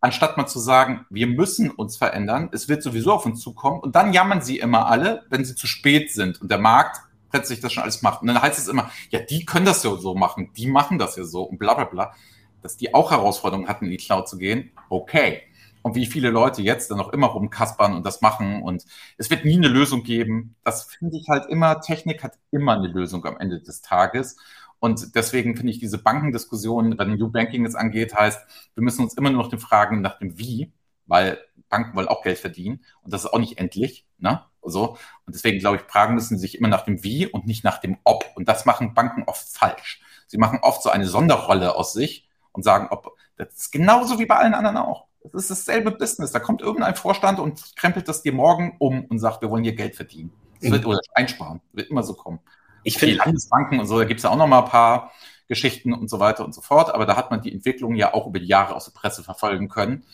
Anstatt 0.00 0.38
mal 0.38 0.46
zu 0.46 0.58
sagen, 0.58 1.04
wir 1.10 1.26
müssen 1.26 1.70
uns 1.70 1.98
verändern, 1.98 2.48
es 2.52 2.68
wird 2.68 2.82
sowieso 2.82 3.12
auf 3.12 3.26
uns 3.26 3.40
zukommen 3.40 3.80
und 3.80 3.96
dann 3.96 4.14
jammern 4.14 4.40
sie 4.40 4.58
immer 4.58 4.86
alle, 4.86 5.24
wenn 5.28 5.44
sie 5.44 5.54
zu 5.54 5.66
spät 5.66 6.10
sind 6.10 6.40
und 6.40 6.50
der 6.50 6.58
Markt 6.58 7.02
plötzlich 7.30 7.60
das 7.60 7.74
schon 7.74 7.82
alles 7.82 8.00
macht. 8.00 8.22
Und 8.22 8.28
dann 8.28 8.40
heißt 8.40 8.58
es 8.58 8.68
immer, 8.68 8.90
ja, 9.10 9.20
die 9.20 9.44
können 9.44 9.66
das 9.66 9.82
ja 9.82 9.94
so 9.96 10.14
machen, 10.14 10.52
die 10.56 10.68
machen 10.68 10.98
das 10.98 11.16
ja 11.16 11.24
so 11.24 11.42
und 11.42 11.58
bla 11.58 11.74
bla 11.74 11.84
bla 11.84 12.14
dass 12.62 12.76
die 12.76 12.94
auch 12.94 13.10
Herausforderungen 13.10 13.68
hatten, 13.68 13.86
in 13.86 13.90
die 13.90 13.96
Cloud 13.96 14.28
zu 14.28 14.38
gehen, 14.38 14.70
okay. 14.88 15.42
Und 15.82 15.94
wie 15.94 16.06
viele 16.06 16.28
Leute 16.28 16.60
jetzt 16.60 16.90
dann 16.90 16.98
noch 16.98 17.10
immer 17.10 17.28
rumkaspern 17.28 17.94
und 17.94 18.04
das 18.04 18.20
machen 18.20 18.62
und 18.62 18.84
es 19.16 19.30
wird 19.30 19.46
nie 19.46 19.56
eine 19.56 19.68
Lösung 19.68 20.02
geben. 20.02 20.54
Das 20.62 20.84
finde 20.84 21.16
ich 21.16 21.26
halt 21.28 21.46
immer, 21.48 21.80
Technik 21.80 22.22
hat 22.22 22.38
immer 22.50 22.74
eine 22.74 22.88
Lösung 22.88 23.24
am 23.24 23.38
Ende 23.38 23.60
des 23.62 23.80
Tages. 23.80 24.36
Und 24.78 25.14
deswegen 25.14 25.56
finde 25.56 25.72
ich 25.72 25.78
diese 25.78 25.98
Bankendiskussion, 25.98 26.98
wenn 26.98 27.16
New 27.16 27.30
Banking 27.30 27.64
es 27.64 27.74
angeht, 27.74 28.14
heißt, 28.14 28.40
wir 28.74 28.82
müssen 28.82 29.02
uns 29.02 29.14
immer 29.14 29.30
nur 29.30 29.42
noch 29.42 29.50
den 29.50 29.58
Fragen 29.58 30.02
nach 30.02 30.18
dem 30.18 30.38
Wie, 30.38 30.72
weil 31.06 31.38
Banken 31.70 31.96
wollen 31.96 32.08
auch 32.08 32.22
Geld 32.22 32.38
verdienen 32.38 32.84
und 33.02 33.12
das 33.12 33.24
ist 33.24 33.32
auch 33.32 33.38
nicht 33.38 33.58
endlich. 33.58 34.06
Ne? 34.18 34.42
So. 34.62 34.98
Und 35.24 35.34
deswegen 35.34 35.58
glaube 35.58 35.76
ich, 35.76 35.82
Fragen 35.82 36.14
müssen 36.14 36.38
sich 36.38 36.58
immer 36.58 36.68
nach 36.68 36.84
dem 36.84 37.02
Wie 37.02 37.26
und 37.26 37.46
nicht 37.46 37.64
nach 37.64 37.78
dem 37.78 37.98
Ob. 38.04 38.24
Und 38.34 38.48
das 38.48 38.66
machen 38.66 38.94
Banken 38.94 39.24
oft 39.26 39.48
falsch. 39.48 40.02
Sie 40.26 40.38
machen 40.38 40.58
oft 40.62 40.82
so 40.82 40.90
eine 40.90 41.06
Sonderrolle 41.06 41.74
aus 41.74 41.92
sich 41.92 42.28
und 42.52 42.62
sagen, 42.62 42.88
ob 42.90 43.16
das 43.36 43.54
ist 43.54 43.72
genauso 43.72 44.18
wie 44.18 44.26
bei 44.26 44.36
allen 44.36 44.54
anderen 44.54 44.76
auch. 44.76 45.06
Das 45.22 45.42
ist 45.42 45.50
dasselbe 45.50 45.90
Business. 45.90 46.32
Da 46.32 46.40
kommt 46.40 46.62
irgendein 46.62 46.94
Vorstand 46.94 47.38
und 47.38 47.76
krempelt 47.76 48.08
das 48.08 48.22
dir 48.22 48.32
morgen 48.32 48.76
um 48.78 49.04
und 49.06 49.18
sagt, 49.18 49.42
wir 49.42 49.50
wollen 49.50 49.64
hier 49.64 49.74
Geld 49.74 49.96
verdienen. 49.96 50.32
Das 50.60 50.70
wird, 50.70 50.86
oder 50.86 51.00
einsparen. 51.14 51.60
Wird 51.72 51.90
immer 51.90 52.02
so 52.02 52.14
kommen. 52.14 52.40
Ich 52.82 52.98
finde 52.98 53.16
Landesbanken 53.16 53.80
und 53.80 53.86
so, 53.86 53.98
da 53.98 54.04
gibt 54.04 54.20
es 54.20 54.24
ja 54.24 54.30
auch 54.30 54.36
noch 54.36 54.46
mal 54.46 54.62
ein 54.62 54.70
paar 54.70 55.12
Geschichten 55.48 55.92
und 55.92 56.08
so 56.08 56.20
weiter 56.20 56.44
und 56.44 56.54
so 56.54 56.60
fort. 56.60 56.94
Aber 56.94 57.06
da 57.06 57.16
hat 57.16 57.30
man 57.30 57.42
die 57.42 57.52
Entwicklung 57.52 57.94
ja 57.94 58.14
auch 58.14 58.26
über 58.26 58.38
die 58.38 58.46
Jahre 58.46 58.74
aus 58.74 58.84
der 58.86 58.92
Presse 58.92 59.22
verfolgen 59.22 59.68
können, 59.68 60.04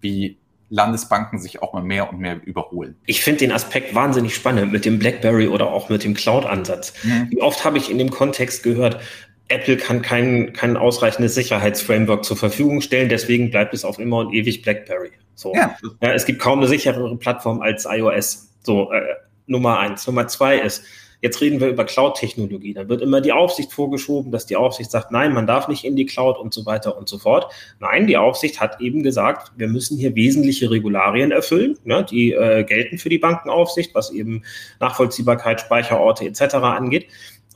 wie 0.00 0.38
Landesbanken 0.68 1.38
sich 1.38 1.62
auch 1.62 1.72
mal 1.72 1.82
mehr 1.82 2.10
und 2.10 2.18
mehr 2.18 2.44
überholen. 2.44 2.96
Ich 3.06 3.22
finde 3.22 3.40
den 3.40 3.52
Aspekt 3.52 3.94
wahnsinnig 3.94 4.34
spannend 4.34 4.72
mit 4.72 4.84
dem 4.84 4.98
BlackBerry 4.98 5.46
oder 5.46 5.68
auch 5.68 5.88
mit 5.88 6.02
dem 6.02 6.14
Cloud-Ansatz. 6.14 6.92
Mhm. 7.04 7.30
Wie 7.30 7.40
oft 7.40 7.64
habe 7.64 7.78
ich 7.78 7.90
in 7.90 7.98
dem 7.98 8.10
Kontext 8.10 8.64
gehört, 8.64 9.00
Apple 9.48 9.76
kann 9.76 10.02
kein, 10.02 10.52
kein 10.52 10.76
ausreichendes 10.76 11.34
Sicherheitsframework 11.34 12.24
zur 12.24 12.36
Verfügung 12.36 12.80
stellen, 12.80 13.08
deswegen 13.08 13.50
bleibt 13.50 13.74
es 13.74 13.84
auf 13.84 13.98
immer 13.98 14.18
und 14.18 14.32
ewig 14.34 14.62
BlackBerry. 14.62 15.12
So. 15.34 15.54
Ja. 15.54 15.76
ja 16.02 16.12
es 16.12 16.24
gibt 16.24 16.40
kaum 16.40 16.58
eine 16.58 16.68
sicherere 16.68 17.16
Plattform 17.16 17.60
als 17.60 17.86
iOS. 17.88 18.50
So, 18.62 18.90
äh, 18.92 19.02
Nummer 19.46 19.78
eins. 19.78 20.06
Nummer 20.06 20.26
zwei 20.26 20.58
ist, 20.58 20.84
jetzt 21.22 21.40
reden 21.40 21.60
wir 21.60 21.68
über 21.68 21.84
Cloud-Technologie. 21.84 22.74
Da 22.74 22.88
wird 22.88 23.02
immer 23.02 23.20
die 23.20 23.32
Aufsicht 23.32 23.72
vorgeschoben, 23.72 24.32
dass 24.32 24.46
die 24.46 24.56
Aufsicht 24.56 24.90
sagt, 24.90 25.12
nein, 25.12 25.32
man 25.32 25.46
darf 25.46 25.68
nicht 25.68 25.84
in 25.84 25.96
die 25.96 26.06
Cloud 26.06 26.38
und 26.38 26.52
so 26.52 26.66
weiter 26.66 26.96
und 26.98 27.08
so 27.08 27.18
fort. 27.18 27.52
Nein, 27.78 28.06
die 28.06 28.16
Aufsicht 28.16 28.60
hat 28.60 28.80
eben 28.80 29.02
gesagt, 29.02 29.52
wir 29.56 29.68
müssen 29.68 29.96
hier 29.96 30.14
wesentliche 30.14 30.70
Regularien 30.70 31.30
erfüllen, 31.30 31.78
ne, 31.84 32.04
die 32.08 32.32
äh, 32.32 32.64
gelten 32.64 32.98
für 32.98 33.08
die 33.08 33.18
Bankenaufsicht, 33.18 33.94
was 33.94 34.10
eben 34.10 34.42
Nachvollziehbarkeit, 34.80 35.60
Speicherorte 35.60 36.24
etc. 36.24 36.54
angeht. 36.56 37.06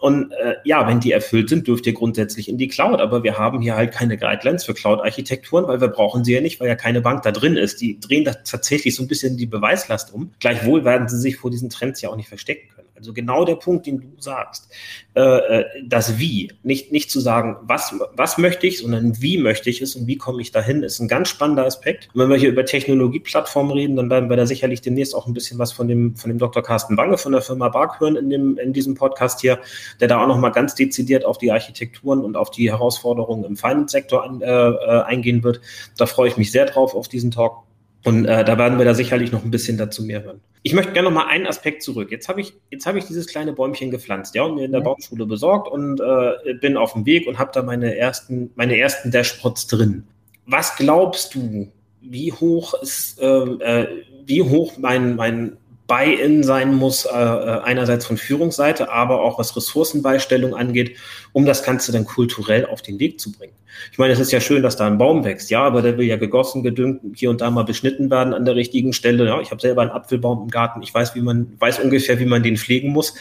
Und 0.00 0.32
äh, 0.32 0.54
ja, 0.64 0.88
wenn 0.88 1.00
die 1.00 1.12
erfüllt 1.12 1.50
sind, 1.50 1.66
dürft 1.66 1.86
ihr 1.86 1.92
grundsätzlich 1.92 2.48
in 2.48 2.56
die 2.56 2.68
Cloud. 2.68 3.00
Aber 3.00 3.22
wir 3.22 3.38
haben 3.38 3.60
hier 3.60 3.76
halt 3.76 3.92
keine 3.92 4.16
Guidelines 4.16 4.64
für 4.64 4.72
Cloud-Architekturen, 4.72 5.68
weil 5.68 5.80
wir 5.80 5.88
brauchen 5.88 6.24
sie 6.24 6.32
ja 6.32 6.40
nicht, 6.40 6.58
weil 6.58 6.68
ja 6.68 6.74
keine 6.74 7.02
Bank 7.02 7.22
da 7.22 7.32
drin 7.32 7.56
ist. 7.56 7.82
Die 7.82 8.00
drehen 8.00 8.24
da 8.24 8.32
tatsächlich 8.32 8.96
so 8.96 9.02
ein 9.02 9.08
bisschen 9.08 9.36
die 9.36 9.46
Beweislast 9.46 10.14
um. 10.14 10.32
Gleichwohl 10.40 10.84
werden 10.84 11.08
sie 11.08 11.18
sich 11.18 11.36
vor 11.36 11.50
diesen 11.50 11.68
Trends 11.68 12.00
ja 12.00 12.08
auch 12.08 12.16
nicht 12.16 12.28
verstecken 12.28 12.68
können. 12.74 12.79
Also 13.00 13.14
genau 13.14 13.46
der 13.46 13.54
Punkt, 13.54 13.86
den 13.86 14.00
du 14.00 14.08
sagst. 14.18 14.70
Äh, 15.14 15.20
äh, 15.22 15.64
das 15.86 16.18
Wie. 16.18 16.52
Nicht, 16.62 16.92
nicht 16.92 17.10
zu 17.10 17.18
sagen, 17.18 17.56
was, 17.62 17.94
was 18.14 18.36
möchte 18.36 18.66
ich, 18.66 18.78
sondern 18.78 19.20
wie 19.22 19.38
möchte 19.38 19.70
ich 19.70 19.80
es 19.80 19.96
und 19.96 20.06
wie 20.06 20.18
komme 20.18 20.42
ich 20.42 20.52
dahin, 20.52 20.82
ist 20.82 21.00
ein 21.00 21.08
ganz 21.08 21.28
spannender 21.28 21.64
Aspekt. 21.64 22.10
Und 22.12 22.20
wenn 22.20 22.28
wir 22.28 22.36
hier 22.36 22.50
über 22.50 22.66
Technologieplattformen 22.66 23.72
reden, 23.72 23.96
dann 23.96 24.10
werden 24.10 24.28
wir 24.28 24.36
da 24.36 24.44
sicherlich 24.44 24.82
demnächst 24.82 25.14
auch 25.14 25.26
ein 25.26 25.32
bisschen 25.32 25.58
was 25.58 25.72
von 25.72 25.88
dem, 25.88 26.14
von 26.14 26.28
dem 26.28 26.38
Dr. 26.38 26.62
Carsten 26.62 26.94
Bange 26.94 27.16
von 27.16 27.32
der 27.32 27.40
Firma 27.40 27.70
Bark 27.70 28.00
hören 28.00 28.16
in, 28.16 28.28
dem, 28.28 28.58
in 28.58 28.74
diesem 28.74 28.94
Podcast 28.94 29.40
hier, 29.40 29.58
der 29.98 30.08
da 30.08 30.22
auch 30.22 30.28
nochmal 30.28 30.52
ganz 30.52 30.74
dezidiert 30.74 31.24
auf 31.24 31.38
die 31.38 31.50
Architekturen 31.50 32.20
und 32.20 32.36
auf 32.36 32.50
die 32.50 32.70
Herausforderungen 32.70 33.44
im 33.44 33.56
Finance-Sektor 33.56 34.40
äh, 34.42 34.44
äh, 34.44 35.02
eingehen 35.04 35.42
wird. 35.42 35.62
Da 35.96 36.04
freue 36.04 36.28
ich 36.28 36.36
mich 36.36 36.52
sehr 36.52 36.66
drauf 36.66 36.94
auf 36.94 37.08
diesen 37.08 37.30
Talk. 37.30 37.62
Und 38.04 38.26
äh, 38.26 38.44
da 38.44 38.58
werden 38.58 38.78
wir 38.78 38.84
da 38.84 38.94
sicherlich 38.94 39.32
noch 39.32 39.44
ein 39.44 39.50
bisschen 39.50 39.78
dazu 39.78 40.02
mehr 40.02 40.22
hören. 40.22 40.40
Ich 40.62 40.74
möchte 40.74 40.92
gerne 40.92 41.08
noch 41.08 41.14
mal 41.14 41.26
einen 41.26 41.46
Aspekt 41.46 41.82
zurück. 41.82 42.10
Jetzt 42.10 42.28
habe 42.28 42.40
ich, 42.40 42.52
jetzt 42.70 42.84
habe 42.86 42.98
ich 42.98 43.06
dieses 43.06 43.26
kleine 43.26 43.52
Bäumchen 43.52 43.90
gepflanzt, 43.90 44.34
ja, 44.34 44.42
und 44.42 44.56
mir 44.56 44.66
in 44.66 44.72
der 44.72 44.80
Baumschule 44.80 45.24
besorgt 45.24 45.68
und 45.68 46.00
äh, 46.00 46.54
bin 46.60 46.76
auf 46.76 46.92
dem 46.92 47.06
Weg 47.06 47.26
und 47.26 47.38
habe 47.38 47.50
da 47.54 47.62
meine 47.62 47.96
ersten, 47.96 48.50
meine 48.56 48.78
ersten 48.78 49.10
Dashboards 49.10 49.68
drin. 49.68 50.04
Was 50.46 50.76
glaubst 50.76 51.34
du, 51.34 51.72
wie 52.02 52.32
hoch 52.32 52.74
ist, 52.82 53.20
äh, 53.20 53.26
äh 53.26 53.86
wie 54.26 54.42
hoch 54.42 54.74
mein, 54.78 55.16
mein 55.16 55.56
Buy-in 55.90 56.44
sein 56.44 56.76
muss, 56.76 57.04
äh, 57.04 57.08
äh, 57.08 57.60
einerseits 57.62 58.06
von 58.06 58.16
Führungsseite, 58.16 58.92
aber 58.92 59.22
auch 59.22 59.40
was 59.40 59.56
Ressourcenbeistellung 59.56 60.54
angeht, 60.54 60.96
um 61.32 61.46
das 61.46 61.62
Ganze 61.62 61.92
dann 61.92 62.04
kulturell 62.04 62.66
auf 62.66 62.82
den 62.82 62.98
Weg 62.98 63.20
zu 63.20 63.32
bringen. 63.32 63.54
Ich 63.92 63.98
meine, 63.98 64.12
es 64.12 64.18
ist 64.18 64.32
ja 64.32 64.40
schön, 64.40 64.62
dass 64.62 64.76
da 64.76 64.86
ein 64.86 64.98
Baum 64.98 65.24
wächst, 65.24 65.50
ja, 65.50 65.62
aber 65.62 65.82
der 65.82 65.96
will 65.96 66.06
ja 66.06 66.16
gegossen, 66.16 66.62
gedüngt, 66.62 67.00
hier 67.14 67.30
und 67.30 67.40
da 67.40 67.50
mal 67.50 67.64
beschnitten 67.64 68.10
werden 68.10 68.34
an 68.34 68.44
der 68.44 68.56
richtigen 68.56 68.92
Stelle. 68.92 69.26
Ja, 69.26 69.40
ich 69.40 69.50
habe 69.50 69.60
selber 69.60 69.82
einen 69.82 69.90
Apfelbaum 69.90 70.42
im 70.42 70.48
Garten, 70.48 70.82
ich 70.82 70.92
weiß, 70.92 71.14
wie 71.14 71.20
man, 71.20 71.56
weiß 71.58 71.78
ungefähr, 71.80 72.18
wie 72.18 72.26
man 72.26 72.42
den 72.42 72.56
pflegen 72.56 72.90
muss. 72.90 73.14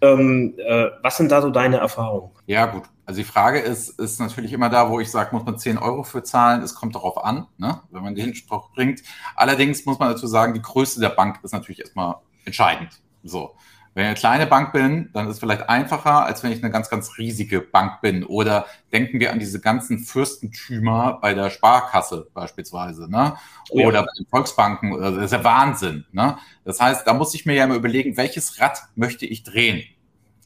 Ähm, 0.00 0.54
äh, 0.58 0.86
was 1.02 1.16
sind 1.16 1.32
da 1.32 1.42
so 1.42 1.50
deine 1.50 1.78
Erfahrungen? 1.78 2.30
Ja, 2.46 2.66
gut. 2.66 2.84
Also 3.04 3.20
die 3.20 3.24
Frage 3.24 3.60
ist, 3.60 4.00
ist 4.00 4.18
natürlich 4.18 4.52
immer 4.52 4.68
da, 4.68 4.90
wo 4.90 4.98
ich 4.98 5.10
sage, 5.10 5.34
muss 5.34 5.44
man 5.44 5.58
10 5.58 5.78
Euro 5.78 6.02
für 6.02 6.24
zahlen? 6.24 6.62
Es 6.62 6.74
kommt 6.74 6.96
darauf 6.96 7.24
an, 7.24 7.46
ne? 7.56 7.80
wenn 7.92 8.02
man 8.02 8.16
den 8.16 8.34
Spruch 8.34 8.70
bringt. 8.72 9.02
Allerdings 9.36 9.86
muss 9.86 10.00
man 10.00 10.10
dazu 10.10 10.26
sagen, 10.26 10.54
die 10.54 10.62
Größe 10.62 10.98
der 10.98 11.10
Bank 11.10 11.38
ist 11.44 11.52
natürlich 11.52 11.80
erstmal 11.80 12.16
entscheidend. 12.44 13.00
So. 13.22 13.54
Wenn 13.96 14.02
ich 14.02 14.08
eine 14.08 14.18
kleine 14.18 14.46
Bank 14.46 14.74
bin, 14.74 15.08
dann 15.14 15.26
ist 15.26 15.36
es 15.36 15.38
vielleicht 15.38 15.70
einfacher, 15.70 16.26
als 16.26 16.42
wenn 16.42 16.52
ich 16.52 16.62
eine 16.62 16.70
ganz, 16.70 16.90
ganz 16.90 17.16
riesige 17.16 17.62
Bank 17.62 18.02
bin. 18.02 18.24
Oder 18.24 18.66
denken 18.92 19.20
wir 19.20 19.32
an 19.32 19.38
diese 19.38 19.58
ganzen 19.58 20.00
Fürstentümer 20.00 21.18
bei 21.22 21.32
der 21.32 21.48
Sparkasse 21.48 22.26
beispielsweise, 22.34 23.10
ne? 23.10 23.38
Oh 23.70 23.80
ja. 23.80 23.86
Oder 23.86 24.02
bei 24.02 24.10
den 24.18 24.26
Volksbanken. 24.26 25.00
Das 25.00 25.24
ist 25.24 25.32
ja 25.32 25.42
Wahnsinn. 25.42 26.04
Ne? 26.12 26.36
Das 26.66 26.78
heißt, 26.78 27.06
da 27.06 27.14
muss 27.14 27.34
ich 27.34 27.46
mir 27.46 27.54
ja 27.54 27.64
immer 27.64 27.76
überlegen, 27.76 28.18
welches 28.18 28.60
Rad 28.60 28.80
möchte 28.96 29.24
ich 29.24 29.44
drehen? 29.44 29.82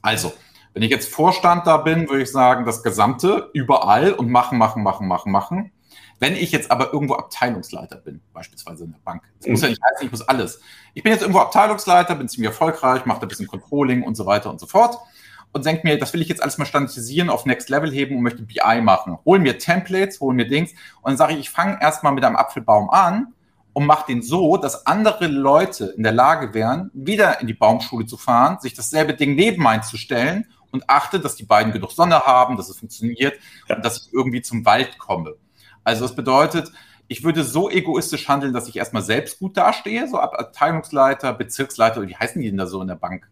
Also, 0.01 0.33
wenn 0.73 0.85
ich 0.85 0.91
jetzt 0.91 1.13
Vorstand 1.13 1.67
da 1.67 1.79
bin, 1.79 2.09
würde 2.09 2.23
ich 2.23 2.31
sagen, 2.31 2.65
das 2.65 2.85
Gesamte 2.85 3.51
überall 3.53 4.13
und 4.13 4.31
machen, 4.31 4.59
machen, 4.59 4.85
machen, 4.85 5.09
machen, 5.09 5.33
machen. 5.33 5.73
Wenn 6.21 6.37
ich 6.37 6.53
jetzt 6.53 6.71
aber 6.71 6.93
irgendwo 6.93 7.15
Abteilungsleiter 7.15 7.97
bin, 7.97 8.21
beispielsweise 8.33 8.85
in 8.85 8.93
der 8.93 9.01
Bank, 9.01 9.23
das 9.39 9.49
muss 9.49 9.63
ja 9.63 9.69
nicht 9.69 9.83
heißen, 9.83 10.07
ich 10.07 10.13
muss 10.13 10.23
alles. 10.23 10.61
Ich 10.95 11.03
bin 11.03 11.13
jetzt 11.13 11.23
irgendwo 11.23 11.41
Abteilungsleiter, 11.41 12.15
bin 12.15 12.29
ziemlich 12.29 12.51
erfolgreich, 12.51 13.07
mache 13.07 13.21
da 13.21 13.27
ein 13.27 13.29
bisschen 13.29 13.47
Controlling 13.47 14.03
und 14.03 14.17
so 14.17 14.27
weiter 14.27 14.51
und 14.51 14.61
so 14.61 14.67
fort 14.67 14.99
und 15.53 15.67
denke 15.67 15.87
mir, 15.87 15.99
das 15.99 16.13
will 16.13 16.23
ich 16.23 16.29
jetzt 16.29 16.43
alles 16.43 16.59
mal 16.59 16.65
standardisieren, 16.65 17.31
auf 17.31 17.47
Next 17.47 17.69
Level 17.71 17.91
heben 17.91 18.17
und 18.17 18.23
möchte 18.23 18.43
BI 18.43 18.81
machen. 18.83 19.19
Hol 19.25 19.39
mir 19.39 19.59
Templates, 19.59 20.21
hol 20.21 20.35
mir 20.35 20.47
Dings 20.47 20.73
und 21.03 21.11
dann 21.11 21.17
sage 21.17 21.33
ich, 21.35 21.41
ich 21.41 21.51
fange 21.51 21.79
erstmal 21.81 22.13
mit 22.13 22.25
einem 22.25 22.37
Apfelbaum 22.37 22.91
an 22.91 23.35
und 23.73 23.87
mache 23.87 24.07
den 24.07 24.23
so, 24.23 24.57
dass 24.57 24.87
andere 24.87 25.27
Leute 25.27 25.87
in 25.97 26.03
der 26.03 26.13
Lage 26.13 26.55
wären, 26.55 26.91
wieder 26.93 27.41
in 27.41 27.47
die 27.47 27.55
Baumschule 27.55 28.07
zu 28.07 28.17
fahren, 28.17 28.59
sich 28.61 28.75
dasselbe 28.75 29.15
Ding 29.15 29.35
neben 29.35 29.67
einzustellen 29.67 30.47
und 30.71 30.89
achte, 30.89 31.19
dass 31.19 31.37
die 31.37 31.45
beiden 31.45 31.73
genug 31.73 31.93
Sonne 31.93 32.21
haben, 32.21 32.57
dass 32.57 32.69
es 32.69 32.77
funktioniert 32.77 33.35
ja. 33.69 33.77
und 33.77 33.85
dass 33.85 34.07
ich 34.07 34.13
irgendwie 34.13 34.43
zum 34.43 34.65
Wald 34.65 34.99
komme. 34.99 35.35
Also 35.91 36.05
das 36.05 36.15
bedeutet, 36.15 36.71
ich 37.09 37.25
würde 37.25 37.43
so 37.43 37.69
egoistisch 37.69 38.29
handeln, 38.29 38.53
dass 38.53 38.69
ich 38.69 38.77
erstmal 38.77 39.03
selbst 39.03 39.41
gut 39.41 39.57
dastehe, 39.57 40.07
so 40.07 40.19
ab 40.19 40.35
Abteilungsleiter, 40.39 41.33
Bezirksleiter, 41.33 42.07
wie 42.07 42.15
heißen 42.15 42.41
die 42.41 42.49
denn 42.49 42.59
da 42.59 42.67
so 42.67 42.81
in 42.81 42.87
der 42.87 42.95
Bank? 42.95 43.29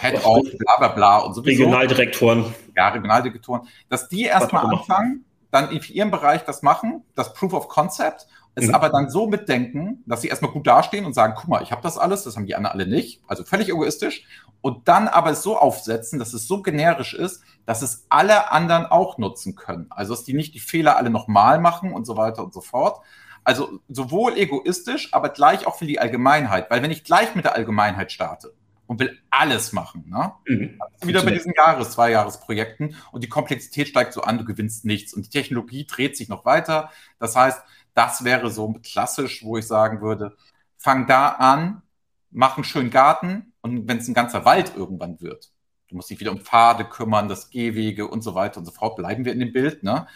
Head 0.00 0.24
of, 0.24 0.46
bla 0.58 0.78
bla 0.78 0.88
bla 0.88 1.18
und 1.18 1.34
sowieso. 1.34 1.64
Regionaldirektoren. 1.64 2.54
Ja, 2.74 2.88
Regionaldirektoren. 2.88 3.68
Dass 3.90 4.08
die 4.08 4.22
erstmal 4.22 4.64
anfangen, 4.64 5.26
dann 5.50 5.70
in 5.70 5.82
ihrem 5.88 6.10
Bereich 6.10 6.42
das 6.44 6.62
machen, 6.62 7.04
das 7.14 7.34
Proof 7.34 7.52
of 7.52 7.68
Concept 7.68 8.26
es 8.54 8.66
mhm. 8.66 8.74
aber 8.74 8.88
dann 8.88 9.10
so 9.10 9.26
mitdenken, 9.28 10.02
dass 10.06 10.22
sie 10.22 10.28
erstmal 10.28 10.50
gut 10.50 10.66
dastehen 10.66 11.04
und 11.04 11.14
sagen, 11.14 11.34
guck 11.36 11.48
mal, 11.48 11.62
ich 11.62 11.70
habe 11.70 11.82
das 11.82 11.98
alles, 11.98 12.24
das 12.24 12.36
haben 12.36 12.46
die 12.46 12.56
anderen 12.56 12.78
alle 12.78 12.90
nicht, 12.90 13.22
also 13.28 13.44
völlig 13.44 13.68
egoistisch. 13.68 14.26
Und 14.60 14.88
dann 14.88 15.08
aber 15.08 15.30
es 15.30 15.42
so 15.42 15.56
aufsetzen, 15.56 16.18
dass 16.18 16.34
es 16.34 16.46
so 16.46 16.62
generisch 16.62 17.14
ist, 17.14 17.42
dass 17.64 17.82
es 17.82 18.06
alle 18.08 18.52
anderen 18.52 18.86
auch 18.86 19.16
nutzen 19.18 19.54
können. 19.54 19.86
Also 19.90 20.14
dass 20.14 20.24
die 20.24 20.34
nicht 20.34 20.54
die 20.54 20.60
Fehler 20.60 20.96
alle 20.96 21.10
nochmal 21.10 21.60
machen 21.60 21.92
und 21.92 22.06
so 22.06 22.16
weiter 22.16 22.44
und 22.44 22.52
so 22.52 22.60
fort. 22.60 23.00
Also 23.44 23.80
sowohl 23.88 24.36
egoistisch, 24.36 25.14
aber 25.14 25.30
gleich 25.30 25.66
auch 25.66 25.76
für 25.76 25.86
die 25.86 25.98
Allgemeinheit. 25.98 26.70
Weil 26.70 26.82
wenn 26.82 26.90
ich 26.90 27.04
gleich 27.04 27.34
mit 27.34 27.44
der 27.44 27.54
Allgemeinheit 27.54 28.12
starte 28.12 28.52
und 28.86 28.98
will 28.98 29.18
alles 29.30 29.72
machen, 29.72 30.04
ne? 30.08 30.32
Mhm. 30.46 30.80
wieder 31.02 31.22
bei 31.22 31.30
diesen 31.30 31.54
Jahres-, 31.56 31.92
Zwei-Jahres-Projekten 31.92 32.96
und 33.12 33.22
die 33.22 33.28
Komplexität 33.28 33.88
steigt 33.88 34.12
so 34.12 34.22
an, 34.22 34.36
du 34.36 34.44
gewinnst 34.44 34.84
nichts 34.84 35.14
und 35.14 35.24
die 35.24 35.30
Technologie 35.30 35.86
dreht 35.86 36.16
sich 36.16 36.28
noch 36.28 36.44
weiter. 36.44 36.90
Das 37.18 37.36
heißt, 37.36 37.62
das 37.94 38.24
wäre 38.24 38.50
so 38.50 38.72
klassisch, 38.82 39.44
wo 39.44 39.56
ich 39.56 39.66
sagen 39.66 40.00
würde, 40.00 40.36
fang 40.78 41.06
da 41.06 41.28
an, 41.28 41.82
mach 42.30 42.56
einen 42.56 42.64
schönen 42.64 42.90
Garten 42.90 43.52
und 43.60 43.88
wenn 43.88 43.98
es 43.98 44.08
ein 44.08 44.14
ganzer 44.14 44.44
Wald 44.44 44.74
irgendwann 44.76 45.20
wird, 45.20 45.52
du 45.88 45.96
musst 45.96 46.10
dich 46.10 46.20
wieder 46.20 46.32
um 46.32 46.40
Pfade 46.40 46.84
kümmern, 46.84 47.28
das 47.28 47.50
Gehwege 47.50 48.08
und 48.08 48.22
so 48.22 48.34
weiter 48.34 48.58
und 48.58 48.64
so 48.64 48.72
fort, 48.72 48.96
bleiben 48.96 49.24
wir 49.24 49.32
in 49.32 49.40
dem 49.40 49.52
Bild, 49.52 49.82
ne? 49.82 50.06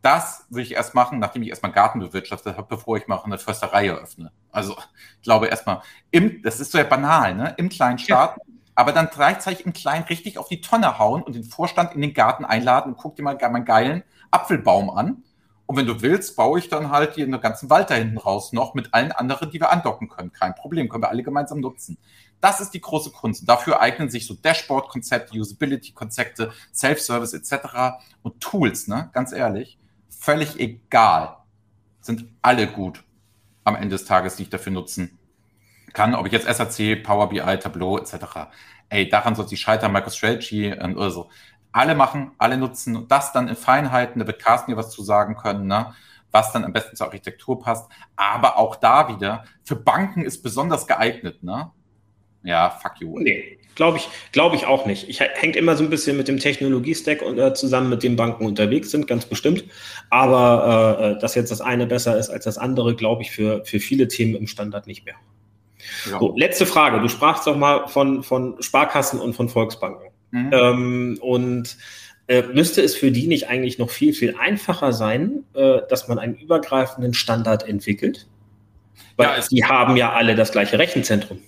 Das 0.00 0.44
würde 0.50 0.62
ich 0.62 0.72
erst 0.72 0.94
machen, 0.94 1.18
nachdem 1.18 1.42
ich 1.42 1.48
erstmal 1.48 1.72
Garten 1.72 1.98
bewirtschaftet 1.98 2.58
habe, 2.58 2.66
bevor 2.68 2.98
ich 2.98 3.06
mal 3.06 3.18
eine 3.24 3.38
Försterei 3.38 3.86
eröffne. 3.86 4.32
Also 4.52 4.76
ich 5.16 5.22
glaube 5.22 5.46
erstmal, 5.46 5.80
im, 6.10 6.42
das 6.42 6.60
ist 6.60 6.72
so 6.72 6.78
ja 6.78 6.84
banal, 6.84 7.34
ne? 7.34 7.54
Im 7.56 7.68
kleinen 7.68 7.98
starten, 7.98 8.40
ja. 8.46 8.54
aber 8.74 8.92
dann 8.92 9.08
gleichzeitig 9.10 9.64
im 9.64 9.72
Kleinen 9.72 10.04
richtig 10.04 10.38
auf 10.38 10.48
die 10.48 10.60
Tonne 10.60 10.98
hauen 10.98 11.22
und 11.22 11.34
den 11.34 11.44
Vorstand 11.44 11.94
in 11.94 12.02
den 12.02 12.14
Garten 12.14 12.44
einladen 12.44 12.92
und 12.92 12.98
guck 12.98 13.16
dir 13.16 13.22
mal 13.22 13.38
meinen 13.40 13.64
geilen 13.64 14.04
Apfelbaum 14.30 14.90
an 14.90 15.24
und 15.66 15.76
wenn 15.76 15.86
du 15.86 16.02
willst, 16.02 16.36
baue 16.36 16.58
ich 16.58 16.68
dann 16.68 16.90
halt 16.90 17.16
einen 17.18 17.40
ganzen 17.40 17.70
Wald 17.70 17.88
da 17.88 17.94
hinten 17.94 18.18
raus 18.18 18.52
noch 18.52 18.74
mit 18.74 18.92
allen 18.92 19.12
anderen, 19.12 19.50
die 19.50 19.60
wir 19.60 19.70
andocken 19.70 20.08
können. 20.08 20.32
Kein 20.32 20.54
Problem, 20.54 20.88
können 20.88 21.02
wir 21.02 21.08
alle 21.08 21.22
gemeinsam 21.22 21.60
nutzen. 21.60 21.96
Das 22.40 22.60
ist 22.60 22.74
die 22.74 22.80
große 22.80 23.10
Kunst. 23.10 23.48
dafür 23.48 23.80
eignen 23.80 24.10
sich 24.10 24.26
so 24.26 24.34
Dashboard-Konzepte, 24.34 25.38
Usability-Konzepte, 25.38 26.52
Self-Service 26.74 27.32
etc. 27.32 27.96
und 28.22 28.40
Tools, 28.40 28.86
ne? 28.88 29.08
ganz 29.14 29.32
ehrlich, 29.32 29.78
völlig 30.10 30.60
egal. 30.60 31.38
Sind 32.02 32.26
alle 32.42 32.66
gut 32.66 33.02
am 33.64 33.76
Ende 33.76 33.90
des 33.90 34.04
Tages, 34.04 34.36
die 34.36 34.42
ich 34.42 34.50
dafür 34.50 34.72
nutzen 34.72 35.18
kann. 35.94 36.14
Ob 36.14 36.26
ich 36.26 36.32
jetzt 36.32 36.46
SAC, 36.46 37.02
Power 37.02 37.30
BI, 37.30 37.38
Tableau 37.38 37.96
etc. 37.96 38.14
Ey, 38.90 39.08
daran 39.08 39.34
soll 39.34 39.48
sich 39.48 39.60
scheitern, 39.60 39.92
MicroStrategy 39.92 40.66
äh, 40.66 40.92
oder 40.92 41.10
so 41.10 41.30
alle 41.74 41.96
machen, 41.96 42.30
alle 42.38 42.56
nutzen 42.56 42.94
und 42.96 43.10
das 43.10 43.32
dann 43.32 43.48
in 43.48 43.56
Feinheiten, 43.56 44.20
da 44.20 44.26
wird 44.26 44.40
Carsten 44.40 44.70
hier 44.70 44.76
was 44.76 44.90
zu 44.90 45.02
sagen 45.02 45.36
können, 45.36 45.66
ne? 45.66 45.92
was 46.30 46.52
dann 46.52 46.64
am 46.64 46.72
besten 46.72 46.96
zur 46.96 47.06
Architektur 47.06 47.60
passt. 47.60 47.90
Aber 48.16 48.58
auch 48.58 48.76
da 48.76 49.08
wieder, 49.08 49.44
für 49.64 49.76
Banken 49.76 50.24
ist 50.24 50.42
besonders 50.42 50.86
geeignet, 50.86 51.42
ne? 51.42 51.70
Ja, 52.42 52.70
fuck 52.70 53.00
you. 53.00 53.18
Nee, 53.18 53.58
glaube 53.74 53.98
ich, 53.98 54.08
glaube 54.32 54.54
ich 54.54 54.66
auch 54.66 54.86
nicht. 54.86 55.08
Ich 55.08 55.20
hängt 55.20 55.56
immer 55.56 55.76
so 55.76 55.82
ein 55.82 55.90
bisschen 55.90 56.16
mit 56.16 56.28
dem 56.28 56.38
Technologie-Stack 56.38 57.22
äh, 57.22 57.54
zusammen, 57.54 57.88
mit 57.88 58.02
dem 58.02 58.16
Banken 58.16 58.46
unterwegs 58.46 58.90
sind, 58.90 59.06
ganz 59.06 59.26
bestimmt. 59.26 59.64
Aber 60.10 60.98
äh, 61.00 61.12
äh, 61.12 61.18
dass 61.18 61.34
jetzt 61.34 61.50
das 61.50 61.60
eine 61.60 61.86
besser 61.86 62.16
ist 62.18 62.30
als 62.30 62.44
das 62.44 62.58
andere, 62.58 62.94
glaube 62.94 63.22
ich, 63.22 63.30
für, 63.30 63.64
für 63.64 63.80
viele 63.80 64.08
Themen 64.08 64.36
im 64.36 64.46
Standard 64.46 64.86
nicht 64.86 65.04
mehr. 65.04 65.16
Ja. 66.10 66.18
So, 66.18 66.34
letzte 66.36 66.66
Frage. 66.66 67.00
Du 67.00 67.08
sprachst 67.08 67.46
doch 67.46 67.56
mal 67.56 67.88
von, 67.88 68.22
von 68.22 68.60
Sparkassen 68.60 69.20
und 69.20 69.34
von 69.34 69.48
Volksbanken. 69.48 70.13
Mhm. 70.30 70.50
Ähm, 70.52 71.18
und 71.20 71.76
äh, 72.26 72.42
müsste 72.42 72.82
es 72.82 72.94
für 72.94 73.10
die 73.10 73.26
nicht 73.26 73.48
eigentlich 73.48 73.78
noch 73.78 73.90
viel, 73.90 74.14
viel 74.14 74.36
einfacher 74.38 74.92
sein, 74.92 75.44
äh, 75.54 75.80
dass 75.88 76.08
man 76.08 76.18
einen 76.18 76.34
übergreifenden 76.34 77.14
Standard 77.14 77.68
entwickelt? 77.68 78.26
Weil 79.16 79.38
ja, 79.38 79.44
die 79.50 79.64
haben 79.64 79.96
ja 79.96 80.12
alle 80.12 80.34
das 80.34 80.52
gleiche 80.52 80.78
Rechenzentrum. 80.78 81.38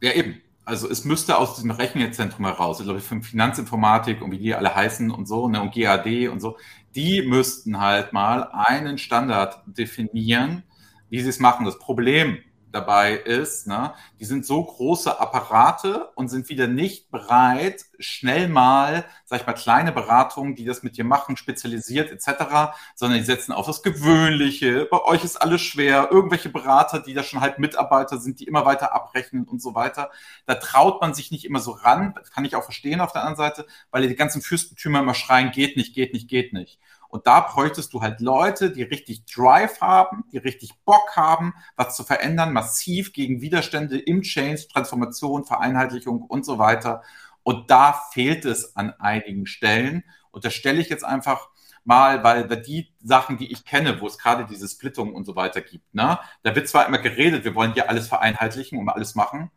Ja, 0.00 0.12
eben. 0.12 0.40
Also 0.66 0.88
es 0.88 1.04
müsste 1.04 1.36
aus 1.36 1.56
diesem 1.56 1.72
Rechenzentrum 1.72 2.46
heraus, 2.46 2.80
ich 2.80 2.86
glaube, 2.86 3.00
für 3.00 3.20
Finanzinformatik 3.20 4.22
und 4.22 4.30
wie 4.30 4.38
die 4.38 4.54
alle 4.54 4.74
heißen 4.74 5.10
und 5.10 5.28
so, 5.28 5.46
ne, 5.46 5.60
und 5.60 5.74
GAD 5.74 6.28
und 6.28 6.40
so, 6.40 6.56
die 6.94 7.20
müssten 7.20 7.80
halt 7.80 8.14
mal 8.14 8.48
einen 8.50 8.96
Standard 8.96 9.58
definieren, 9.66 10.62
wie 11.10 11.20
sie 11.20 11.28
es 11.28 11.38
machen. 11.38 11.66
Das 11.66 11.78
Problem 11.78 12.38
dabei 12.74 13.14
ist, 13.14 13.66
ne, 13.66 13.94
die 14.20 14.24
sind 14.24 14.44
so 14.44 14.62
große 14.62 15.20
Apparate 15.20 16.10
und 16.14 16.28
sind 16.28 16.48
wieder 16.48 16.66
nicht 16.66 17.10
bereit, 17.10 17.84
schnell 17.98 18.48
mal, 18.48 19.04
sag 19.24 19.40
ich 19.40 19.46
mal, 19.46 19.52
kleine 19.52 19.92
Beratungen, 19.92 20.56
die 20.56 20.64
das 20.64 20.82
mit 20.82 20.96
dir 20.96 21.04
machen, 21.04 21.36
spezialisiert 21.36 22.10
etc., 22.10 22.76
sondern 22.94 23.18
die 23.18 23.24
setzen 23.24 23.52
auf 23.52 23.66
das 23.66 23.82
Gewöhnliche. 23.82 24.86
Bei 24.90 25.02
euch 25.04 25.24
ist 25.24 25.36
alles 25.36 25.62
schwer. 25.62 26.08
Irgendwelche 26.10 26.48
Berater, 26.48 27.00
die 27.00 27.14
da 27.14 27.22
schon 27.22 27.40
halt 27.40 27.58
Mitarbeiter 27.58 28.18
sind, 28.18 28.40
die 28.40 28.44
immer 28.44 28.64
weiter 28.66 28.92
abrechnen 28.92 29.44
und 29.44 29.62
so 29.62 29.74
weiter. 29.74 30.10
Da 30.46 30.56
traut 30.56 31.00
man 31.00 31.14
sich 31.14 31.30
nicht 31.30 31.44
immer 31.44 31.60
so 31.60 31.70
ran. 31.70 32.14
Das 32.18 32.30
kann 32.30 32.44
ich 32.44 32.56
auch 32.56 32.64
verstehen 32.64 33.00
auf 33.00 33.12
der 33.12 33.22
anderen 33.22 33.36
Seite, 33.36 33.66
weil 33.90 34.06
die 34.06 34.16
ganzen 34.16 34.42
Fürstentümer 34.42 35.00
immer 35.00 35.14
schreien, 35.14 35.52
geht 35.52 35.76
nicht, 35.76 35.94
geht 35.94 36.12
nicht, 36.12 36.28
geht 36.28 36.52
nicht. 36.52 36.80
Und 37.14 37.28
da 37.28 37.38
bräuchtest 37.38 37.92
du 37.92 38.02
halt 38.02 38.20
Leute, 38.20 38.72
die 38.72 38.82
richtig 38.82 39.24
Drive 39.26 39.80
haben, 39.80 40.24
die 40.32 40.38
richtig 40.38 40.72
Bock 40.84 41.14
haben, 41.14 41.54
was 41.76 41.94
zu 41.94 42.02
verändern, 42.02 42.52
massiv 42.52 43.12
gegen 43.12 43.40
Widerstände 43.40 44.00
im 44.00 44.22
Change, 44.22 44.66
Transformation, 44.66 45.44
Vereinheitlichung 45.44 46.22
und 46.22 46.44
so 46.44 46.58
weiter. 46.58 47.04
Und 47.44 47.70
da 47.70 47.92
fehlt 47.92 48.44
es 48.44 48.74
an 48.74 48.94
einigen 48.98 49.46
Stellen. 49.46 50.02
Und 50.32 50.44
da 50.44 50.50
stelle 50.50 50.80
ich 50.80 50.88
jetzt 50.88 51.04
einfach 51.04 51.50
mal, 51.84 52.24
weil 52.24 52.48
die 52.60 52.92
Sachen, 53.00 53.38
die 53.38 53.52
ich 53.52 53.64
kenne, 53.64 54.00
wo 54.00 54.08
es 54.08 54.18
gerade 54.18 54.44
diese 54.44 54.66
Splittung 54.66 55.14
und 55.14 55.24
so 55.24 55.36
weiter 55.36 55.60
gibt, 55.60 55.94
ne, 55.94 56.18
da 56.42 56.56
wird 56.56 56.68
zwar 56.68 56.88
immer 56.88 56.98
geredet, 56.98 57.44
wir 57.44 57.54
wollen 57.54 57.74
hier 57.74 57.88
alles 57.88 58.08
vereinheitlichen 58.08 58.76
und 58.76 58.88
alles 58.88 59.14
machen. 59.14 59.52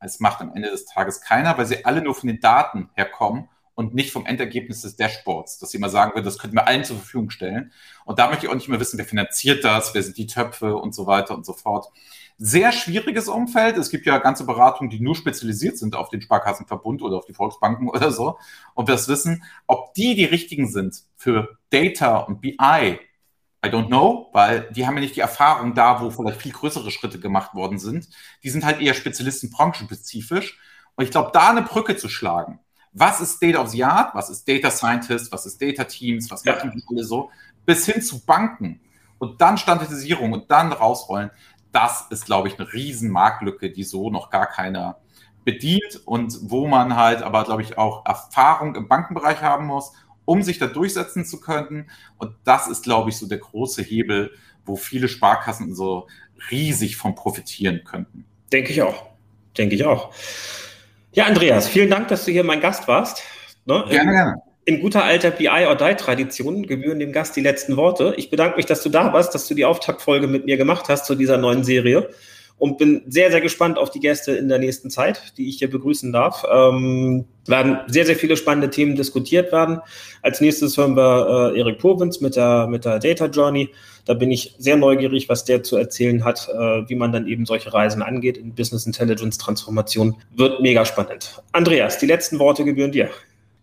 Es 0.00 0.20
macht 0.20 0.40
am 0.40 0.54
Ende 0.54 0.70
des 0.70 0.86
Tages 0.86 1.20
keiner, 1.20 1.58
weil 1.58 1.66
sie 1.66 1.84
alle 1.84 2.00
nur 2.00 2.14
von 2.14 2.28
den 2.28 2.40
Daten 2.40 2.88
herkommen 2.94 3.50
und 3.74 3.94
nicht 3.94 4.12
vom 4.12 4.26
Endergebnis 4.26 4.82
des 4.82 4.96
Dashboards, 4.96 5.58
dass 5.58 5.70
sie 5.70 5.78
mal 5.78 5.90
sagen 5.90 6.14
würden, 6.14 6.24
das 6.24 6.38
könnten 6.38 6.56
wir 6.56 6.66
allen 6.66 6.84
zur 6.84 6.96
Verfügung 6.96 7.30
stellen. 7.30 7.72
Und 8.04 8.18
da 8.18 8.28
möchte 8.28 8.46
ich 8.46 8.50
auch 8.50 8.54
nicht 8.54 8.68
mehr 8.68 8.80
wissen, 8.80 8.98
wer 8.98 9.04
finanziert 9.04 9.64
das, 9.64 9.94
wer 9.94 10.02
sind 10.02 10.16
die 10.16 10.26
Töpfe 10.26 10.76
und 10.76 10.94
so 10.94 11.06
weiter 11.06 11.34
und 11.34 11.44
so 11.44 11.52
fort. 11.52 11.88
Sehr 12.38 12.72
schwieriges 12.72 13.28
Umfeld. 13.28 13.76
Es 13.76 13.90
gibt 13.90 14.06
ja 14.06 14.18
ganze 14.18 14.44
Beratungen, 14.44 14.90
die 14.90 15.00
nur 15.00 15.14
spezialisiert 15.14 15.78
sind 15.78 15.94
auf 15.96 16.08
den 16.08 16.20
Sparkassenverbund 16.20 17.02
oder 17.02 17.16
auf 17.16 17.26
die 17.26 17.34
Volksbanken 17.34 17.88
oder 17.90 18.10
so. 18.10 18.38
Und 18.74 18.88
wir 18.88 18.94
wissen, 18.94 19.44
ob 19.66 19.94
die 19.94 20.14
die 20.14 20.24
richtigen 20.24 20.68
sind 20.68 21.02
für 21.16 21.58
Data 21.70 22.18
und 22.18 22.40
BI, 22.40 22.98
I 23.64 23.68
don't 23.68 23.86
know, 23.86 24.28
weil 24.32 24.70
die 24.72 24.86
haben 24.86 24.94
ja 24.96 25.00
nicht 25.00 25.16
die 25.16 25.20
Erfahrung 25.20 25.74
da, 25.74 26.02
wo 26.02 26.10
vielleicht 26.10 26.42
viel 26.42 26.52
größere 26.52 26.90
Schritte 26.90 27.18
gemacht 27.18 27.54
worden 27.54 27.78
sind. 27.78 28.08
Die 28.42 28.50
sind 28.50 28.64
halt 28.64 28.80
eher 28.80 28.94
Spezialisten 28.94 29.50
branchenspezifisch. 29.50 30.58
Und 30.96 31.04
ich 31.04 31.10
glaube, 31.10 31.30
da 31.32 31.50
eine 31.50 31.62
Brücke 31.62 31.96
zu 31.96 32.08
schlagen, 32.08 32.60
was 32.94 33.20
ist 33.20 33.36
State 33.36 33.58
of 33.58 33.68
the 33.68 33.84
Art, 33.84 34.14
was 34.14 34.30
ist 34.30 34.48
Data 34.48 34.70
Scientist, 34.70 35.30
was 35.32 35.46
ist 35.46 35.60
Data 35.60 35.84
Teams, 35.84 36.30
was 36.30 36.44
machen 36.44 36.72
die 36.74 36.82
alle 36.88 37.04
so, 37.04 37.30
bis 37.66 37.86
hin 37.86 38.00
zu 38.00 38.24
Banken 38.24 38.80
und 39.18 39.40
dann 39.40 39.58
Standardisierung 39.58 40.32
und 40.32 40.50
dann 40.50 40.72
rausrollen, 40.72 41.30
das 41.72 42.06
ist, 42.10 42.26
glaube 42.26 42.48
ich, 42.48 42.58
eine 42.58 42.72
riesen 42.72 43.10
Marktlücke, 43.10 43.70
die 43.70 43.82
so 43.82 44.10
noch 44.10 44.30
gar 44.30 44.46
keiner 44.46 44.98
bedient 45.44 46.00
und 46.04 46.38
wo 46.42 46.68
man 46.68 46.96
halt 46.96 47.22
aber, 47.22 47.44
glaube 47.44 47.62
ich, 47.62 47.76
auch 47.76 48.06
Erfahrung 48.06 48.76
im 48.76 48.88
Bankenbereich 48.88 49.42
haben 49.42 49.66
muss, 49.66 49.92
um 50.24 50.42
sich 50.42 50.58
da 50.58 50.66
durchsetzen 50.66 51.24
zu 51.24 51.40
können. 51.40 51.90
Und 52.16 52.34
das 52.44 52.68
ist, 52.68 52.84
glaube 52.84 53.10
ich, 53.10 53.18
so 53.18 53.26
der 53.26 53.38
große 53.38 53.82
Hebel, 53.82 54.30
wo 54.64 54.76
viele 54.76 55.08
Sparkassen 55.08 55.74
so 55.74 56.06
riesig 56.50 56.96
von 56.96 57.14
profitieren 57.14 57.82
könnten. 57.84 58.24
Denke 58.52 58.72
ich 58.72 58.82
auch. 58.82 59.10
Denke 59.58 59.74
ich 59.74 59.84
auch. 59.84 60.12
Ja, 61.14 61.26
Andreas, 61.26 61.68
vielen 61.68 61.90
Dank, 61.90 62.08
dass 62.08 62.24
du 62.24 62.32
hier 62.32 62.42
mein 62.42 62.60
Gast 62.60 62.88
warst. 62.88 63.22
Ne? 63.66 63.84
Gerne, 63.88 64.10
in, 64.10 64.16
gerne. 64.16 64.34
In 64.64 64.80
guter 64.80 65.04
alter 65.04 65.30
BI 65.30 65.48
or 65.48 65.76
Die 65.76 65.94
Tradition 65.94 66.66
gebühren 66.66 66.98
dem 66.98 67.12
Gast 67.12 67.36
die 67.36 67.40
letzten 67.40 67.76
Worte. 67.76 68.14
Ich 68.16 68.30
bedanke 68.30 68.56
mich, 68.56 68.66
dass 68.66 68.82
du 68.82 68.88
da 68.88 69.12
warst, 69.12 69.34
dass 69.34 69.46
du 69.46 69.54
die 69.54 69.64
Auftaktfolge 69.64 70.26
mit 70.26 70.44
mir 70.44 70.56
gemacht 70.56 70.88
hast 70.88 71.06
zu 71.06 71.14
dieser 71.14 71.36
neuen 71.36 71.62
Serie 71.62 72.08
und 72.58 72.78
bin 72.78 73.02
sehr, 73.06 73.30
sehr 73.30 73.40
gespannt 73.40 73.78
auf 73.78 73.90
die 73.90 74.00
Gäste 74.00 74.32
in 74.32 74.48
der 74.48 74.58
nächsten 74.58 74.90
Zeit, 74.90 75.34
die 75.36 75.48
ich 75.48 75.58
hier 75.58 75.70
begrüßen 75.70 76.12
darf. 76.12 76.44
Ähm, 76.50 77.26
werden 77.46 77.78
sehr, 77.86 78.06
sehr 78.06 78.16
viele 78.16 78.36
spannende 78.36 78.70
Themen 78.70 78.96
diskutiert 78.96 79.52
werden. 79.52 79.80
Als 80.22 80.40
nächstes 80.40 80.76
hören 80.76 80.96
wir 80.96 81.52
äh, 81.54 81.58
Erik 81.58 81.78
Purwins 81.78 82.20
mit 82.20 82.34
der, 82.34 82.66
mit 82.66 82.84
der 82.84 82.98
Data 82.98 83.26
Journey. 83.26 83.70
Da 84.04 84.14
bin 84.14 84.30
ich 84.30 84.54
sehr 84.58 84.76
neugierig, 84.76 85.28
was 85.28 85.44
der 85.44 85.62
zu 85.62 85.76
erzählen 85.76 86.24
hat, 86.24 86.48
äh, 86.48 86.88
wie 86.88 86.94
man 86.94 87.12
dann 87.12 87.26
eben 87.26 87.46
solche 87.46 87.72
Reisen 87.72 88.02
angeht 88.02 88.36
in 88.36 88.54
Business 88.54 88.86
Intelligence 88.86 89.38
Transformation. 89.38 90.16
Wird 90.36 90.60
mega 90.60 90.84
spannend. 90.84 91.42
Andreas, 91.52 91.98
die 91.98 92.06
letzten 92.06 92.38
Worte 92.38 92.64
gebühren 92.64 92.92
dir. 92.92 93.10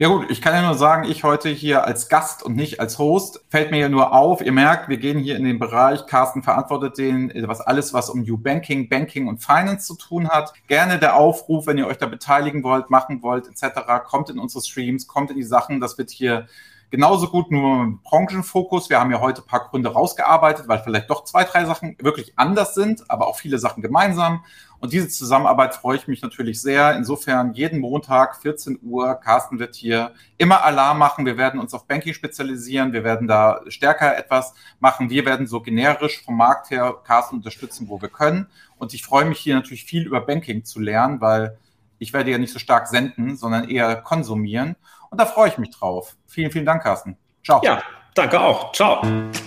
Ja 0.01 0.07
gut, 0.07 0.31
ich 0.31 0.41
kann 0.41 0.55
ja 0.55 0.63
nur 0.63 0.73
sagen, 0.73 1.07
ich 1.07 1.23
heute 1.23 1.49
hier 1.49 1.85
als 1.85 2.09
Gast 2.09 2.41
und 2.41 2.55
nicht 2.55 2.79
als 2.79 2.97
Host, 2.97 3.45
fällt 3.49 3.69
mir 3.69 3.77
ja 3.77 3.87
nur 3.87 4.13
auf, 4.13 4.41
ihr 4.41 4.51
merkt, 4.51 4.89
wir 4.89 4.97
gehen 4.97 5.19
hier 5.19 5.35
in 5.35 5.43
den 5.43 5.59
Bereich, 5.59 6.07
Carsten 6.07 6.41
verantwortet 6.41 6.97
den, 6.97 7.31
was 7.45 7.61
alles, 7.61 7.93
was 7.93 8.09
um 8.09 8.23
New 8.23 8.35
Banking, 8.35 8.89
Banking 8.89 9.27
und 9.27 9.43
Finance 9.43 9.85
zu 9.85 9.95
tun 9.95 10.27
hat. 10.27 10.53
Gerne 10.65 10.97
der 10.97 11.17
Aufruf, 11.17 11.67
wenn 11.67 11.77
ihr 11.77 11.85
euch 11.85 11.99
da 11.99 12.07
beteiligen 12.07 12.63
wollt, 12.63 12.89
machen 12.89 13.21
wollt, 13.21 13.47
etc., 13.47 13.79
kommt 14.03 14.31
in 14.31 14.39
unsere 14.39 14.63
Streams, 14.63 15.05
kommt 15.05 15.29
in 15.29 15.37
die 15.37 15.43
Sachen, 15.43 15.79
das 15.79 15.99
wird 15.99 16.09
hier 16.09 16.47
genauso 16.91 17.29
gut 17.29 17.49
nur 17.49 17.83
im 17.83 18.01
Branchenfokus. 18.03 18.89
Wir 18.89 18.99
haben 18.99 19.11
ja 19.11 19.21
heute 19.21 19.41
ein 19.41 19.47
paar 19.47 19.69
Gründe 19.69 19.91
rausgearbeitet, 19.91 20.67
weil 20.67 20.79
vielleicht 20.79 21.09
doch 21.09 21.23
zwei, 21.23 21.45
drei 21.45 21.65
Sachen 21.65 21.95
wirklich 21.99 22.33
anders 22.35 22.75
sind, 22.75 23.09
aber 23.09 23.27
auch 23.27 23.37
viele 23.37 23.57
Sachen 23.57 23.81
gemeinsam. 23.81 24.43
Und 24.79 24.93
diese 24.93 25.07
Zusammenarbeit 25.07 25.75
freue 25.75 25.95
ich 25.95 26.07
mich 26.07 26.21
natürlich 26.21 26.61
sehr. 26.61 26.95
Insofern 26.95 27.53
jeden 27.53 27.79
Montag 27.79 28.35
14 28.41 28.79
Uhr. 28.81 29.15
Carsten 29.15 29.57
wird 29.59 29.75
hier 29.75 30.11
immer 30.37 30.63
Alarm 30.63 30.97
machen. 30.97 31.25
Wir 31.25 31.37
werden 31.37 31.59
uns 31.59 31.73
auf 31.73 31.87
Banking 31.87 32.13
spezialisieren. 32.13 32.91
Wir 32.91 33.03
werden 33.03 33.27
da 33.27 33.61
stärker 33.67 34.17
etwas 34.17 34.53
machen. 34.79 35.09
Wir 35.09 35.25
werden 35.25 35.47
so 35.47 35.61
generisch 35.61 36.23
vom 36.23 36.35
Markt 36.35 36.71
her 36.71 36.95
Carsten 37.03 37.37
unterstützen, 37.37 37.87
wo 37.89 38.01
wir 38.01 38.09
können. 38.09 38.47
Und 38.77 38.93
ich 38.93 39.05
freue 39.05 39.25
mich 39.25 39.39
hier 39.39 39.55
natürlich 39.55 39.85
viel 39.85 40.05
über 40.05 40.19
Banking 40.19 40.65
zu 40.65 40.79
lernen, 40.79 41.21
weil 41.21 41.57
ich 41.99 42.11
werde 42.13 42.31
ja 42.31 42.39
nicht 42.39 42.51
so 42.51 42.57
stark 42.57 42.87
senden, 42.87 43.37
sondern 43.37 43.69
eher 43.69 43.95
konsumieren. 43.95 44.75
Und 45.11 45.19
da 45.19 45.25
freue 45.25 45.49
ich 45.49 45.57
mich 45.57 45.69
drauf. 45.71 46.15
Vielen, 46.25 46.51
vielen 46.51 46.65
Dank, 46.65 46.83
Carsten. 46.83 47.17
Ciao. 47.43 47.59
Ja, 47.63 47.81
danke 48.15 48.39
auch. 48.39 48.71
Ciao. 48.71 49.01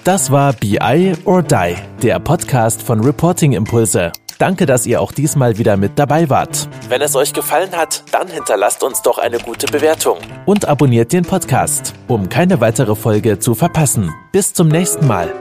Das 0.04 0.30
war 0.30 0.52
BI 0.52 1.14
or 1.24 1.42
Die, 1.42 1.74
der 2.02 2.20
Podcast 2.20 2.82
von 2.82 3.00
Reporting 3.02 3.52
Impulse. 3.52 4.12
Danke, 4.38 4.66
dass 4.66 4.84
ihr 4.84 5.00
auch 5.00 5.12
diesmal 5.12 5.56
wieder 5.56 5.78
mit 5.78 5.98
dabei 5.98 6.28
wart. 6.28 6.68
Wenn 6.88 7.00
es 7.00 7.16
euch 7.16 7.32
gefallen 7.32 7.72
hat, 7.72 8.04
dann 8.12 8.28
hinterlasst 8.28 8.82
uns 8.82 9.00
doch 9.00 9.16
eine 9.16 9.38
gute 9.38 9.66
Bewertung. 9.66 10.18
Und 10.44 10.68
abonniert 10.68 11.12
den 11.14 11.24
Podcast, 11.24 11.94
um 12.08 12.28
keine 12.28 12.60
weitere 12.60 12.94
Folge 12.94 13.38
zu 13.38 13.54
verpassen. 13.54 14.12
Bis 14.32 14.52
zum 14.52 14.68
nächsten 14.68 15.06
Mal. 15.06 15.32